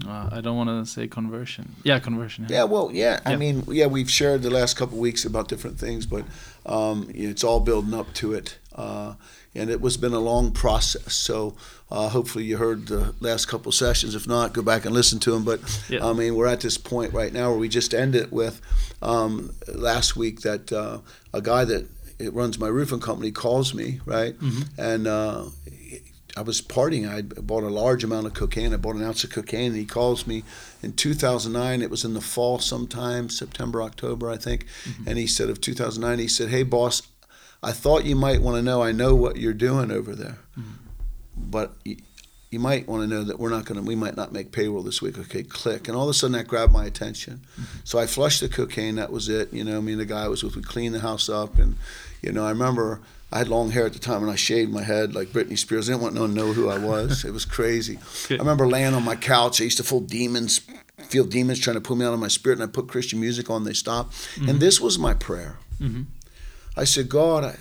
Uh, 0.06 0.28
I 0.30 0.40
don't 0.42 0.56
want 0.58 0.68
to 0.68 0.84
say 0.84 1.08
conversion. 1.08 1.74
Yeah, 1.82 1.98
conversion. 2.00 2.46
Yeah, 2.50 2.64
well, 2.64 2.90
yeah. 2.92 3.20
I 3.24 3.36
mean, 3.36 3.64
yeah, 3.66 3.86
we've 3.86 4.10
shared 4.10 4.42
the 4.42 4.50
last 4.50 4.76
couple 4.76 4.96
of 4.96 5.00
weeks 5.00 5.24
about 5.24 5.48
different 5.48 5.78
things, 5.78 6.04
but 6.04 6.24
um, 6.66 7.08
it's 7.14 7.42
all 7.42 7.60
building 7.60 7.94
up 7.94 8.12
to 8.14 8.34
it. 8.34 8.58
Uh, 8.74 9.14
and 9.54 9.70
it 9.70 9.80
was 9.80 9.96
been 9.96 10.12
a 10.12 10.20
long 10.20 10.52
process. 10.52 11.14
So 11.14 11.56
uh, 11.90 12.08
hopefully 12.08 12.44
you 12.44 12.56
heard 12.56 12.86
the 12.86 13.14
last 13.20 13.46
couple 13.46 13.68
of 13.70 13.74
sessions. 13.74 14.14
If 14.14 14.26
not, 14.26 14.52
go 14.52 14.62
back 14.62 14.84
and 14.84 14.94
listen 14.94 15.18
to 15.20 15.30
them. 15.32 15.44
But 15.44 15.60
Yeah. 15.88 16.06
I 16.06 16.12
mean, 16.12 16.34
we're 16.34 16.46
at 16.48 16.60
this 16.60 16.78
point 16.78 17.12
right 17.12 17.32
now 17.32 17.50
where 17.50 17.58
we 17.58 17.68
just 17.68 17.94
ended 17.94 18.32
with 18.32 18.60
um, 19.02 19.52
last 19.72 20.16
week 20.16 20.40
that 20.40 20.72
uh, 20.72 20.98
a 21.32 21.40
guy 21.40 21.64
that 21.64 21.86
it 22.18 22.32
runs 22.32 22.58
my 22.58 22.68
roofing 22.68 23.00
company 23.00 23.30
calls 23.30 23.72
me, 23.74 24.00
right? 24.06 24.34
And 24.78 25.06
uh, 25.06 25.44
I 26.36 26.42
was 26.42 26.60
partying. 26.60 27.08
I 27.08 27.22
bought 27.22 27.62
a 27.62 27.68
large 27.68 28.04
amount 28.04 28.26
of 28.26 28.34
cocaine. 28.34 28.74
I 28.74 28.76
bought 28.78 28.96
an 28.96 29.02
ounce 29.04 29.22
of 29.24 29.30
cocaine, 29.30 29.68
and 29.68 29.76
he 29.76 29.84
calls 29.86 30.26
me 30.26 30.42
in 30.82 30.92
2009. 30.92 31.82
It 31.82 31.90
was 31.90 32.04
in 32.04 32.14
the 32.14 32.20
fall, 32.20 32.58
sometime 32.58 33.30
September, 33.30 33.82
October, 33.82 34.30
I 34.30 34.36
think. 34.36 34.66
And 35.06 35.18
he 35.18 35.26
said 35.26 35.48
of 35.50 35.60
2009, 35.60 36.18
he 36.18 36.28
said, 36.28 36.48
"Hey, 36.48 36.62
boss, 36.62 37.02
I 37.62 37.72
thought 37.72 38.04
you 38.04 38.16
might 38.16 38.42
want 38.42 38.56
to 38.56 38.62
know. 38.62 38.82
I 38.82 38.92
know 38.92 39.14
what 39.14 39.36
you're 39.36 39.54
doing 39.54 39.90
over 39.90 40.14
there, 40.14 40.38
but." 41.36 41.74
You, 41.84 41.96
you 42.50 42.60
might 42.60 42.86
want 42.86 43.02
to 43.02 43.06
know 43.06 43.24
that 43.24 43.38
we're 43.38 43.50
not 43.50 43.64
going 43.64 43.78
to, 43.78 43.86
we 43.86 43.96
might 43.96 44.16
not 44.16 44.32
make 44.32 44.52
payroll 44.52 44.82
this 44.82 45.02
week. 45.02 45.18
Okay, 45.18 45.42
click. 45.42 45.88
And 45.88 45.96
all 45.96 46.04
of 46.04 46.10
a 46.10 46.14
sudden 46.14 46.32
that 46.32 46.46
grabbed 46.46 46.72
my 46.72 46.84
attention. 46.84 47.42
Mm-hmm. 47.52 47.78
So 47.84 47.98
I 47.98 48.06
flushed 48.06 48.40
the 48.40 48.48
cocaine. 48.48 48.96
That 48.96 49.10
was 49.10 49.28
it. 49.28 49.52
You 49.52 49.64
know, 49.64 49.82
me 49.82 49.92
and 49.92 50.00
the 50.00 50.06
guy 50.06 50.24
I 50.24 50.28
was 50.28 50.42
with, 50.44 50.56
we 50.56 50.62
cleaned 50.62 50.94
the 50.94 51.00
house 51.00 51.28
up. 51.28 51.58
And, 51.58 51.76
you 52.22 52.32
know, 52.32 52.46
I 52.46 52.50
remember 52.50 53.00
I 53.32 53.38
had 53.38 53.48
long 53.48 53.72
hair 53.72 53.84
at 53.84 53.92
the 53.92 53.98
time 53.98 54.22
and 54.22 54.30
I 54.30 54.36
shaved 54.36 54.72
my 54.72 54.84
head 54.84 55.14
like 55.14 55.28
Britney 55.28 55.58
Spears. 55.58 55.88
I 55.88 55.92
didn't 55.92 56.02
want 56.02 56.14
no 56.14 56.22
one 56.22 56.30
to 56.30 56.36
know 56.36 56.52
who 56.52 56.68
I 56.68 56.78
was. 56.78 57.24
it 57.24 57.32
was 57.32 57.44
crazy. 57.44 57.98
I 58.30 58.34
remember 58.34 58.68
laying 58.68 58.94
on 58.94 59.04
my 59.04 59.16
couch. 59.16 59.60
I 59.60 59.64
used 59.64 59.78
to 59.78 59.84
feel 59.84 60.00
demons, 60.00 60.60
feel 61.08 61.24
demons 61.24 61.58
trying 61.58 61.76
to 61.76 61.80
pull 61.80 61.96
me 61.96 62.06
out 62.06 62.14
of 62.14 62.20
my 62.20 62.28
spirit. 62.28 62.60
And 62.60 62.70
I 62.70 62.72
put 62.72 62.88
Christian 62.88 63.18
music 63.20 63.50
on. 63.50 63.64
They 63.64 63.72
stopped. 63.72 64.14
And 64.36 64.46
mm-hmm. 64.46 64.58
this 64.60 64.80
was 64.80 64.98
my 64.98 65.14
prayer. 65.14 65.58
Mm-hmm. 65.80 66.02
I 66.76 66.84
said, 66.84 67.08
God, 67.08 67.44
I- 67.44 67.58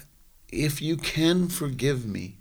if 0.49 0.81
you 0.81 0.95
can 0.95 1.49
forgive 1.49 2.05
me, 2.05 2.34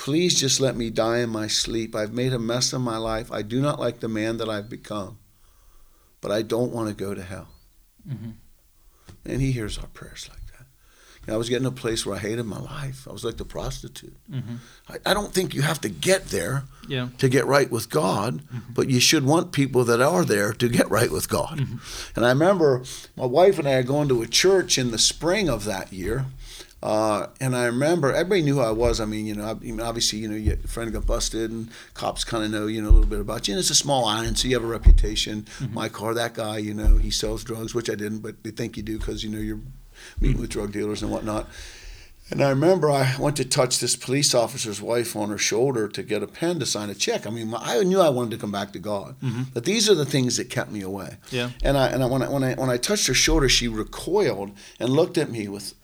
please 0.00 0.34
just 0.40 0.60
let 0.60 0.76
me 0.76 0.88
die 0.88 1.18
in 1.18 1.28
my 1.28 1.46
sleep. 1.46 1.94
I've 1.94 2.14
made 2.14 2.32
a 2.32 2.38
mess 2.38 2.72
of 2.72 2.80
my 2.80 2.96
life. 2.96 3.30
I 3.30 3.42
do 3.42 3.60
not 3.60 3.78
like 3.78 4.00
the 4.00 4.08
man 4.08 4.38
that 4.38 4.48
I've 4.48 4.70
become, 4.70 5.18
but 6.22 6.30
I 6.30 6.40
don't 6.40 6.72
want 6.72 6.88
to 6.88 6.94
go 6.94 7.12
to 7.12 7.22
hell. 7.22 7.48
Mm-hmm. 8.08 8.30
And 9.26 9.42
he 9.42 9.52
hears 9.52 9.76
our 9.76 9.88
prayers 9.88 10.26
like 10.30 10.46
that. 10.46 10.64
You 11.20 11.26
know, 11.26 11.34
I 11.34 11.36
was 11.36 11.50
getting 11.50 11.64
to 11.64 11.68
a 11.68 11.72
place 11.72 12.06
where 12.06 12.16
I 12.16 12.18
hated 12.18 12.46
my 12.46 12.58
life. 12.58 13.06
I 13.06 13.12
was 13.12 13.24
like 13.26 13.36
the 13.36 13.44
prostitute. 13.44 14.16
Mm-hmm. 14.32 14.54
I, 14.88 15.10
I 15.10 15.12
don't 15.12 15.34
think 15.34 15.52
you 15.54 15.60
have 15.60 15.82
to 15.82 15.90
get 15.90 16.28
there 16.28 16.64
Yeah. 16.88 17.08
to 17.18 17.28
get 17.28 17.44
right 17.44 17.70
with 17.70 17.90
God, 17.90 18.40
mm-hmm. 18.40 18.72
but 18.72 18.88
you 18.88 19.00
should 19.00 19.26
want 19.26 19.52
people 19.52 19.84
that 19.84 20.00
are 20.00 20.24
there 20.24 20.54
to 20.54 20.68
get 20.70 20.90
right 20.90 21.10
with 21.10 21.28
God. 21.28 21.60
And 22.16 22.24
I 22.24 22.30
remember 22.30 22.84
my 23.16 23.26
wife 23.26 23.58
and 23.58 23.68
I 23.68 23.72
had 23.72 23.86
gone 23.86 24.08
to 24.08 24.22
a 24.22 24.26
church 24.26 24.78
in 24.78 24.92
the 24.92 24.98
spring 24.98 25.50
of 25.50 25.66
that 25.66 25.92
year. 25.92 26.24
Uh, 26.82 27.26
and 27.40 27.54
I 27.54 27.66
remember 27.66 28.12
everybody 28.12 28.42
knew 28.42 28.54
who 28.54 28.60
I 28.60 28.70
was. 28.70 29.00
I 29.00 29.04
mean, 29.04 29.26
you 29.26 29.34
know, 29.34 29.44
I, 29.44 29.82
obviously, 29.82 30.20
you 30.20 30.28
know, 30.28 30.36
your 30.36 30.56
friend 30.58 30.90
got 30.92 31.06
busted, 31.06 31.50
and 31.50 31.68
cops 31.94 32.24
kind 32.24 32.42
of 32.42 32.50
know, 32.50 32.66
you 32.66 32.80
know, 32.80 32.88
a 32.88 32.92
little 32.92 33.06
bit 33.06 33.20
about 33.20 33.48
you. 33.48 33.54
And 33.54 33.58
it's 33.58 33.70
a 33.70 33.74
small 33.74 34.06
island, 34.06 34.38
so 34.38 34.48
you 34.48 34.54
have 34.54 34.64
a 34.64 34.68
reputation. 34.68 35.42
Mm-hmm. 35.42 35.74
My 35.74 35.88
car, 35.88 36.14
that 36.14 36.34
guy, 36.34 36.58
you 36.58 36.72
know, 36.72 36.96
he 36.96 37.10
sells 37.10 37.44
drugs, 37.44 37.74
which 37.74 37.90
I 37.90 37.94
didn't, 37.94 38.20
but 38.20 38.42
they 38.44 38.50
think 38.50 38.76
you 38.76 38.82
do 38.82 38.98
because 38.98 39.22
you 39.22 39.30
know 39.30 39.38
you're 39.38 39.60
meeting 40.20 40.36
mm-hmm. 40.36 40.40
with 40.40 40.50
drug 40.50 40.72
dealers 40.72 41.02
and 41.02 41.12
whatnot. 41.12 41.48
And 42.30 42.42
I 42.42 42.50
remember 42.50 42.90
I 42.90 43.16
went 43.18 43.36
to 43.38 43.44
touch 43.44 43.80
this 43.80 43.96
police 43.96 44.34
officer's 44.34 44.80
wife 44.80 45.16
on 45.16 45.30
her 45.30 45.38
shoulder 45.38 45.88
to 45.88 46.02
get 46.02 46.22
a 46.22 46.28
pen 46.28 46.60
to 46.60 46.66
sign 46.66 46.88
a 46.88 46.94
check. 46.94 47.26
I 47.26 47.30
mean, 47.30 47.52
I 47.58 47.82
knew 47.82 48.00
I 48.00 48.08
wanted 48.08 48.30
to 48.30 48.36
come 48.36 48.52
back 48.52 48.72
to 48.72 48.78
God, 48.78 49.16
mm-hmm. 49.20 49.42
but 49.52 49.64
these 49.64 49.90
are 49.90 49.96
the 49.96 50.04
things 50.04 50.36
that 50.36 50.48
kept 50.48 50.70
me 50.70 50.80
away. 50.80 51.16
Yeah. 51.32 51.50
And 51.64 51.76
I 51.76 51.88
and 51.88 52.04
I, 52.04 52.06
when 52.06 52.22
I 52.22 52.28
when 52.28 52.44
I 52.44 52.54
when 52.54 52.70
I 52.70 52.76
touched 52.76 53.08
her 53.08 53.14
shoulder, 53.14 53.48
she 53.48 53.66
recoiled 53.66 54.52
and 54.78 54.90
looked 54.90 55.18
at 55.18 55.28
me 55.28 55.48
with 55.48 55.74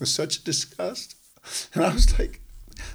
with 0.00 0.08
such 0.08 0.42
disgust, 0.42 1.14
and 1.74 1.84
I 1.84 1.92
was 1.92 2.18
like, 2.18 2.40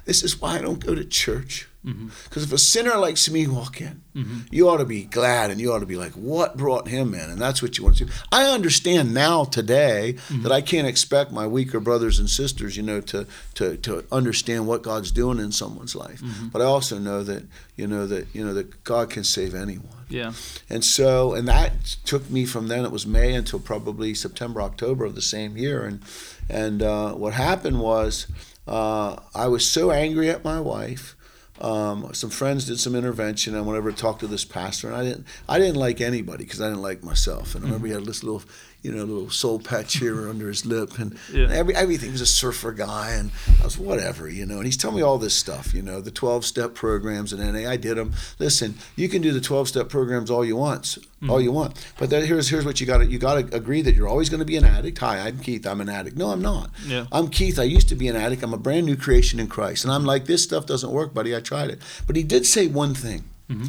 "This 0.04 0.22
is 0.22 0.40
why 0.40 0.56
I 0.56 0.60
don't 0.60 0.84
go 0.84 0.94
to 0.94 1.04
church." 1.04 1.68
Mm-hmm. 1.86 2.08
Because 2.24 2.42
if 2.42 2.52
a 2.52 2.58
sinner 2.58 2.96
likes 2.96 3.30
me 3.30 3.46
walk 3.46 3.80
in, 3.80 4.02
mm-hmm. 4.14 4.38
you 4.50 4.68
ought 4.68 4.78
to 4.78 4.84
be 4.84 5.04
glad 5.04 5.52
and 5.52 5.60
you 5.60 5.72
ought 5.72 5.78
to 5.78 5.86
be 5.86 5.94
like, 5.94 6.12
what 6.14 6.56
brought 6.56 6.88
him 6.88 7.14
in? 7.14 7.30
And 7.30 7.40
that's 7.40 7.62
what 7.62 7.78
you 7.78 7.84
want 7.84 7.98
to 7.98 8.06
do. 8.06 8.12
I 8.32 8.46
understand 8.46 9.14
now 9.14 9.44
today 9.44 10.14
mm-hmm. 10.16 10.42
that 10.42 10.50
I 10.50 10.62
can't 10.62 10.88
expect 10.88 11.30
my 11.30 11.46
weaker 11.46 11.78
brothers 11.78 12.18
and 12.18 12.28
sisters, 12.28 12.76
you 12.76 12.82
know, 12.82 13.00
to, 13.02 13.28
to, 13.54 13.76
to 13.76 14.04
understand 14.10 14.66
what 14.66 14.82
God's 14.82 15.12
doing 15.12 15.38
in 15.38 15.52
someone's 15.52 15.94
life. 15.94 16.20
But 16.50 16.60
I 16.60 16.64
also 16.64 16.98
know 16.98 17.22
that, 17.22 17.44
you 17.76 17.86
know, 17.86 18.08
that, 18.08 18.34
you 18.34 18.44
know, 18.44 18.52
that 18.54 18.82
God 18.82 19.08
can 19.08 19.22
save 19.22 19.54
anyone. 19.54 19.86
Yeah. 20.08 20.32
And 20.68 20.84
so, 20.84 21.34
and 21.34 21.46
that 21.46 21.96
took 22.04 22.28
me 22.28 22.46
from 22.46 22.66
then, 22.66 22.84
it 22.84 22.90
was 22.90 23.06
May 23.06 23.32
until 23.34 23.60
probably 23.60 24.12
September, 24.12 24.60
October 24.60 25.04
of 25.04 25.14
the 25.14 25.22
same 25.22 25.56
year. 25.56 25.84
And, 25.84 26.02
and 26.48 26.82
uh, 26.82 27.12
what 27.12 27.34
happened 27.34 27.80
was 27.80 28.26
uh, 28.66 29.16
I 29.34 29.48
was 29.48 29.68
so 29.68 29.90
angry 29.90 30.30
at 30.30 30.44
my 30.44 30.60
wife. 30.60 31.16
Um, 31.60 32.12
some 32.12 32.30
friends 32.30 32.66
did 32.66 32.78
some 32.78 32.94
intervention, 32.94 33.54
and 33.54 33.66
whenever 33.66 33.90
I 33.90 33.94
talked 33.94 34.20
to 34.20 34.26
this 34.26 34.44
pastor, 34.44 34.88
and 34.88 34.96
I 34.96 35.04
didn't, 35.04 35.26
I 35.48 35.58
didn't 35.58 35.76
like 35.76 36.00
anybody 36.00 36.44
because 36.44 36.60
I 36.60 36.68
didn't 36.68 36.82
like 36.82 37.02
myself. 37.02 37.54
And 37.54 37.64
I 37.64 37.66
remember 37.68 37.86
he 37.86 37.94
had 37.94 38.04
this 38.04 38.22
little, 38.22 38.42
you 38.82 38.92
know, 38.92 39.02
a 39.02 39.04
little 39.04 39.30
soul 39.30 39.58
patch 39.58 39.96
here 39.98 40.28
under 40.28 40.48
his 40.48 40.64
lip, 40.64 40.98
and 40.98 41.18
Yeah. 41.32 41.48
every 41.50 41.74
everything. 41.74 42.10
He's 42.10 42.20
a 42.20 42.26
surfer 42.26 42.72
guy, 42.72 43.12
and 43.12 43.30
I 43.60 43.64
was 43.64 43.78
whatever, 43.78 44.28
you 44.28 44.46
know. 44.46 44.56
And 44.56 44.64
he's 44.64 44.76
telling 44.76 44.96
me 44.96 45.02
all 45.02 45.18
this 45.18 45.34
stuff, 45.34 45.74
you 45.74 45.82
know, 45.82 46.00
the 46.00 46.10
twelve 46.10 46.44
step 46.44 46.74
programs 46.74 47.32
and 47.32 47.42
NA. 47.42 47.68
I 47.68 47.76
did 47.76 47.96
them. 47.96 48.12
Listen, 48.38 48.74
you 48.96 49.08
can 49.08 49.22
do 49.22 49.32
the 49.32 49.40
twelve 49.40 49.68
step 49.68 49.88
programs 49.88 50.30
all 50.30 50.44
you 50.44 50.56
want, 50.56 50.98
all 51.28 51.40
you 51.40 51.48
mm-hmm. 51.48 51.56
want, 51.56 51.92
but 51.98 52.10
then 52.10 52.24
here's 52.26 52.48
here's 52.48 52.64
what 52.64 52.80
you 52.80 52.86
got 52.86 52.98
to 52.98 53.06
you 53.06 53.18
got 53.18 53.34
to 53.34 53.56
agree 53.56 53.82
that 53.82 53.94
you're 53.94 54.08
always 54.08 54.28
going 54.28 54.40
to 54.40 54.46
be 54.46 54.56
an 54.56 54.64
addict. 54.64 54.98
Hi, 54.98 55.18
I'm 55.18 55.38
Keith. 55.38 55.66
I'm 55.66 55.80
an 55.80 55.88
addict. 55.88 56.16
No, 56.16 56.30
I'm 56.30 56.42
not. 56.42 56.70
Yeah. 56.86 57.06
I'm 57.12 57.28
Keith. 57.28 57.58
I 57.58 57.64
used 57.64 57.88
to 57.88 57.94
be 57.94 58.08
an 58.08 58.16
addict. 58.16 58.42
I'm 58.42 58.54
a 58.54 58.58
brand 58.58 58.86
new 58.86 58.96
creation 58.96 59.40
in 59.40 59.48
Christ, 59.48 59.84
and 59.84 59.92
I'm 59.92 60.04
like, 60.04 60.26
this 60.26 60.42
stuff 60.42 60.66
doesn't 60.66 60.90
work, 60.90 61.14
buddy. 61.14 61.34
I 61.34 61.40
tried 61.40 61.70
it, 61.70 61.80
but 62.06 62.16
he 62.16 62.22
did 62.22 62.46
say 62.46 62.66
one 62.66 62.94
thing. 62.94 63.24
Mm-hmm. 63.50 63.66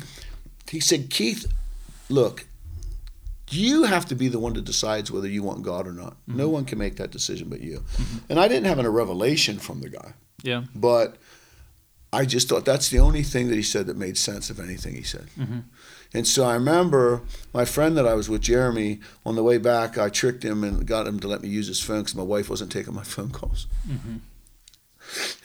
He 0.70 0.80
said, 0.80 1.10
Keith, 1.10 1.51
look, 2.10 2.47
you 3.50 3.84
have 3.84 4.06
to 4.08 4.16
be 4.16 4.28
the 4.28 4.39
one 4.39 4.54
that 4.54 4.66
decides 4.66 5.12
whether 5.12 5.28
you 5.28 5.43
want 5.43 5.64
God 5.64 5.88
or 5.88 5.93
not. 5.93 6.18
No 6.28 6.45
mm-hmm. 6.45 6.54
one 6.54 6.66
can 6.66 6.80
make 6.80 6.98
that 6.98 7.12
decision 7.12 7.50
but 7.50 7.62
you. 7.62 7.84
And 8.30 8.39
I 8.39 8.48
didn't 8.48 8.66
have 8.66 8.80
a 8.80 8.89
revelation 8.89 9.58
from 9.60 9.82
the 9.82 9.89
guy, 9.89 10.14
Yeah. 10.43 10.64
but 10.76 11.18
I 12.12 12.26
just 12.26 12.50
thought 12.50 12.66
that's 12.66 12.89
the 12.89 13.00
only 13.00 13.24
thing 13.24 13.50
that 13.50 13.56
he 13.56 13.64
said 13.64 13.88
that 13.88 13.98
made 13.98 14.18
sense 14.18 14.50
of 14.50 14.60
anything 14.60 14.95
he 14.95 15.04
said. 15.04 15.28
Mm-hmm. 15.38 15.60
And 16.14 16.26
so 16.26 16.45
I 16.45 16.54
remember 16.54 17.22
my 17.54 17.66
friend 17.66 17.98
that 17.98 18.08
I 18.08 18.14
was 18.14 18.30
with, 18.30 18.41
Jeremy, 18.41 19.00
on 19.26 19.36
the 19.36 19.43
way 19.43 19.58
back, 19.58 19.98
I 19.98 20.10
tricked 20.10 20.43
him 20.43 20.64
and 20.64 20.86
got 20.86 21.06
him 21.06 21.20
to 21.20 21.28
let 21.28 21.41
me 21.41 21.50
use 21.50 21.68
his 21.68 21.82
phone 21.82 22.00
because 22.00 22.16
my 22.16 22.24
wife 22.24 22.50
wasn't 22.50 22.72
taking 22.72 22.93
my 22.93 23.04
phone 23.16 23.30
calls. 23.30 23.68
Mm-hmm. 23.88 24.18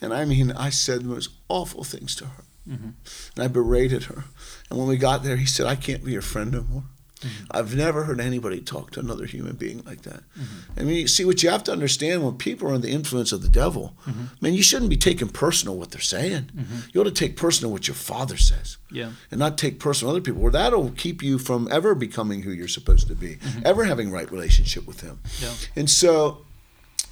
And 0.04 0.14
I 0.14 0.24
mean, 0.24 0.52
I 0.52 0.70
said 0.70 1.02
the 1.02 1.08
most 1.08 1.30
awful 1.48 1.84
things 1.84 2.14
to 2.16 2.26
her. 2.26 2.44
And 2.64 2.94
I 3.38 3.48
berated 3.48 4.04
her. 4.04 4.24
And 4.70 4.78
when 4.78 4.86
we 4.86 4.96
got 4.96 5.24
there, 5.24 5.36
he 5.36 5.46
said, 5.46 5.66
I 5.66 5.74
can't 5.74 6.04
be 6.04 6.12
your 6.12 6.22
friend 6.22 6.52
no 6.52 6.62
more. 6.62 6.84
Mm-hmm. 7.22 7.44
I've 7.50 7.74
never 7.74 8.04
heard 8.04 8.20
anybody 8.20 8.60
talk 8.60 8.90
to 8.92 9.00
another 9.00 9.24
human 9.26 9.56
being 9.56 9.82
like 9.84 10.02
that. 10.02 10.22
Mm-hmm. 10.38 10.80
I 10.80 10.82
mean, 10.82 10.96
you 10.96 11.08
see, 11.08 11.24
what 11.24 11.42
you 11.42 11.50
have 11.50 11.64
to 11.64 11.72
understand 11.72 12.24
when 12.24 12.36
people 12.36 12.68
are 12.68 12.74
under 12.74 12.86
the 12.86 12.92
influence 12.92 13.32
of 13.32 13.42
the 13.42 13.48
devil, 13.48 13.94
mm-hmm. 14.06 14.24
man, 14.40 14.54
you 14.54 14.62
shouldn't 14.62 14.90
be 14.90 14.96
taking 14.96 15.28
personal 15.28 15.76
what 15.76 15.90
they're 15.92 16.00
saying. 16.00 16.50
You 16.92 17.00
ought 17.00 17.04
to 17.04 17.10
take 17.10 17.36
personal 17.36 17.72
what 17.72 17.86
your 17.88 17.94
father 17.94 18.36
says 18.36 18.76
Yeah. 18.90 19.12
and 19.30 19.38
not 19.38 19.56
take 19.56 19.78
personal 19.78 20.10
other 20.12 20.20
people. 20.20 20.42
Where 20.42 20.52
that'll 20.52 20.90
keep 20.90 21.22
you 21.22 21.38
from 21.38 21.68
ever 21.70 21.94
becoming 21.94 22.42
who 22.42 22.50
you're 22.50 22.68
supposed 22.68 23.08
to 23.08 23.14
be, 23.14 23.38
ever 23.64 23.84
having 23.84 24.10
right 24.10 24.30
relationship 24.30 24.86
with 24.86 25.00
him. 25.00 25.20
Yeah. 25.40 25.52
And 25.76 25.88
so, 25.88 26.44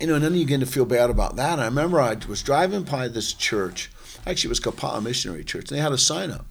you 0.00 0.06
know, 0.06 0.14
and 0.14 0.24
then 0.24 0.34
you 0.34 0.44
begin 0.44 0.60
to 0.60 0.66
feel 0.66 0.84
bad 0.86 1.10
about 1.10 1.36
that. 1.36 1.58
I 1.58 1.64
remember 1.66 2.00
I 2.00 2.16
was 2.28 2.42
driving 2.42 2.82
by 2.82 3.08
this 3.08 3.32
church. 3.32 3.90
Actually, 4.26 4.48
it 4.48 4.50
was 4.50 4.60
Kapaa 4.60 5.02
Missionary 5.02 5.44
Church, 5.44 5.70
and 5.70 5.78
they 5.78 5.82
had 5.82 5.92
a 5.92 5.98
sign 5.98 6.30
up 6.30 6.46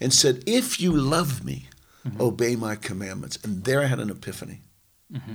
and 0.00 0.12
said, 0.12 0.42
"If 0.46 0.80
you 0.80 0.92
love 0.92 1.44
me, 1.44 1.68
Mm-hmm. 2.06 2.20
obey 2.20 2.56
my 2.56 2.76
commandments." 2.76 3.38
And 3.42 3.64
there 3.64 3.80
I 3.82 3.86
had 3.86 4.00
an 4.00 4.10
epiphany. 4.10 4.62
Mm-hmm. 5.12 5.34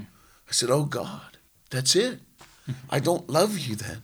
I 0.49 0.51
said, 0.51 0.69
"Oh 0.69 0.85
God, 0.85 1.37
that's 1.69 1.95
it. 1.95 2.19
Mm-hmm. 2.39 2.71
I 2.89 2.99
don't 2.99 3.29
love 3.29 3.57
you 3.57 3.75
then. 3.75 4.03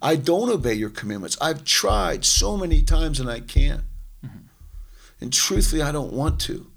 I 0.00 0.16
don't 0.16 0.50
obey 0.50 0.74
your 0.74 0.90
commandments. 0.90 1.36
I've 1.40 1.64
tried 1.64 2.24
so 2.24 2.56
many 2.56 2.82
times 2.82 3.20
and 3.20 3.28
I 3.28 3.40
can't. 3.40 3.82
And 5.20 5.32
truthfully, 5.32 5.82
I 5.82 5.92
don't 5.92 6.12
want 6.12 6.40
to. 6.40 6.70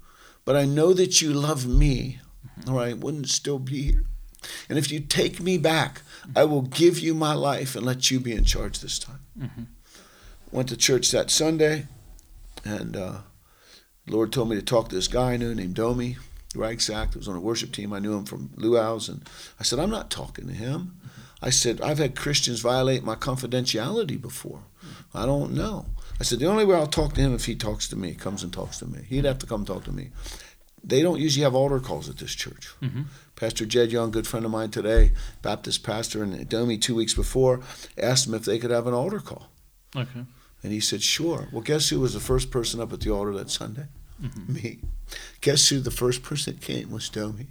But 0.44 0.56
I 0.56 0.64
know 0.64 0.92
that 0.94 1.20
you 1.20 1.32
love 1.32 1.66
me, 1.66 2.20
or 2.66 2.80
I 2.80 2.94
wouldn't 2.94 3.28
still 3.28 3.58
be 3.58 3.82
here. 3.82 4.04
And 4.68 4.78
if 4.78 4.90
you 4.90 5.00
take 5.00 5.40
me 5.40 5.58
back, 5.58 6.02
I 6.34 6.44
will 6.44 6.62
give 6.62 6.98
you 6.98 7.14
my 7.14 7.34
life 7.34 7.76
and 7.76 7.84
let 7.84 8.10
you 8.10 8.18
be 8.18 8.32
in 8.32 8.44
charge 8.44 8.80
this 8.80 8.98
time. 8.98 9.20
Went 10.50 10.70
to 10.70 10.76
church 10.76 11.10
that 11.10 11.30
Sunday, 11.30 11.86
and 12.64 12.96
uh, 12.96 13.18
the 14.10 14.16
Lord 14.16 14.32
told 14.32 14.48
me 14.48 14.56
to 14.56 14.62
talk 14.62 14.88
to 14.88 14.94
this 14.94 15.08
guy 15.08 15.32
I 15.32 15.36
knew 15.36 15.54
named 15.54 15.74
Domi 15.74 16.16
Ragsack. 16.54 17.12
That 17.12 17.18
was 17.18 17.28
on 17.28 17.36
a 17.36 17.40
worship 17.40 17.72
team. 17.72 17.92
I 17.92 18.00
knew 18.00 18.14
him 18.14 18.24
from 18.24 18.50
Luau's, 18.56 19.08
and 19.08 19.22
I 19.58 19.62
said, 19.62 19.78
I'm 19.78 19.90
not 19.90 20.10
talking 20.10 20.48
to 20.48 20.52
him. 20.52 20.96
I 21.40 21.50
said, 21.50 21.80
I've 21.80 21.98
had 21.98 22.16
Christians 22.16 22.60
violate 22.60 23.04
my 23.04 23.14
confidentiality 23.14 24.20
before. 24.20 24.62
I 25.14 25.26
don't 25.26 25.52
know. 25.52 25.86
I 26.18 26.24
said, 26.24 26.38
the 26.38 26.48
only 26.48 26.64
way 26.64 26.76
I'll 26.76 26.86
talk 26.86 27.14
to 27.14 27.20
him 27.20 27.34
if 27.34 27.46
he 27.46 27.54
talks 27.54 27.88
to 27.88 27.96
me, 27.96 28.14
comes 28.14 28.42
and 28.42 28.52
talks 28.52 28.78
to 28.80 28.86
me. 28.86 29.04
He'd 29.08 29.24
have 29.24 29.38
to 29.38 29.46
come 29.46 29.64
talk 29.64 29.84
to 29.84 29.92
me. 29.92 30.10
They 30.82 31.02
don't 31.02 31.20
usually 31.20 31.44
have 31.44 31.54
altar 31.54 31.78
calls 31.78 32.08
at 32.08 32.18
this 32.18 32.34
church. 32.34 32.68
Mm-hmm. 32.82 33.02
Pastor 33.36 33.64
Jed 33.64 33.92
Young, 33.92 34.10
good 34.10 34.26
friend 34.26 34.44
of 34.44 34.50
mine 34.50 34.70
today, 34.70 35.12
Baptist 35.40 35.82
pastor, 35.82 36.22
and 36.22 36.48
Domi 36.48 36.78
two 36.78 36.94
weeks 36.94 37.14
before 37.14 37.60
asked 37.96 38.26
him 38.26 38.34
if 38.34 38.44
they 38.44 38.58
could 38.58 38.70
have 38.70 38.86
an 38.86 38.94
altar 38.94 39.20
call. 39.20 39.48
Okay. 39.94 40.24
And 40.62 40.72
he 40.72 40.80
said, 40.80 41.02
Sure. 41.02 41.48
Well, 41.52 41.62
guess 41.62 41.88
who 41.88 42.00
was 42.00 42.14
the 42.14 42.20
first 42.20 42.50
person 42.50 42.80
up 42.80 42.92
at 42.92 43.00
the 43.00 43.10
altar 43.10 43.32
that 43.34 43.50
Sunday? 43.50 43.86
Mm-hmm. 44.22 44.52
Me. 44.52 44.78
Guess 45.40 45.68
who 45.68 45.80
the 45.80 45.90
first 45.90 46.22
person 46.22 46.54
that 46.54 46.62
came 46.62 46.90
was 46.90 47.08
Domi. 47.08 47.48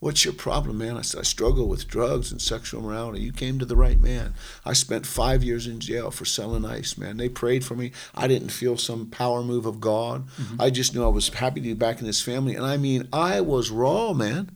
What's 0.00 0.24
your 0.24 0.32
problem, 0.32 0.78
man? 0.78 0.96
I 0.96 1.02
said, 1.02 1.20
I 1.20 1.24
struggle 1.24 1.68
with 1.68 1.86
drugs 1.86 2.32
and 2.32 2.40
sexual 2.40 2.80
morality. 2.80 3.20
You 3.20 3.32
came 3.32 3.58
to 3.58 3.66
the 3.66 3.76
right 3.76 4.00
man. 4.00 4.32
I 4.64 4.72
spent 4.72 5.04
five 5.06 5.44
years 5.44 5.66
in 5.66 5.78
jail 5.78 6.10
for 6.10 6.24
selling 6.24 6.64
ice, 6.64 6.96
man. 6.96 7.18
They 7.18 7.28
prayed 7.28 7.66
for 7.66 7.74
me. 7.74 7.92
I 8.14 8.26
didn't 8.26 8.48
feel 8.48 8.78
some 8.78 9.10
power 9.10 9.42
move 9.42 9.66
of 9.66 9.78
God. 9.78 10.26
Mm-hmm. 10.28 10.62
I 10.62 10.70
just 10.70 10.94
knew 10.94 11.04
I 11.04 11.08
was 11.08 11.28
happy 11.28 11.60
to 11.60 11.68
be 11.68 11.74
back 11.74 12.00
in 12.00 12.06
this 12.06 12.22
family. 12.22 12.54
And 12.54 12.64
I 12.64 12.78
mean, 12.78 13.08
I 13.12 13.42
was 13.42 13.70
raw, 13.70 14.14
man. 14.14 14.50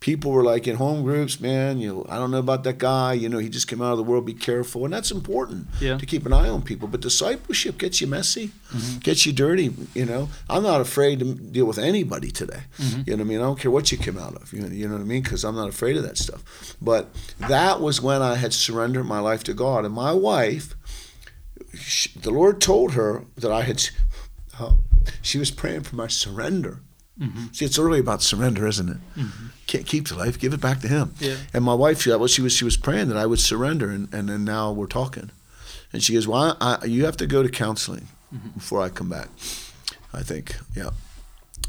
People 0.00 0.32
were 0.32 0.42
like 0.44 0.66
in 0.68 0.76
home 0.76 1.02
groups, 1.02 1.40
man, 1.40 1.78
you 1.78 1.88
know, 1.92 2.06
I 2.08 2.16
don't 2.18 2.30
know 2.30 2.38
about 2.38 2.64
that 2.64 2.76
guy. 2.78 3.14
You 3.14 3.28
know, 3.28 3.38
he 3.38 3.48
just 3.48 3.68
came 3.68 3.80
out 3.80 3.92
of 3.92 3.96
the 3.98 4.02
world. 4.02 4.26
Be 4.26 4.34
careful. 4.34 4.84
And 4.84 4.92
that's 4.92 5.10
important 5.10 5.66
Yeah. 5.80 5.96
to 5.98 6.04
keep 6.06 6.26
an 6.26 6.32
eye 6.32 6.48
on 6.48 6.62
people. 6.62 6.88
But 6.88 7.00
discipleship 7.00 7.78
gets 7.78 8.00
you 8.00 8.06
messy, 8.06 8.50
gets 9.00 9.24
you 9.24 9.32
dirty. 9.32 9.72
You 9.94 10.04
know, 10.04 10.28
I'm 10.50 10.62
not 10.62 10.80
afraid 10.82 11.20
to 11.20 11.34
deal 11.34 11.64
with 11.66 11.78
anybody 11.78 12.30
today. 12.30 12.64
Mm-hmm. 12.78 13.00
You 13.06 13.16
know 13.16 13.16
what 13.16 13.20
I 13.20 13.24
mean? 13.28 13.38
I 13.38 13.42
don't 13.44 13.58
care 13.58 13.70
what 13.70 13.90
you 13.92 13.98
came 13.98 14.18
out 14.18 14.34
of. 14.36 14.52
You 14.52 14.62
know, 14.62 14.68
you 14.68 14.86
know 14.88 14.94
what 14.94 15.00
I 15.02 15.04
mean? 15.04 15.22
Because 15.22 15.44
I'm 15.44 15.56
not 15.56 15.68
afraid 15.68 15.96
of 15.96 16.02
that 16.02 16.18
stuff. 16.18 16.42
But 16.82 17.14
that 17.38 17.80
was 17.80 18.00
when 18.02 18.20
I 18.22 18.34
had 18.36 18.52
surrendered 18.52 19.06
my 19.06 19.20
life 19.20 19.42
to 19.44 19.54
God. 19.54 19.84
And 19.86 19.94
my 19.94 20.12
wife, 20.12 20.74
she, 21.78 22.10
the 22.18 22.30
Lord 22.30 22.60
told 22.60 22.92
her 22.92 23.24
that 23.36 23.50
I 23.52 23.62
had. 23.62 23.82
Oh, 24.60 24.78
she 25.22 25.38
was 25.38 25.50
praying 25.50 25.82
for 25.82 25.96
my 25.96 26.06
surrender. 26.08 26.80
Mm-hmm. 27.18 27.52
See, 27.52 27.64
it's 27.64 27.78
really 27.78 28.00
about 28.00 28.22
surrender, 28.22 28.66
isn't 28.66 28.88
it? 28.88 28.96
Mm-hmm. 29.16 29.46
Can't 29.66 29.86
keep 29.86 30.08
the 30.08 30.16
life, 30.16 30.38
give 30.38 30.52
it 30.52 30.60
back 30.60 30.80
to 30.80 30.88
Him. 30.88 31.14
Yeah. 31.20 31.36
And 31.52 31.64
my 31.64 31.74
wife, 31.74 32.02
she, 32.02 32.10
well, 32.10 32.26
she 32.26 32.42
was 32.42 32.52
she 32.52 32.64
was 32.64 32.76
praying 32.76 33.08
that 33.08 33.16
I 33.16 33.26
would 33.26 33.38
surrender, 33.38 33.90
and, 33.90 34.12
and 34.12 34.28
then 34.28 34.44
now 34.44 34.72
we're 34.72 34.86
talking, 34.86 35.30
and 35.92 36.02
she 36.02 36.14
goes, 36.14 36.26
"Well, 36.26 36.56
I, 36.60 36.78
I, 36.82 36.84
you 36.86 37.04
have 37.04 37.16
to 37.18 37.26
go 37.26 37.42
to 37.42 37.48
counseling 37.48 38.08
mm-hmm. 38.34 38.48
before 38.50 38.80
I 38.80 38.88
come 38.88 39.08
back." 39.08 39.28
I 40.12 40.22
think, 40.22 40.56
yeah. 40.74 40.90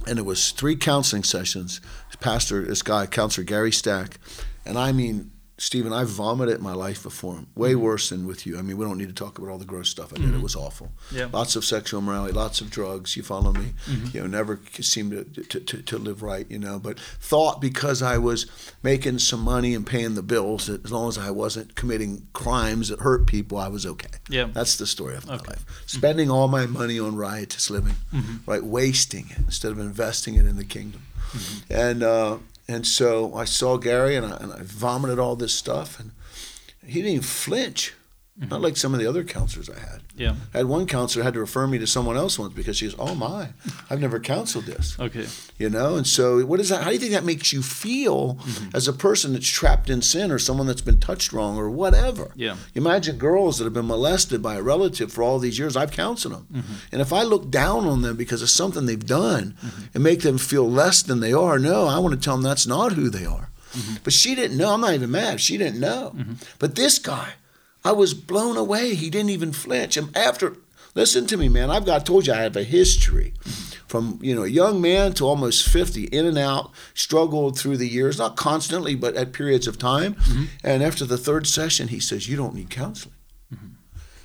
And 0.08 0.20
it 0.20 0.26
was 0.26 0.52
three 0.52 0.76
counseling 0.76 1.24
sessions. 1.24 1.82
Pastor, 2.20 2.64
this 2.64 2.82
guy, 2.82 3.06
counselor 3.08 3.44
Gary 3.44 3.72
Stack, 3.72 4.20
and 4.66 4.78
I 4.78 4.92
mean, 4.92 5.32
Stephen, 5.58 5.94
I 5.94 6.04
vomited 6.04 6.62
my 6.62 6.74
life 6.74 7.04
before 7.04 7.36
him. 7.36 7.48
Way 7.56 7.72
mm-hmm. 7.72 7.82
worse 7.82 8.10
than 8.10 8.28
with 8.28 8.46
you. 8.46 8.60
I 8.60 8.62
mean, 8.62 8.78
we 8.78 8.84
don't 8.84 8.98
need 8.98 9.08
to 9.08 9.14
talk 9.14 9.38
about 9.38 9.50
all 9.50 9.58
the 9.58 9.66
gross 9.66 9.90
stuff 9.90 10.12
I 10.12 10.18
did. 10.18 10.26
It 10.26 10.32
mm-hmm. 10.34 10.42
was 10.42 10.56
awful. 10.56 10.92
Yeah. 11.14 11.30
Lots 11.32 11.56
of 11.56 11.64
sexual 11.64 12.02
immorality, 12.02 12.34
lots 12.34 12.60
of 12.60 12.70
drugs. 12.70 13.16
You 13.16 13.24
follow 13.24 13.54
me? 13.54 13.74
Mm-hmm. 13.86 14.18
You 14.18 14.22
know, 14.22 14.28
never 14.28 14.60
seemed 14.82 15.12
to, 15.12 15.44
to, 15.44 15.60
to, 15.62 15.82
to 15.82 15.98
live 15.98 16.22
right. 16.22 16.46
You 16.50 16.60
know, 16.60 16.78
but 16.78 17.00
thought 17.00 17.62
because 17.62 18.02
I 18.02 18.18
was 18.18 18.48
making 18.84 19.20
some 19.20 19.40
money 19.40 19.74
and 19.74 19.88
paying 19.88 20.16
the 20.16 20.24
bills, 20.24 20.68
that 20.68 20.84
as 20.84 20.92
long 20.92 21.08
as 21.08 21.18
I 21.18 21.32
wasn't 21.32 21.76
committing 21.76 22.28
crimes 22.34 22.90
that 22.90 23.00
hurt 23.00 23.26
people, 23.26 23.58
I 23.58 23.70
was 23.70 23.86
okay. 23.86 24.20
Yeah. 24.30 24.50
That's 24.52 24.76
the 24.76 24.86
story 24.86 25.16
of 25.16 25.26
my 25.26 25.36
Okay. 25.36 25.52
life. 25.52 25.84
Spending 25.86 26.30
all 26.30 26.48
my 26.48 26.66
money 26.66 27.00
on 27.00 27.16
riotous 27.16 27.70
living, 27.70 27.96
right? 28.46 28.64
Wasting 28.64 29.28
it 29.32 29.38
instead 29.38 29.72
of 29.72 29.80
investing 29.80 30.36
it 30.36 30.46
in 30.46 30.58
the 30.58 30.66
kingdom. 30.66 31.02
And 31.70 32.04
uh, 32.04 32.38
and 32.68 32.86
so 32.86 33.34
I 33.36 33.46
saw 33.46 33.78
Gary 33.78 34.16
and 34.16 34.26
I, 34.26 34.38
and 34.38 34.54
I 34.54 34.60
vomited 34.62 35.20
all 35.20 35.36
this 35.36 35.54
stuff, 35.54 36.00
and 36.00 36.12
he 36.86 37.02
didn't 37.02 37.12
even 37.12 37.24
flinch. 37.24 37.94
Not 38.38 38.50
mm-hmm. 38.50 38.64
like 38.64 38.78
some 38.78 38.94
of 38.94 39.00
the 39.00 39.08
other 39.08 39.24
counselors 39.24 39.70
I 39.70 39.80
had. 39.80 40.02
Yeah. 40.18 40.36
I 40.54 40.58
had 40.58 40.68
one 40.68 40.86
counselor 40.88 41.24
had 41.24 41.34
to 41.34 41.40
refer 41.40 41.68
me 41.68 41.78
to 41.80 41.88
someone 41.88 42.16
else 42.18 42.40
once 42.40 42.54
because 42.54 42.78
she 42.78 42.86
goes, 42.86 42.96
"Oh 42.98 43.16
my, 43.16 43.50
I've 43.90 44.00
never 44.00 44.20
counseled 44.20 44.66
this." 44.66 44.98
Okay. 45.00 45.28
You 45.58 45.70
know, 45.70 45.96
and 45.96 46.08
so 46.08 46.46
what 46.46 46.60
is 46.60 46.70
that? 46.70 46.84
How 46.84 46.90
do 46.90 46.94
you 46.94 47.00
think 47.00 47.12
that 47.12 47.24
makes 47.24 47.52
you 47.52 47.62
feel 47.62 48.40
as 48.74 48.88
a 48.88 48.94
person 48.94 49.34
that's 49.34 49.48
trapped 49.48 49.90
in 49.90 50.02
sin 50.02 50.32
or 50.32 50.40
someone 50.40 50.68
that's 50.68 50.82
been 50.82 51.00
touched 51.00 51.34
wrong 51.34 51.58
or 51.58 51.70
whatever? 51.70 52.32
Yeah. 52.36 52.56
Imagine 52.76 53.18
girls 53.18 53.58
that 53.58 53.66
have 53.66 53.74
been 53.74 53.88
molested 53.88 54.42
by 54.42 54.56
a 54.56 54.62
relative 54.62 55.12
for 55.12 55.24
all 55.24 55.40
these 55.40 55.60
years. 55.60 55.76
I've 55.76 55.92
counseled 55.92 56.34
them. 56.34 56.48
Mm-hmm. 56.54 56.74
And 56.92 57.02
if 57.02 57.12
I 57.12 57.24
look 57.24 57.50
down 57.50 57.86
on 57.86 58.02
them 58.02 58.16
because 58.16 58.42
of 58.42 58.50
something 58.50 58.86
they've 58.86 59.06
done 59.06 59.56
and 59.94 60.04
make 60.04 60.22
them 60.22 60.38
feel 60.38 60.70
less 60.70 61.02
than 61.02 61.20
they 61.20 61.34
are, 61.34 61.60
no, 61.60 61.88
I 61.88 62.00
want 62.00 62.14
to 62.14 62.20
tell 62.20 62.36
them 62.36 62.44
that's 62.44 62.68
not 62.68 62.94
who 62.94 63.10
they 63.10 63.26
are. 63.26 63.50
Mm-hmm. 63.74 63.96
But 64.04 64.14
she 64.14 64.36
didn't 64.36 64.58
know. 64.58 64.74
I'm 64.74 64.82
not 64.82 64.94
even 64.94 65.12
mad. 65.12 65.42
She 65.42 65.58
didn't 65.58 65.80
know. 65.80 66.16
But 66.60 66.76
this 66.76 66.98
guy, 67.00 67.34
I 67.86 67.92
was 67.92 68.14
blown 68.14 68.58
away. 68.58 68.96
He 68.96 69.10
didn't 69.10 69.30
even 69.30 69.54
flinch. 69.54 69.96
And 69.96 70.16
after, 70.18 70.58
listen 70.96 71.26
to 71.28 71.38
me, 71.38 71.48
man. 71.48 71.72
I've 71.72 71.86
got 71.86 72.06
told 72.06 72.28
you 72.28 72.34
I 72.34 72.42
have 72.42 72.58
a 72.58 72.64
history 72.64 73.34
from 73.88 74.20
you 74.22 74.34
know 74.36 74.44
a 74.44 74.48
young 74.48 74.82
man 74.82 75.14
to 75.14 75.26
almost 75.26 75.70
50 75.70 76.06
in 76.06 76.26
and 76.26 76.40
out 76.40 76.72
struggled 76.96 77.58
through 77.58 77.78
the 77.78 77.88
years 77.88 78.18
not 78.18 78.36
constantly 78.36 78.96
but 78.96 79.16
at 79.16 79.32
periods 79.32 79.68
of 79.68 79.78
time 79.78 80.16
mm-hmm. 80.16 80.46
and 80.64 80.82
after 80.82 81.06
the 81.06 81.20
third 81.20 81.46
session 81.46 81.90
he 81.90 82.00
says 82.00 82.28
you 82.28 82.36
don't 82.36 82.56
need 82.56 82.72
counseling 82.72 83.14
mm-hmm. 83.54 83.68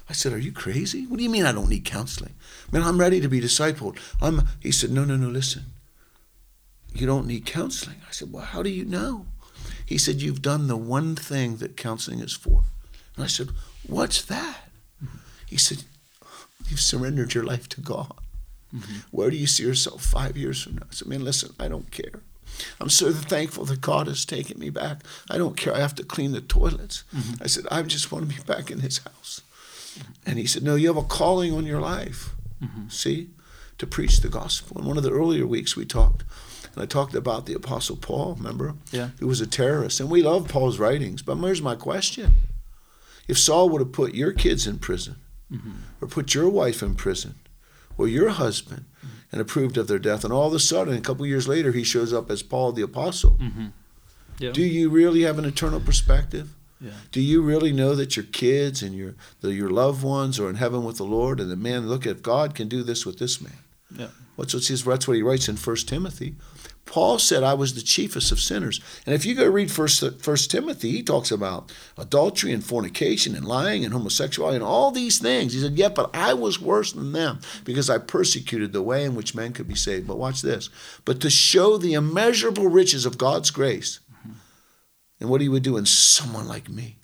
I 0.08 0.14
said, 0.14 0.32
"Are 0.32 0.38
you 0.38 0.50
crazy? 0.50 1.06
What 1.06 1.18
do 1.18 1.22
you 1.22 1.28
mean 1.28 1.44
I 1.44 1.52
don't 1.52 1.68
need 1.68 1.84
counseling? 1.84 2.34
Man, 2.72 2.82
I'm 2.82 2.98
ready 2.98 3.20
to 3.20 3.28
be 3.28 3.40
discipled." 3.40 3.98
I'm. 4.20 4.48
He 4.58 4.72
said, 4.72 4.90
"No, 4.90 5.04
no, 5.04 5.16
no. 5.16 5.28
Listen. 5.28 5.66
You 6.92 7.06
don't 7.06 7.26
need 7.26 7.46
counseling. 7.46 7.96
I 8.08 8.12
said, 8.12 8.32
Well, 8.32 8.44
how 8.44 8.62
do 8.62 8.70
you 8.70 8.84
know? 8.84 9.26
He 9.84 9.98
said, 9.98 10.20
You've 10.20 10.42
done 10.42 10.66
the 10.66 10.76
one 10.76 11.16
thing 11.16 11.56
that 11.56 11.76
counseling 11.76 12.20
is 12.20 12.32
for. 12.32 12.64
And 13.20 13.26
I 13.26 13.28
said, 13.28 13.48
What's 13.86 14.22
that? 14.22 14.70
He 15.46 15.58
said, 15.58 15.84
You've 16.68 16.80
surrendered 16.80 17.34
your 17.34 17.44
life 17.44 17.68
to 17.70 17.80
God. 17.82 18.14
Where 19.10 19.28
do 19.30 19.36
you 19.36 19.46
see 19.46 19.64
yourself 19.64 20.02
five 20.02 20.38
years 20.38 20.62
from 20.62 20.76
now? 20.76 20.86
I 20.90 20.94
said, 20.94 21.06
Man, 21.06 21.22
listen, 21.22 21.52
I 21.60 21.68
don't 21.68 21.90
care. 21.90 22.22
I'm 22.80 22.88
so 22.88 23.12
thankful 23.12 23.66
that 23.66 23.82
God 23.82 24.06
has 24.06 24.24
taken 24.24 24.58
me 24.58 24.70
back. 24.70 25.02
I 25.30 25.36
don't 25.36 25.54
care. 25.54 25.74
I 25.74 25.80
have 25.80 25.94
to 25.96 26.02
clean 26.02 26.32
the 26.32 26.40
toilets. 26.40 27.04
I 27.42 27.46
said, 27.46 27.66
I 27.70 27.82
just 27.82 28.10
want 28.10 28.26
to 28.30 28.34
be 28.34 28.42
back 28.42 28.70
in 28.70 28.80
his 28.80 28.98
house. 28.98 29.42
And 30.24 30.38
he 30.38 30.46
said, 30.46 30.62
No, 30.62 30.74
you 30.76 30.88
have 30.88 30.96
a 30.96 31.02
calling 31.02 31.52
on 31.52 31.66
your 31.66 31.80
life. 31.82 32.30
See? 32.88 33.28
To 33.76 33.86
preach 33.86 34.20
the 34.20 34.28
gospel. 34.30 34.80
In 34.80 34.86
one 34.86 34.96
of 34.96 35.02
the 35.02 35.12
earlier 35.12 35.46
weeks, 35.46 35.76
we 35.76 35.84
talked. 35.84 36.24
And 36.74 36.82
I 36.82 36.86
talked 36.86 37.14
about 37.14 37.44
the 37.44 37.54
Apostle 37.54 37.96
Paul, 37.96 38.36
remember? 38.38 38.76
Yeah. 38.92 39.10
Who 39.18 39.26
was 39.26 39.42
a 39.42 39.46
terrorist. 39.46 40.00
And 40.00 40.08
we 40.08 40.22
love 40.22 40.48
Paul's 40.48 40.78
writings. 40.78 41.20
But 41.20 41.36
here's 41.36 41.60
my 41.60 41.74
question 41.74 42.32
If 43.30 43.38
Saul 43.38 43.68
would 43.70 43.80
have 43.80 43.92
put 43.92 44.14
your 44.14 44.32
kids 44.32 44.66
in 44.66 44.78
prison, 44.78 45.16
or 46.00 46.08
put 46.08 46.34
your 46.34 46.48
wife 46.48 46.82
in 46.82 46.94
prison, 46.94 47.34
or 47.98 48.08
your 48.08 48.30
husband, 48.30 48.84
and 49.32 49.40
approved 49.40 49.76
of 49.76 49.86
their 49.86 49.98
death, 50.00 50.24
and 50.24 50.32
all 50.32 50.48
of 50.48 50.54
a 50.54 50.58
sudden, 50.58 50.94
a 50.96 51.00
couple 51.00 51.24
years 51.26 51.46
later, 51.46 51.70
he 51.72 51.84
shows 51.84 52.12
up 52.12 52.30
as 52.30 52.42
Paul 52.42 52.72
the 52.72 52.82
Apostle, 52.82 53.38
do 54.38 54.62
you 54.62 54.88
really 54.90 55.22
have 55.22 55.38
an 55.38 55.44
eternal 55.44 55.80
perspective? 55.80 56.48
Yeah. 56.80 56.92
Do 57.12 57.20
you 57.20 57.42
really 57.42 57.72
know 57.72 57.94
that 57.94 58.16
your 58.16 58.24
kids 58.24 58.82
and 58.82 58.94
your 58.94 59.14
the, 59.42 59.52
your 59.52 59.68
loved 59.68 60.02
ones 60.02 60.40
are 60.40 60.48
in 60.48 60.56
heaven 60.56 60.82
with 60.82 60.96
the 60.96 61.04
Lord? 61.04 61.38
And 61.38 61.50
the 61.50 61.56
man, 61.56 61.88
look, 61.88 62.06
at 62.06 62.22
God 62.22 62.54
can 62.54 62.68
do 62.68 62.82
this 62.82 63.04
with 63.04 63.18
this 63.18 63.38
man, 63.40 63.58
Yeah. 63.94 64.08
what's 64.36 64.54
what 64.54 64.62
says? 64.62 64.82
That's 64.84 65.06
what 65.06 65.16
he 65.18 65.22
writes 65.22 65.46
in 65.48 65.56
First 65.56 65.88
Timothy. 65.88 66.36
Paul 66.90 67.20
said, 67.20 67.44
"I 67.44 67.54
was 67.54 67.74
the 67.74 67.82
chiefest 67.82 68.32
of 68.32 68.40
sinners." 68.40 68.80
And 69.06 69.14
if 69.14 69.24
you 69.24 69.36
go 69.36 69.46
read 69.46 69.70
First 69.70 70.02
First 70.20 70.50
Timothy, 70.50 70.90
he 70.90 71.04
talks 71.04 71.30
about 71.30 71.70
adultery 71.96 72.52
and 72.52 72.64
fornication 72.64 73.36
and 73.36 73.46
lying 73.46 73.84
and 73.84 73.94
homosexuality 73.94 74.56
and 74.56 74.64
all 74.64 74.90
these 74.90 75.18
things. 75.18 75.52
He 75.52 75.60
said, 75.60 75.78
"Yeah, 75.78 75.90
but 75.90 76.10
I 76.12 76.34
was 76.34 76.60
worse 76.60 76.90
than 76.90 77.12
them 77.12 77.38
because 77.64 77.88
I 77.88 77.98
persecuted 77.98 78.72
the 78.72 78.82
way 78.82 79.04
in 79.04 79.14
which 79.14 79.36
men 79.36 79.52
could 79.52 79.68
be 79.68 79.76
saved." 79.76 80.08
But 80.08 80.18
watch 80.18 80.42
this: 80.42 80.68
but 81.04 81.20
to 81.20 81.30
show 81.30 81.78
the 81.78 81.94
immeasurable 81.94 82.66
riches 82.66 83.06
of 83.06 83.18
God's 83.18 83.52
grace, 83.52 84.00
and 85.20 85.30
what 85.30 85.40
He 85.40 85.48
would 85.48 85.62
do 85.62 85.76
in 85.76 85.86
someone 85.86 86.48
like 86.48 86.68
me, 86.68 86.96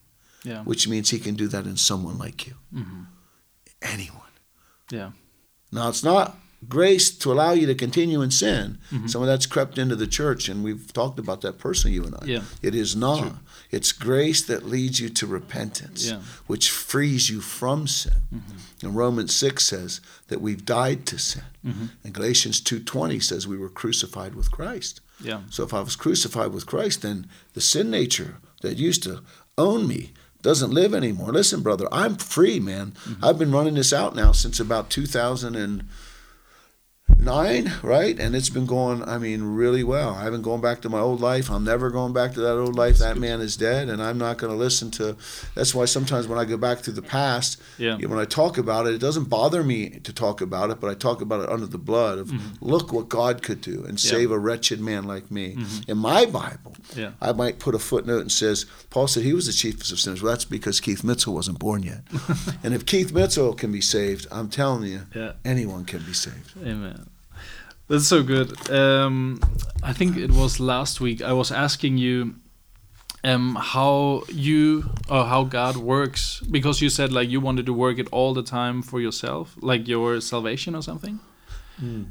Yeah. 0.43 0.65
which 0.65 0.89
means 0.89 1.11
He 1.11 1.21
can 1.21 1.37
do 1.37 1.47
that 1.47 1.65
in 1.65 1.77
someone 1.77 2.19
like 2.19 2.45
you, 2.49 2.55
mm-hmm. 2.75 3.03
anyone. 3.83 4.33
Yeah. 4.91 5.13
Now, 5.71 5.89
it's 5.89 6.03
not 6.03 6.37
grace 6.69 7.11
to 7.19 7.33
allow 7.33 7.53
you 7.53 7.67
to 7.67 7.75
continue 7.75 8.23
in 8.23 8.31
sin. 8.31 8.79
Mm-hmm. 8.91 9.07
Some 9.09 9.23
of 9.23 9.29
that's 9.29 9.47
crept 9.47 9.79
into 9.79 9.97
the 9.97 10.07
church, 10.07 10.49
and 10.49 10.65
we've 10.65 10.93
talked 10.93 11.19
about 11.19 11.41
that 11.43 11.59
personally, 11.59 11.95
you 11.95 12.05
and 12.05 12.15
I. 12.15 12.25
Yeah. 12.25 12.43
It 12.63 12.75
is 12.75 12.97
not. 12.97 13.35
It's 13.71 13.93
grace 13.93 14.43
that 14.43 14.65
leads 14.65 15.01
you 15.01 15.09
to 15.11 15.27
repentance, 15.27 16.09
Yeah. 16.09 16.21
which 16.47 16.71
frees 16.71 17.29
you 17.29 17.41
from 17.41 17.87
sin. 17.87 18.23
Mm-hmm. 18.35 18.87
And 18.87 18.97
Romans 18.97 19.35
6 19.35 19.65
says 19.65 20.01
that 20.29 20.41
we've 20.41 20.65
died 20.65 21.07
to 21.07 21.19
sin. 21.19 21.43
Mm-hmm. 21.65 21.87
And 22.05 22.15
Galatians 22.15 22.61
2.20 22.61 23.23
says 23.23 23.47
we 23.47 23.59
were 23.59 23.69
crucified 23.69 24.35
with 24.35 24.51
Christ. 24.51 25.01
Yeah. 25.21 25.41
So 25.51 25.63
if 25.65 25.75
I 25.75 25.81
was 25.81 25.97
crucified 25.97 26.53
with 26.53 26.67
Christ, 26.67 27.03
then 27.03 27.27
the 27.55 27.61
sin 27.61 27.91
nature 27.91 28.37
that 28.63 28.77
used 28.77 29.03
to 29.05 29.23
own 29.59 29.89
me 29.89 30.13
doesn't 30.43 30.71
live 30.71 30.95
anymore. 30.95 31.33
Listen, 31.33 31.61
brother, 31.61 31.89
I'm 31.91 32.17
free, 32.17 32.61
man. 32.61 32.95
I've 33.23 33.39
been 33.39 33.51
running 33.51 33.75
this 33.75 33.93
out 33.93 34.15
now 34.15 34.31
since 34.33 34.61
about 34.61 34.91
2009, 37.27 37.73
right? 37.83 38.19
And 38.19 38.37
it's 38.37 38.49
been 38.49 38.67
going, 38.67 39.03
I 39.03 39.19
mean, 39.19 39.43
really 39.43 39.83
well. 39.83 40.11
I 40.15 40.23
haven't 40.25 40.43
gone 40.43 40.61
back 40.61 40.81
to 40.83 40.89
my 40.89 41.01
old 41.01 41.21
life. 41.21 41.51
I'm 41.51 41.65
never 41.65 41.91
going 41.91 42.13
back 42.13 42.35
to 42.35 42.41
that 42.41 42.57
old 42.57 42.77
life. 42.77 42.99
That 42.99 43.17
man 43.19 43.41
is 43.41 43.57
dead, 43.57 43.89
and 43.89 44.03
I'm 44.03 44.19
not 44.19 44.39
going 44.39 44.53
to 44.53 44.59
listen 44.59 44.91
to. 44.93 45.17
That's 45.55 45.75
why 45.75 45.87
sometimes 45.87 46.29
when 46.29 46.39
I 46.39 46.45
go 46.45 46.57
back 46.57 46.83
to 46.83 46.93
the 46.93 47.03
past, 47.03 47.61
Yeah. 47.79 47.97
when 47.97 48.19
I 48.19 48.25
talk 48.25 48.59
about 48.59 48.87
it, 48.87 48.95
it 48.95 48.99
doesn't 49.01 49.25
bother 49.29 49.63
me 49.65 49.91
to 50.01 50.13
talk 50.13 50.41
about 50.41 50.71
it, 50.71 50.81
but 50.81 50.89
I 50.91 50.95
talk 50.95 51.21
about 51.21 51.43
it 51.43 51.49
under 51.49 51.67
the 51.67 51.79
blood 51.79 52.19
of 52.19 52.29
mm-hmm. 52.29 52.65
look 52.65 52.93
what 52.93 53.09
God 53.09 53.43
could 53.43 53.61
do 53.61 53.85
and 53.85 53.99
save 53.99 54.31
a 54.31 54.39
wretched 54.39 54.81
man 54.81 55.05
like 55.05 55.31
me. 55.31 55.55
Mm-hmm. 55.57 55.91
In 55.91 55.99
my 55.99 56.27
Bible, 56.27 56.77
Yeah. 56.95 57.13
I 57.21 57.33
might 57.33 57.59
put 57.59 57.75
a 57.75 57.79
footnote 57.79 58.21
and 58.21 58.33
says 58.33 58.67
Paul 58.91 59.09
said 59.09 59.25
he 59.25 59.33
was 59.33 59.47
the 59.47 59.53
chiefest 59.53 59.93
of 59.93 59.99
sinners. 59.99 60.23
Well, 60.23 60.33
that's 60.33 60.45
because 60.45 60.81
Keith 60.81 61.03
Mitchell 61.03 61.35
wasn't 61.35 61.59
born 61.59 61.83
yet. 61.83 62.03
and 62.63 62.73
if 62.75 62.87
Keith 62.87 63.13
Mitchell 63.13 63.55
can 63.55 63.73
be 63.73 63.81
saved, 63.81 64.27
I'm 64.31 64.49
telling 64.49 64.85
you, 64.85 65.03
Yeah. 65.15 65.33
anyone 65.45 65.85
can 65.85 66.03
be 66.05 66.13
saved. 66.13 66.53
Amen. 66.63 66.96
That's 67.89 68.07
so 68.07 68.23
good. 68.23 68.71
Um, 68.71 69.41
I 69.83 69.93
think 69.93 70.17
it 70.17 70.33
was 70.33 70.59
last 70.59 71.01
week. 71.01 71.23
I 71.23 71.33
was 71.33 71.53
asking 71.53 71.99
you 71.99 72.35
um, 73.23 73.57
how 73.57 74.25
you 74.29 74.91
or 75.09 75.25
how 75.25 75.45
God 75.45 75.77
works 75.77 76.41
because 76.51 76.81
you 76.81 76.89
said 76.89 77.13
like 77.13 77.29
you 77.29 77.41
wanted 77.41 77.67
to 77.67 77.73
work 77.73 77.99
it 77.99 78.09
all 78.11 78.35
the 78.35 78.43
time 78.43 78.83
for 78.83 79.01
yourself, 79.01 79.57
like 79.61 79.87
your 79.87 80.21
salvation 80.21 80.75
or 80.75 80.83
something. 80.83 81.21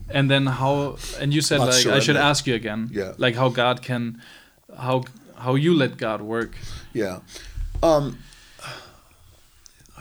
And 0.09 0.29
then 0.29 0.45
how? 0.45 0.97
And 1.19 1.33
you 1.33 1.41
said 1.41 1.57
Not 1.57 1.69
like 1.69 1.85
I 1.87 1.99
should 1.99 2.17
ask 2.17 2.45
you 2.45 2.53
again. 2.53 2.89
Yeah. 2.91 3.13
Like 3.17 3.35
how 3.35 3.49
God 3.49 3.81
can, 3.81 4.21
how 4.77 5.05
how 5.37 5.55
you 5.55 5.73
let 5.73 5.97
God 5.97 6.21
work. 6.21 6.55
Yeah. 6.93 7.19
Um, 7.81 8.19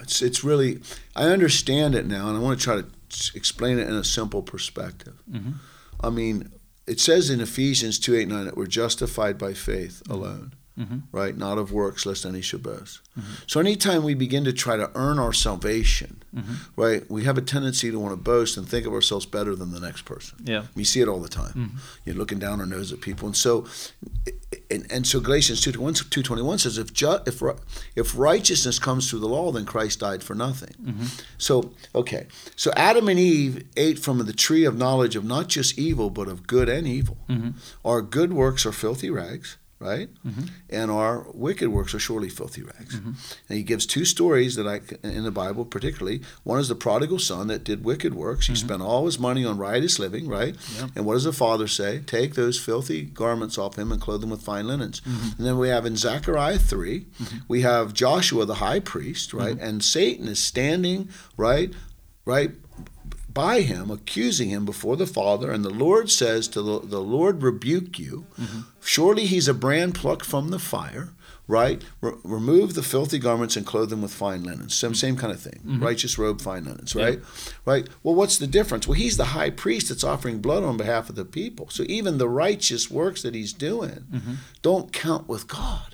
it's, 0.05 0.20
it's 0.22 0.45
really, 0.45 0.81
I 1.16 1.25
understand 1.29 1.95
it 1.95 2.07
now, 2.07 2.29
and 2.29 2.37
I 2.37 2.41
want 2.41 2.59
to 2.59 2.64
try 2.64 2.77
to 2.77 2.87
explain 3.34 3.78
it 3.78 3.88
in 3.88 3.94
a 3.94 4.05
simple 4.05 4.42
perspective. 4.42 5.22
Mm-hmm. 5.30 5.52
I 6.00 6.11
mean, 6.11 6.50
it 6.86 7.00
says 7.00 7.30
in 7.30 7.40
Ephesians 7.40 7.98
2 7.98 8.14
8 8.14 8.28
9 8.28 8.44
that 8.44 8.57
we're 8.57 8.66
justified 8.66 9.38
by 9.38 9.55
faith 9.55 10.02
alone, 10.09 10.55
mm-hmm. 10.78 10.98
right? 11.12 11.36
Not 11.36 11.59
of 11.59 11.72
works, 11.72 12.05
lest 12.05 12.26
any 12.26 12.42
should 12.42 12.62
boast. 12.62 13.00
Mm-hmm. 13.18 13.32
So 13.46 13.61
anytime 13.61 14.02
we 14.02 14.14
begin 14.14 14.44
to 14.44 14.52
try 14.52 14.76
to 14.76 14.90
earn 14.94 15.18
our 15.18 15.32
salvation, 15.32 16.22
right, 16.76 17.09
we 17.11 17.24
have 17.24 17.38
a 17.38 17.42
tendency 17.42 17.90
to 17.90 17.98
want 17.98 18.12
to 18.12 18.16
boast 18.16 18.57
and 18.57 18.68
think 18.68 18.86
of 18.86 18.92
ourselves 18.92 19.24
better 19.24 19.55
than 19.55 19.70
the 19.70 19.80
next 19.80 20.02
person. 20.02 20.38
Yeah. 20.44 20.64
We 20.74 20.84
see 20.84 21.00
it 21.00 21.09
all 21.09 21.20
the 21.20 21.28
time. 21.28 21.52
You're 22.05 22.16
looking 22.16 22.38
down 22.38 22.61
our 22.61 22.66
nose 22.66 22.92
at 22.92 23.00
people, 23.00 23.26
and 23.26 23.36
so, 23.36 23.66
and, 24.71 24.87
and 24.91 25.07
so 25.07 25.21
Galatians 25.21 25.61
2, 25.61 25.73
two 25.73 26.23
twenty 26.23 26.43
one 26.43 26.59
says, 26.59 26.79
if 26.79 26.93
ju- 26.93 27.19
if 27.27 27.43
if 27.97 28.17
righteousness 28.17 28.79
comes 28.79 29.09
through 29.09 29.21
the 29.21 29.29
law, 29.29 29.53
then 29.53 29.65
Christ 29.65 30.01
died 30.01 30.23
for 30.23 30.35
nothing. 30.35 30.75
Mm-hmm. 30.83 31.05
So 31.39 31.73
okay, 31.95 32.27
so 32.57 32.73
Adam 32.77 33.09
and 33.09 33.19
Eve 33.19 33.65
ate 33.77 33.99
from 33.99 34.19
the 34.25 34.33
tree 34.33 34.65
of 34.65 34.77
knowledge 34.77 35.17
of 35.17 35.25
not 35.25 35.49
just 35.49 35.79
evil, 35.79 36.11
but 36.11 36.29
of 36.29 36.47
good 36.47 36.69
and 36.69 36.87
evil. 36.87 37.19
Mm-hmm. 37.29 37.51
Our 37.85 38.03
good 38.03 38.33
works 38.33 38.65
are 38.67 38.73
filthy 38.73 39.11
rags. 39.11 39.57
Right, 39.85 40.09
mm-hmm. 40.26 40.47
and 40.70 40.91
our 40.91 41.26
wicked 41.35 41.68
works 41.68 41.95
are 41.95 41.99
surely 41.99 42.30
filthy 42.30 42.62
rags. 42.62 42.97
Mm-hmm. 42.97 43.12
And 43.49 43.59
he 43.59 43.62
gives 43.62 43.85
two 43.85 44.07
stories 44.07 44.57
that 44.57 44.66
I 44.66 44.80
in 45.07 45.24
the 45.24 45.30
Bible, 45.30 45.66
particularly. 45.66 46.22
One 46.43 46.59
is 46.59 46.68
the 46.68 46.74
prodigal 46.74 47.18
son 47.18 47.49
that 47.49 47.64
did 47.64 47.85
wicked 47.85 48.14
works. 48.14 48.47
He 48.47 48.55
mm-hmm. 48.55 48.66
spent 48.66 48.82
all 48.82 49.05
his 49.05 49.18
money 49.18 49.45
on 49.45 49.59
riotous 49.59 49.99
living. 49.99 50.26
Right, 50.26 50.57
and 50.97 51.05
what 51.05 51.14
does 51.14 51.24
the 51.24 51.32
father 51.32 51.68
say? 51.68 52.01
Take 52.07 52.35
those 52.35 52.59
filthy 52.59 53.03
garments 53.03 53.59
off 53.59 53.76
him 53.78 53.93
and 53.93 54.01
clothe 54.01 54.24
him 54.24 54.30
with 54.30 54.43
fine 54.43 54.66
linens. 54.66 55.03
And 55.05 55.47
then 55.47 55.59
we 55.59 55.68
have 55.68 55.85
in 55.85 55.97
Zechariah 55.97 56.59
3, 56.59 57.07
we 57.49 57.61
have 57.61 57.93
Joshua 57.93 58.47
the 58.47 58.55
high 58.55 58.80
priest, 58.80 59.35
right? 59.35 59.59
And 59.61 59.85
Satan 59.85 60.28
is 60.28 60.43
standing, 60.43 61.11
right? 61.37 61.72
Right? 62.24 62.53
By 63.35 63.62
him, 63.62 63.91
accusing 63.91 64.49
him 64.49 64.64
before 64.64 64.97
the 64.97 65.09
Father, 65.09 65.51
and 65.51 65.64
the 65.64 65.70
Lord 65.70 66.09
says 66.09 66.47
to 66.49 66.62
the, 66.62 66.78
the 66.80 67.01
Lord 67.01 67.43
rebuke 67.43 67.99
you. 67.99 68.26
Mm-hmm. 68.41 68.61
Surely 68.80 69.26
he's 69.26 69.49
a 69.49 69.55
brand 69.55 69.97
plucked 69.97 70.24
from 70.24 70.51
the 70.51 70.61
fire, 70.61 71.11
right? 71.49 71.82
Re- 72.01 72.12
remove 72.22 72.74
the 72.74 72.82
filthy 72.82 73.18
garments 73.18 73.57
and 73.57 73.66
clothe 73.66 73.91
them 73.91 74.03
with 74.03 74.14
fine 74.14 74.45
linens. 74.45 74.74
Same, 74.74 74.91
mm-hmm. 74.91 74.95
same 74.95 75.16
kind 75.16 75.32
of 75.32 75.41
thing. 75.41 75.61
Mm-hmm. 75.66 75.82
Righteous 75.82 76.16
robe, 76.16 76.41
fine 76.41 76.64
linens, 76.64 76.95
right? 76.95 77.18
Right. 77.64 77.89
Well, 78.05 78.14
what's 78.14 78.39
the 78.39 78.47
difference? 78.47 78.87
Well, 78.87 78.95
he's 78.95 79.16
the 79.16 79.24
high 79.24 79.51
priest 79.51 79.89
that's 79.89 80.05
offering 80.05 80.39
blood 80.41 80.62
on 80.62 80.76
behalf 80.76 81.09
of 81.09 81.16
the 81.16 81.24
people. 81.24 81.68
So 81.70 81.82
even 81.89 82.18
the 82.18 82.28
righteous 82.28 82.89
works 82.89 83.22
that 83.22 83.35
he's 83.35 83.53
doing 83.53 84.07
don't 84.62 84.93
count 84.93 85.28
with 85.28 85.49
God. 85.49 85.93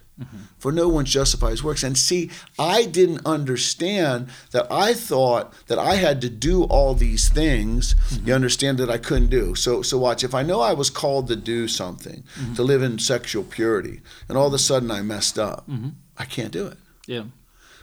For 0.59 0.73
no 0.73 0.89
one 0.89 1.05
justifies 1.05 1.63
works. 1.65 1.83
And 1.83 1.97
see, 1.97 2.31
I 2.59 2.85
didn't 2.85 3.25
understand 3.25 4.29
that 4.53 4.71
I 4.71 4.93
thought 4.95 5.55
that 5.69 5.79
I 5.79 5.95
had 5.95 6.21
to 6.21 6.29
do 6.29 6.65
all 6.65 6.95
these 6.95 7.29
things. 7.29 7.95
Mm-hmm. 7.95 8.29
You 8.29 8.35
understand 8.35 8.79
that 8.79 8.91
I 8.91 8.99
couldn't 8.99 9.31
do. 9.31 9.55
So 9.55 9.83
so 9.83 9.99
watch, 9.99 10.23
if 10.23 10.35
I 10.35 10.43
know 10.43 10.61
I 10.61 10.75
was 10.75 10.91
called 10.91 11.29
to 11.29 11.37
do 11.37 11.69
something, 11.69 12.25
mm-hmm. 12.39 12.55
to 12.55 12.63
live 12.63 12.83
in 12.83 12.99
sexual 12.99 13.45
purity, 13.45 14.01
and 14.29 14.37
all 14.37 14.49
of 14.49 14.55
a 14.55 14.59
sudden 14.59 14.91
I 14.91 15.03
messed 15.03 15.39
up, 15.39 15.69
mm-hmm. 15.69 15.91
I 16.19 16.25
can't 16.25 16.53
do 16.53 16.67
it. 16.67 16.79
Yeah. 17.07 17.25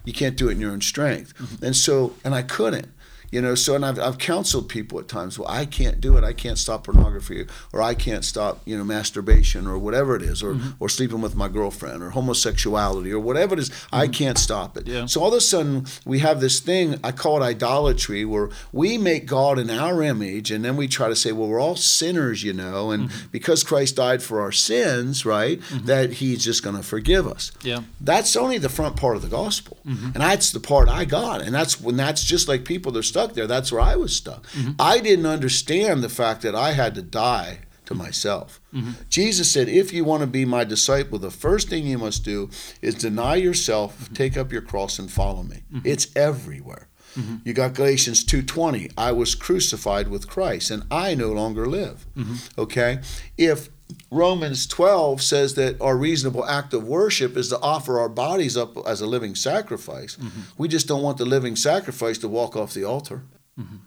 You 0.05 0.13
can't 0.13 0.37
do 0.37 0.47
it 0.47 0.53
in 0.53 0.61
your 0.61 0.71
own 0.71 0.81
strength. 0.81 1.33
And 1.61 1.75
so, 1.75 2.15
and 2.23 2.33
I 2.33 2.41
couldn't. 2.41 2.87
You 3.31 3.41
know, 3.41 3.55
so 3.55 3.75
and 3.75 3.85
I've, 3.85 3.99
I've 3.99 4.17
counseled 4.17 4.69
people 4.69 4.99
at 4.99 5.07
times. 5.07 5.37
Well, 5.37 5.49
I 5.49 5.65
can't 5.65 5.99
do 5.99 6.15
it. 6.17 6.23
I 6.23 6.33
can't 6.33 6.57
stop 6.57 6.85
pornography, 6.85 7.45
or 7.73 7.81
I 7.81 7.93
can't 7.93 8.23
stop, 8.23 8.61
you 8.65 8.77
know, 8.77 8.83
masturbation, 8.83 9.67
or 9.67 9.77
whatever 9.77 10.15
it 10.15 10.21
is, 10.21 10.41
or 10.43 10.53
Mm-hmm. 10.53 10.69
or 10.79 10.87
sleeping 10.89 11.21
with 11.21 11.35
my 11.35 11.49
girlfriend, 11.49 12.01
or 12.01 12.11
homosexuality, 12.11 13.11
or 13.11 13.19
whatever 13.19 13.53
it 13.53 13.59
is. 13.59 13.71
I 13.91 14.07
can't 14.07 14.37
stop 14.37 14.77
it. 14.77 14.85
Mm-hmm. 14.85 14.93
Yeah. 14.93 15.05
So 15.07 15.21
all 15.21 15.27
of 15.27 15.33
a 15.33 15.41
sudden, 15.41 15.85
we 16.05 16.19
have 16.19 16.39
this 16.39 16.59
thing 16.61 16.99
I 17.03 17.11
call 17.11 17.41
it 17.41 17.45
idolatry, 17.45 18.23
where 18.25 18.49
we 18.71 18.97
make 18.97 19.25
God 19.25 19.59
in 19.59 19.69
our 19.69 20.01
image, 20.01 20.51
and 20.51 20.63
then 20.63 20.77
we 20.77 20.87
try 20.87 21.09
to 21.09 21.15
say, 21.15 21.31
well, 21.33 21.47
we're 21.49 21.59
all 21.59 21.75
sinners, 21.75 22.43
you 22.43 22.53
know, 22.53 22.91
and 22.91 23.09
Mm-hmm. 23.09 23.27
because 23.31 23.63
Christ 23.63 23.95
died 23.97 24.23
for 24.23 24.41
our 24.41 24.51
sins, 24.51 25.25
right, 25.25 25.61
that 25.85 26.13
He's 26.13 26.43
just 26.43 26.63
going 26.63 26.75
to 26.75 26.83
forgive 26.83 27.27
us. 27.27 27.51
Yeah. 27.61 27.81
That's 28.01 28.35
only 28.35 28.57
the 28.57 28.69
front 28.69 28.95
part 28.95 29.15
of 29.15 29.21
the 29.21 29.27
gospel, 29.27 29.77
and 29.85 30.13
that's 30.15 30.51
the 30.51 30.59
part 30.59 30.89
I 30.89 31.05
got, 31.05 31.41
and 31.41 31.53
that's 31.53 31.79
when 31.81 31.97
that's 31.97 32.23
just 32.23 32.47
like 32.47 32.63
people 32.65 32.91
they're 32.91 33.03
stuck 33.17 33.33
there. 33.33 33.47
That's 33.47 33.71
where 33.71 33.81
I 33.81 33.95
was 33.95 34.15
stuck. 34.15 34.45
Mm-hmm. 34.47 34.71
I 34.79 34.99
didn't 34.99 35.25
understand 35.25 36.03
the 36.03 36.09
fact 36.09 36.41
that 36.43 36.55
I 36.55 36.73
had 36.73 36.93
to 36.95 37.01
die 37.01 37.59
to 37.85 37.95
myself. 37.95 38.59
Mm-hmm. 38.73 38.91
Jesus 39.09 39.49
said, 39.49 39.67
"If 39.69 39.91
you 39.91 40.03
want 40.03 40.21
to 40.21 40.27
be 40.27 40.45
my 40.45 40.63
disciple, 40.63 41.17
the 41.17 41.31
first 41.31 41.69
thing 41.69 41.87
you 41.87 41.97
must 41.97 42.23
do 42.23 42.49
is 42.81 42.95
deny 42.95 43.35
yourself, 43.35 43.97
mm-hmm. 43.97 44.13
take 44.13 44.37
up 44.37 44.51
your 44.51 44.61
cross, 44.61 44.99
and 44.99 45.09
follow 45.11 45.43
me." 45.43 45.63
It's 45.83 46.07
everywhere. 46.15 46.87
You 47.43 47.53
got 47.53 47.73
Galatians 47.73 48.23
2:20, 48.23 48.91
I 48.95 49.11
was 49.11 49.33
crucified 49.33 50.07
with 50.07 50.27
Christ 50.27 50.69
and 50.69 50.83
I 50.91 51.15
no 51.15 51.31
longer 51.31 51.65
live. 51.65 52.05
Okay? 52.59 52.99
If 53.37 53.69
Romans 54.09 54.67
12 54.67 55.21
says 55.21 55.55
that 55.55 55.81
our 55.81 55.97
reasonable 55.97 56.45
act 56.45 56.73
of 56.73 56.83
worship 56.83 57.35
is 57.35 57.49
to 57.49 57.59
offer 57.59 57.99
our 57.99 58.09
bodies 58.09 58.55
up 58.55 58.77
as 58.87 59.01
a 59.01 59.07
living 59.07 59.35
sacrifice. 59.35 60.15
Mm-hmm. 60.15 60.41
We 60.57 60.67
just 60.67 60.87
don't 60.87 61.03
want 61.03 61.17
the 61.17 61.25
living 61.25 61.55
sacrifice 61.55 62.17
to 62.19 62.27
walk 62.27 62.55
off 62.55 62.73
the 62.73 62.83
altar 62.83 63.23
mm-hmm. 63.59 63.77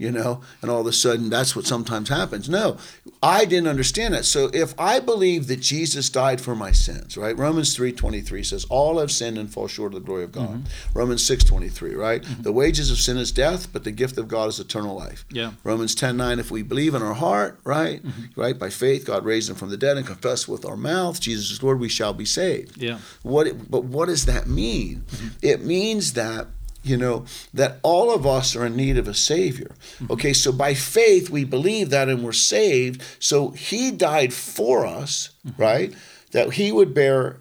You 0.00 0.10
know, 0.10 0.40
and 0.62 0.70
all 0.70 0.80
of 0.80 0.86
a 0.86 0.92
sudden 0.94 1.28
that's 1.28 1.54
what 1.54 1.66
sometimes 1.66 2.08
happens. 2.08 2.48
No, 2.48 2.78
I 3.22 3.44
didn't 3.44 3.68
understand 3.68 4.14
that. 4.14 4.24
So 4.24 4.50
if 4.54 4.74
I 4.78 4.98
believe 4.98 5.46
that 5.48 5.60
Jesus 5.60 6.08
died 6.08 6.40
for 6.40 6.56
my 6.56 6.72
sins, 6.72 7.18
right? 7.18 7.36
Romans 7.36 7.76
3:23 7.76 8.46
says 8.46 8.64
all 8.70 8.98
have 8.98 9.10
sinned 9.12 9.36
and 9.36 9.52
fall 9.52 9.68
short 9.68 9.92
of 9.92 10.00
the 10.00 10.06
glory 10.06 10.24
of 10.24 10.32
God. 10.32 10.64
Mm-hmm. 10.64 10.98
Romans 10.98 11.28
6:23, 11.28 11.94
right? 11.96 12.22
Mm-hmm. 12.22 12.42
The 12.42 12.52
wages 12.52 12.90
of 12.90 12.96
sin 12.96 13.18
is 13.18 13.30
death, 13.30 13.70
but 13.74 13.84
the 13.84 13.90
gift 13.90 14.16
of 14.16 14.26
God 14.26 14.48
is 14.48 14.58
eternal 14.58 14.96
life. 14.96 15.26
Yeah. 15.30 15.52
Romans 15.64 15.94
10:9 15.94 16.38
if 16.38 16.50
we 16.50 16.62
believe 16.62 16.94
in 16.94 17.02
our 17.02 17.14
heart, 17.14 17.60
right? 17.62 18.02
Mm-hmm. 18.02 18.40
Right? 18.40 18.58
By 18.58 18.70
faith 18.70 19.04
God 19.04 19.26
raised 19.26 19.50
him 19.50 19.56
from 19.56 19.68
the 19.68 19.76
dead 19.76 19.98
and 19.98 20.06
confess 20.06 20.48
with 20.48 20.64
our 20.64 20.78
mouth 20.78 21.20
Jesus 21.20 21.50
is 21.50 21.62
Lord, 21.62 21.78
we 21.78 21.90
shall 21.90 22.14
be 22.14 22.24
saved. 22.24 22.80
Yeah. 22.80 23.00
What 23.22 23.70
but 23.70 23.84
what 23.84 24.06
does 24.06 24.24
that 24.24 24.46
mean? 24.46 25.04
It 25.42 25.62
means 25.62 26.14
that 26.14 26.46
you 26.82 26.96
know 26.96 27.24
that 27.52 27.78
all 27.82 28.14
of 28.14 28.26
us 28.26 28.56
are 28.56 28.66
in 28.66 28.76
need 28.76 28.96
of 28.96 29.08
a 29.08 29.14
savior. 29.14 29.74
Mm-hmm. 29.98 30.12
Okay, 30.12 30.32
so 30.32 30.52
by 30.52 30.74
faith 30.74 31.30
we 31.30 31.44
believe 31.44 31.90
that 31.90 32.08
and 32.08 32.24
we're 32.24 32.32
saved. 32.32 33.02
So 33.18 33.50
he 33.50 33.90
died 33.90 34.32
for 34.32 34.86
us, 34.86 35.30
mm-hmm. 35.46 35.60
right? 35.60 35.94
That 36.32 36.54
he 36.54 36.72
would 36.72 36.94
bear 36.94 37.38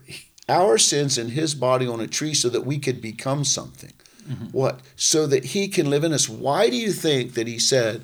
our 0.48 0.78
sins 0.78 1.18
in 1.18 1.30
his 1.30 1.56
body 1.56 1.88
on 1.88 2.00
a 2.00 2.08
tree 2.08 2.34
so 2.34 2.50
that 2.50 2.66
we 2.66 2.80
could 2.80 3.02
become 3.02 3.44
something. 3.44 3.94
Mm-hmm. 4.28 4.46
What? 4.48 4.82
So 4.96 5.26
that 5.28 5.46
he 5.46 5.68
can 5.68 5.90
live 5.90 6.04
in 6.04 6.14
us. 6.14 6.30
Why 6.30 6.70
do 6.70 6.76
you 6.76 6.92
think 6.92 7.34
that 7.34 7.48
he 7.48 7.60
said 7.60 8.02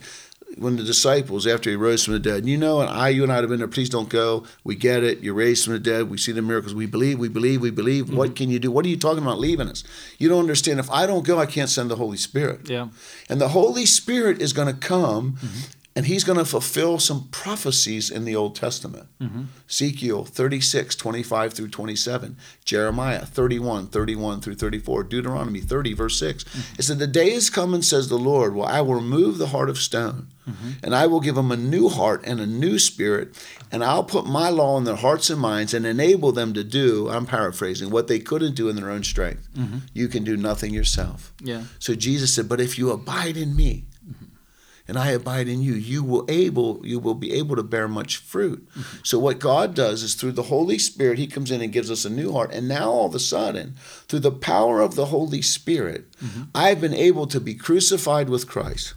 when 0.58 0.78
the 0.78 0.84
disciples, 0.84 1.46
after 1.46 1.70
he 1.70 1.76
rose 1.76 2.04
from 2.06 2.14
the 2.14 2.20
dead, 2.20 2.46
you 2.46 2.58
know, 2.58 2.80
and 2.80 2.90
I, 2.90 3.10
you 3.10 3.24
and 3.24 3.32
I 3.32 3.38
have 3.38 3.50
been 3.50 3.60
there, 3.60 3.68
please 3.68 3.90
don't 3.90 4.10
go. 4.10 4.46
We 4.64 4.76
get 4.76 5.04
it. 5.04 5.20
You're 5.20 5.34
raised 5.34 5.66
from 5.66 5.74
the 5.74 5.80
dead. 5.80 6.10
We 6.10 6.18
see 6.18 6.32
the 6.32 6.42
miracles. 6.42 6.74
We 6.74 6.86
believe, 6.86 7.20
we 7.20 7.28
believe, 7.28 7.62
we 7.62 7.72
believe. 7.72 8.14
What 8.14 8.30
mm-hmm. 8.30 8.36
can 8.36 8.50
you 8.50 8.60
do? 8.60 8.72
What 8.72 8.86
are 8.86 8.90
you 8.90 8.98
talking 8.98 9.24
about 9.24 9.40
leaving 9.40 9.68
us? 9.68 9.84
You 10.18 10.30
don't 10.30 10.40
understand. 10.40 10.80
If 10.80 10.90
I 10.90 11.06
don't 11.06 11.26
go, 11.26 11.40
I 11.40 11.46
can't 11.46 11.70
send 11.70 11.92
the 11.92 11.98
Holy 11.98 12.18
Spirit. 12.18 12.70
Yeah. 12.70 12.88
And 13.30 13.42
the 13.42 13.50
Holy 13.50 13.86
Spirit 13.86 14.42
is 14.42 14.54
going 14.54 14.68
to 14.68 14.80
come 14.80 15.34
mm-hmm. 15.34 15.72
and 15.96 16.06
he's 16.06 16.24
going 16.24 16.38
to 16.38 16.46
fulfill 16.46 17.00
some 17.00 17.28
prophecies 17.32 18.10
in 18.10 18.24
the 18.24 18.36
Old 18.36 18.56
Testament. 18.56 19.08
Mm-hmm. 19.20 19.44
Ezekiel 19.70 20.24
36, 20.24 20.96
25 20.96 21.54
through 21.54 21.68
27. 21.68 22.38
Jeremiah 22.64 23.26
31, 23.26 23.88
31 23.88 24.40
through 24.40 24.56
34. 24.56 25.04
Deuteronomy 25.04 25.60
30, 25.60 25.94
verse 25.94 26.18
6. 26.18 26.46
It 26.80 26.84
said, 26.84 27.00
The 27.00 27.08
day 27.08 27.32
is 27.32 27.50
coming, 27.50 27.82
says 27.82 28.08
the 28.08 28.18
Lord, 28.18 28.56
well, 28.56 28.68
I 28.68 28.80
will 28.80 28.96
remove 28.96 29.38
the 29.38 29.48
heart 29.48 29.70
of 29.70 29.78
stone, 29.78 30.30
and 30.84 30.96
I 30.96 31.08
will 31.08 31.20
give 31.20 31.36
them 31.36 31.52
a 31.52 31.58
new 31.58 31.90
heart 31.90 32.22
and 32.26 32.40
a 32.40 32.46
new 32.46 32.78
spirit, 32.80 33.36
and 33.72 33.84
I'll 33.84 34.04
put 34.04 34.26
my 34.26 34.50
law 34.50 34.78
in 34.78 34.84
their 34.84 34.96
hearts 34.96 35.30
and 35.30 35.40
minds 35.40 35.74
and 35.74 35.86
enable 35.86 36.32
them 36.32 36.54
to 36.54 36.64
do, 36.64 37.10
I'm 37.10 37.26
paraphrasing, 37.26 37.90
what 37.90 38.08
they 38.08 38.20
couldn't 38.20 38.56
do 38.56 38.70
in 38.70 38.76
their 38.76 38.92
own 38.92 39.04
strength. 39.04 39.48
Mm-hmm. 39.56 39.78
You 39.94 40.08
can 40.08 40.24
do 40.24 40.38
nothing 40.38 40.74
yourself. 40.74 41.34
Yeah. 41.42 41.64
So 41.80 41.96
Jesus 41.96 42.34
said, 42.34 42.48
"But 42.48 42.62
if 42.62 42.78
you 42.78 42.92
abide 42.92 43.38
in 43.38 43.56
me, 43.56 43.86
mm-hmm. 44.08 44.26
and 44.88 44.98
I 44.98 45.12
abide 45.12 45.48
in 45.48 45.62
you, 45.62 45.74
you 45.74 46.04
will 46.04 46.26
able 46.30 46.82
you 46.86 47.00
will 47.00 47.16
be 47.16 47.34
able 47.34 47.56
to 47.56 47.64
bear 47.64 47.88
much 47.88 48.18
fruit." 48.18 48.68
Mm-hmm. 48.72 48.98
So 49.04 49.18
what 49.20 49.40
God 49.40 49.74
does 49.74 50.04
is 50.04 50.14
through 50.14 50.34
the 50.34 50.44
Holy 50.44 50.78
Spirit, 50.78 51.18
He 51.18 51.28
comes 51.28 51.50
in 51.52 51.62
and 51.62 51.74
gives 51.74 51.90
us 51.90 52.06
a 52.06 52.10
new 52.10 52.32
heart, 52.34 52.54
and 52.54 52.68
now 52.68 52.92
all 52.92 53.08
of 53.08 53.16
a 53.16 53.20
sudden, 53.20 53.76
through 54.08 54.20
the 54.20 54.32
power 54.32 54.80
of 54.82 54.96
the 54.96 55.08
Holy 55.08 55.42
Spirit, 55.42 56.06
I've 56.54 56.82
been 56.82 56.94
able 56.94 57.28
to 57.28 57.40
be 57.40 57.56
crucified 57.56 58.30
with 58.30 58.48
Christ. 58.48 58.94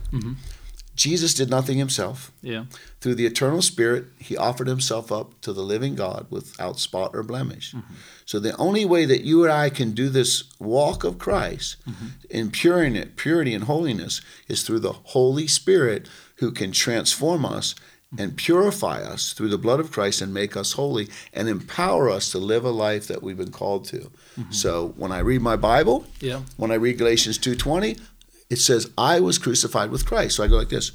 Jesus 0.98 1.32
did 1.32 1.48
nothing 1.48 1.78
himself. 1.78 2.32
Yeah. 2.42 2.64
Through 3.00 3.14
the 3.14 3.24
eternal 3.24 3.62
Spirit, 3.62 4.06
he 4.18 4.36
offered 4.36 4.66
himself 4.66 5.12
up 5.12 5.40
to 5.42 5.52
the 5.52 5.62
living 5.62 5.94
God 5.94 6.26
without 6.28 6.80
spot 6.80 7.12
or 7.14 7.22
blemish. 7.22 7.72
Mm-hmm. 7.72 7.94
So 8.26 8.40
the 8.40 8.56
only 8.56 8.84
way 8.84 9.04
that 9.06 9.22
you 9.22 9.44
and 9.44 9.52
I 9.52 9.70
can 9.70 9.92
do 9.92 10.08
this 10.08 10.44
walk 10.58 11.04
of 11.04 11.16
Christ 11.16 11.76
mm-hmm. 11.88 12.06
in 12.28 12.50
purity, 12.50 13.04
purity 13.14 13.54
and 13.54 13.64
holiness 13.64 14.20
is 14.48 14.64
through 14.64 14.80
the 14.80 14.92
Holy 14.92 15.46
Spirit 15.46 16.08
who 16.38 16.50
can 16.50 16.72
transform 16.72 17.44
us 17.44 17.76
and 18.18 18.30
mm-hmm. 18.30 18.36
purify 18.36 19.00
us 19.00 19.32
through 19.32 19.50
the 19.50 19.58
blood 19.58 19.78
of 19.78 19.92
Christ 19.92 20.20
and 20.20 20.34
make 20.34 20.56
us 20.56 20.72
holy 20.72 21.08
and 21.32 21.48
empower 21.48 22.10
us 22.10 22.32
to 22.32 22.38
live 22.38 22.64
a 22.64 22.70
life 22.70 23.06
that 23.06 23.22
we've 23.22 23.36
been 23.36 23.52
called 23.52 23.84
to. 23.86 24.10
So 24.50 24.94
when 24.96 25.10
I 25.10 25.18
read 25.18 25.42
my 25.42 25.56
Bible, 25.56 26.06
Yeah. 26.20 26.42
when 26.56 26.70
I 26.70 26.74
read 26.76 26.96
Galatians 26.96 27.38
2:20, 27.38 27.98
it 28.50 28.58
says 28.58 28.90
I 28.96 29.20
was 29.20 29.38
crucified 29.38 29.90
with 29.90 30.06
Christ. 30.06 30.36
So 30.36 30.44
I 30.44 30.48
go 30.48 30.56
like 30.56 30.68
this. 30.68 30.92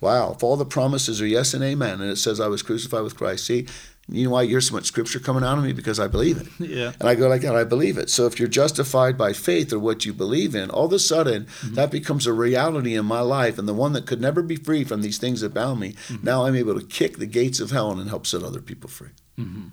Wow, 0.00 0.32
if 0.32 0.42
all 0.42 0.56
the 0.56 0.64
promises 0.64 1.22
are 1.22 1.26
yes 1.26 1.54
and 1.54 1.62
amen, 1.62 2.00
and 2.00 2.10
it 2.10 2.16
says 2.16 2.40
I 2.40 2.48
was 2.48 2.62
crucified 2.62 3.04
with 3.04 3.16
Christ. 3.16 3.46
See, 3.46 3.68
you 4.08 4.24
know 4.24 4.30
why 4.30 4.42
you're 4.42 4.60
so 4.60 4.74
much 4.74 4.86
scripture 4.86 5.20
coming 5.20 5.44
out 5.44 5.58
of 5.58 5.64
me? 5.64 5.72
Because 5.72 6.00
I 6.00 6.08
believe 6.08 6.40
it. 6.40 6.48
Yeah. 6.72 6.92
And 6.98 7.08
I 7.08 7.14
go 7.14 7.28
like 7.28 7.42
that, 7.42 7.54
I 7.54 7.64
believe 7.64 7.98
it. 7.98 8.10
So 8.10 8.26
if 8.26 8.38
you're 8.38 8.48
justified 8.48 9.16
by 9.16 9.32
faith 9.32 9.72
or 9.72 9.78
what 9.78 10.04
you 10.04 10.12
believe 10.12 10.54
in, 10.54 10.70
all 10.70 10.86
of 10.86 10.92
a 10.92 10.98
sudden 10.98 11.44
mm-hmm. 11.44 11.74
that 11.74 11.90
becomes 11.90 12.26
a 12.26 12.32
reality 12.32 12.94
in 12.94 13.04
my 13.04 13.20
life. 13.20 13.58
And 13.58 13.68
the 13.68 13.74
one 13.74 13.92
that 13.92 14.06
could 14.06 14.20
never 14.20 14.42
be 14.42 14.56
free 14.56 14.84
from 14.84 15.02
these 15.02 15.18
things 15.18 15.40
that 15.42 15.54
bound 15.54 15.80
me, 15.80 15.92
mm-hmm. 15.92 16.24
now 16.24 16.44
I'm 16.44 16.56
able 16.56 16.78
to 16.78 16.86
kick 16.86 17.18
the 17.18 17.26
gates 17.26 17.60
of 17.60 17.70
hell 17.70 17.92
and 17.92 18.08
help 18.08 18.26
set 18.26 18.42
other 18.42 18.60
people 18.60 18.88
free. 18.88 19.10
Mm-hmm. 19.38 19.68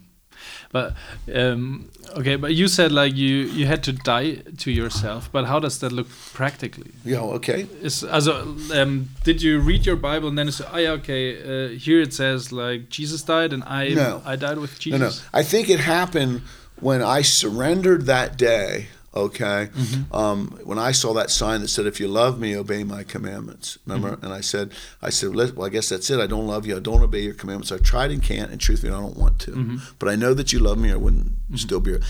But 0.71 0.93
um, 1.33 1.89
okay, 2.17 2.35
but 2.35 2.53
you 2.53 2.67
said 2.67 2.91
like 2.91 3.15
you 3.15 3.35
you 3.57 3.65
had 3.65 3.81
to 3.83 3.91
die 3.91 4.35
to 4.57 4.71
yourself. 4.71 5.29
But 5.31 5.45
how 5.45 5.59
does 5.59 5.79
that 5.79 5.91
look 5.91 6.07
practically? 6.33 6.91
Yeah, 7.03 7.21
okay. 7.37 7.67
Is 7.81 8.03
also 8.03 8.55
um, 8.75 9.09
did 9.23 9.41
you 9.41 9.59
read 9.59 9.85
your 9.85 9.95
Bible 9.95 10.27
and 10.29 10.37
then 10.37 10.51
say, 10.51 10.65
oh 10.71 10.77
yeah, 10.77 10.91
okay, 11.01 11.23
uh, 11.41 11.69
here 11.69 12.01
it 12.01 12.13
says 12.13 12.51
like 12.51 12.89
Jesus 12.89 13.23
died 13.23 13.51
and 13.53 13.63
I 13.63 13.89
No. 13.95 14.21
I 14.25 14.35
died 14.35 14.57
with 14.59 14.73
No, 14.73 14.79
Jesus. 14.79 15.23
no. 15.23 15.39
I 15.39 15.43
think 15.43 15.69
it 15.69 15.79
happened 15.79 16.41
when 16.79 17.01
I 17.01 17.23
surrendered 17.23 18.05
that 18.05 18.37
day. 18.37 18.87
Okay, 19.25 19.69
mm-hmm. 19.73 20.15
um, 20.15 20.59
when 20.63 20.79
I 20.79 20.91
saw 20.91 21.13
that 21.13 21.29
sign 21.29 21.61
that 21.61 21.67
said, 21.67 21.85
"If 21.85 21.99
you 21.99 22.07
love 22.07 22.39
me, 22.39 22.55
obey 22.55 22.83
my 22.83 23.03
commandments." 23.03 23.77
Remember, 23.85 24.15
mm-hmm. 24.15 24.25
and 24.25 24.33
I 24.33 24.41
said, 24.41 24.71
"I 25.01 25.09
said, 25.09 25.35
well, 25.35 25.65
I 25.65 25.69
guess 25.69 25.89
that's 25.89 26.09
it. 26.09 26.19
I 26.19 26.27
don't 26.27 26.47
love 26.47 26.65
you. 26.65 26.75
I 26.75 26.79
don't 26.79 27.01
obey 27.01 27.21
your 27.21 27.33
commandments. 27.33 27.71
I've 27.71 27.83
tried 27.83 28.11
and 28.11 28.23
can't, 28.23 28.51
and 28.51 28.59
truthfully, 28.59 28.91
I 28.91 28.99
don't 28.99 29.17
want 29.17 29.39
to. 29.39 29.51
Mm-hmm. 29.51 29.77
But 29.99 30.09
I 30.09 30.15
know 30.15 30.33
that 30.33 30.53
you 30.53 30.59
love 30.59 30.77
me, 30.77 30.91
or 30.91 30.93
I 30.93 30.97
wouldn't 30.97 31.31
still 31.55 31.79
be." 31.79 31.91
here." 31.91 32.01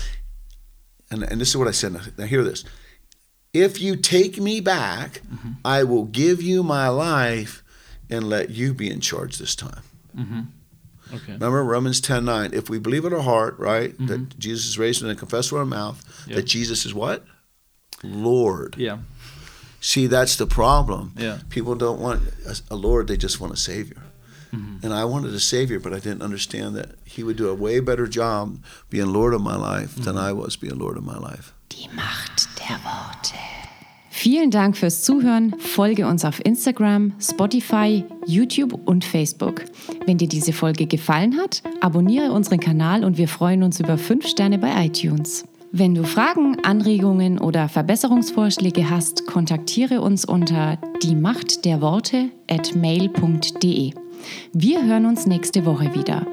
And 1.10 1.22
and 1.22 1.40
this 1.40 1.48
is 1.48 1.56
what 1.56 1.68
I 1.68 1.72
said. 1.72 1.92
Now, 1.92 2.00
now 2.16 2.26
hear 2.26 2.44
this. 2.44 2.64
If 3.52 3.80
you 3.80 3.96
take 3.96 4.40
me 4.40 4.60
back, 4.60 5.22
I 5.64 5.82
will 5.82 6.04
give 6.04 6.40
you 6.40 6.62
my 6.62 6.88
life, 6.88 7.62
and 8.08 8.28
let 8.28 8.50
you 8.50 8.74
be 8.74 8.90
in 8.90 9.00
charge 9.00 9.38
this 9.38 9.54
time. 9.54 9.82
Okay. 11.12 11.32
Remember 11.32 11.64
Romans 11.64 12.00
10 12.00 12.24
9. 12.24 12.50
If 12.54 12.68
we 12.70 12.78
believe 12.78 13.04
in 13.04 13.12
our 13.12 13.20
heart, 13.22 13.58
right, 13.58 13.94
that 14.06 14.38
Jesus 14.38 14.66
is 14.66 14.78
raised 14.78 15.02
and 15.02 15.18
confess 15.18 15.50
with 15.52 15.60
our 15.60 15.66
mouth, 15.66 16.04
Mm-hmm. 16.22 16.34
That 16.34 16.42
Jesus 16.46 16.84
is 16.86 16.94
what? 16.94 17.24
Lord. 18.02 18.76
Yeah. 18.78 18.98
See, 19.80 20.06
that's 20.06 20.36
the 20.36 20.46
problem. 20.46 21.12
Yeah. 21.16 21.38
People 21.48 21.74
don't 21.74 22.00
want 22.00 22.22
a, 22.46 22.60
a 22.70 22.76
Lord, 22.76 23.08
they 23.08 23.16
just 23.16 23.40
want 23.40 23.52
a 23.52 23.56
Savior. 23.56 24.02
Mm-hmm. 24.52 24.84
And 24.84 24.92
I 24.92 25.04
wanted 25.04 25.32
a 25.32 25.40
Savior, 25.40 25.78
but 25.80 25.92
I 25.92 25.98
didn't 26.00 26.22
understand 26.22 26.74
that 26.76 26.90
He 27.04 27.22
would 27.22 27.36
do 27.36 27.48
a 27.48 27.54
way 27.54 27.80
better 27.80 28.06
job 28.06 28.62
being 28.90 29.12
Lord 29.12 29.32
of 29.34 29.40
my 29.40 29.56
life 29.56 29.94
than 29.94 30.14
Mm-hmm. 30.16 30.18
I 30.28 30.32
was 30.32 30.56
being 30.56 30.78
Lord 30.78 30.96
of 30.96 31.04
my 31.04 31.16
life. 31.18 31.54
Die 31.68 31.88
Macht 31.94 32.48
der 32.58 32.78
Worte. 32.84 33.38
Vielen 34.22 34.50
Dank 34.50 34.76
fürs 34.76 35.02
Zuhören. 35.02 35.54
Folge 35.58 36.06
uns 36.06 36.26
auf 36.26 36.44
Instagram, 36.44 37.14
Spotify, 37.18 38.04
YouTube 38.26 38.78
und 38.84 39.02
Facebook. 39.02 39.64
Wenn 40.04 40.18
dir 40.18 40.28
diese 40.28 40.52
Folge 40.52 40.84
gefallen 40.84 41.38
hat, 41.38 41.62
abonniere 41.80 42.30
unseren 42.30 42.60
Kanal 42.60 43.02
und 43.02 43.16
wir 43.16 43.28
freuen 43.28 43.62
uns 43.62 43.80
über 43.80 43.96
5 43.96 44.26
Sterne 44.26 44.58
bei 44.58 44.84
iTunes. 44.84 45.46
Wenn 45.72 45.94
du 45.94 46.04
Fragen, 46.04 46.58
Anregungen 46.62 47.38
oder 47.38 47.70
Verbesserungsvorschläge 47.70 48.90
hast, 48.90 49.26
kontaktiere 49.26 50.02
uns 50.02 50.26
unter 50.26 50.76
die 51.02 51.14
Macht 51.14 51.64
der 51.64 51.80
Worte 51.80 52.28
at 52.46 52.76
mail.de. 52.76 53.92
Wir 54.52 54.84
hören 54.84 55.06
uns 55.06 55.26
nächste 55.26 55.64
Woche 55.64 55.94
wieder. 55.94 56.26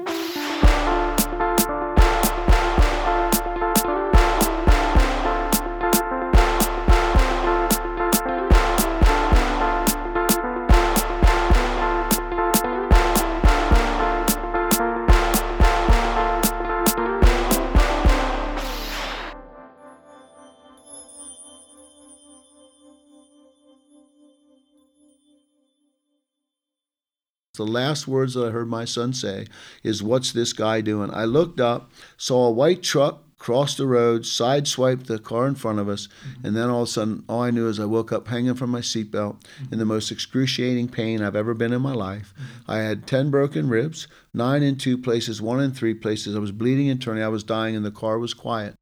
The 27.58 27.66
last 27.66 28.08
words 28.08 28.34
that 28.34 28.46
I 28.46 28.50
heard 28.50 28.68
my 28.68 28.84
son 28.84 29.12
say 29.12 29.46
is, 29.82 30.02
What's 30.02 30.32
this 30.32 30.52
guy 30.52 30.80
doing? 30.80 31.12
I 31.12 31.24
looked 31.24 31.60
up, 31.60 31.90
saw 32.16 32.46
a 32.46 32.52
white 32.52 32.82
truck 32.82 33.22
cross 33.38 33.76
the 33.76 33.86
road, 33.86 34.22
sideswiped 34.22 35.06
the 35.06 35.18
car 35.18 35.46
in 35.46 35.54
front 35.54 35.78
of 35.78 35.88
us, 35.88 36.08
mm-hmm. 36.08 36.46
and 36.46 36.56
then 36.56 36.68
all 36.68 36.82
of 36.82 36.88
a 36.88 36.90
sudden, 36.90 37.24
all 37.28 37.42
I 37.42 37.50
knew 37.50 37.68
is 37.68 37.78
I 37.78 37.84
woke 37.84 38.12
up 38.12 38.26
hanging 38.28 38.54
from 38.54 38.70
my 38.70 38.80
seatbelt 38.80 39.36
in 39.70 39.70
the 39.70 39.76
mm-hmm. 39.76 39.88
most 39.88 40.10
excruciating 40.10 40.88
pain 40.88 41.22
I've 41.22 41.36
ever 41.36 41.54
been 41.54 41.72
in 41.72 41.80
my 41.80 41.92
life. 41.94 42.34
Mm-hmm. 42.34 42.70
I 42.70 42.78
had 42.78 43.06
10 43.06 43.30
broken 43.30 43.68
ribs, 43.68 44.08
nine 44.34 44.62
in 44.62 44.76
two 44.76 44.98
places, 44.98 45.40
one 45.40 45.60
in 45.60 45.72
three 45.72 45.94
places. 45.94 46.34
I 46.34 46.40
was 46.40 46.52
bleeding 46.52 46.88
internally. 46.88 47.22
I 47.22 47.28
was 47.28 47.44
dying, 47.44 47.76
and 47.76 47.84
the 47.84 47.90
car 47.90 48.18
was 48.18 48.34
quiet. 48.34 48.74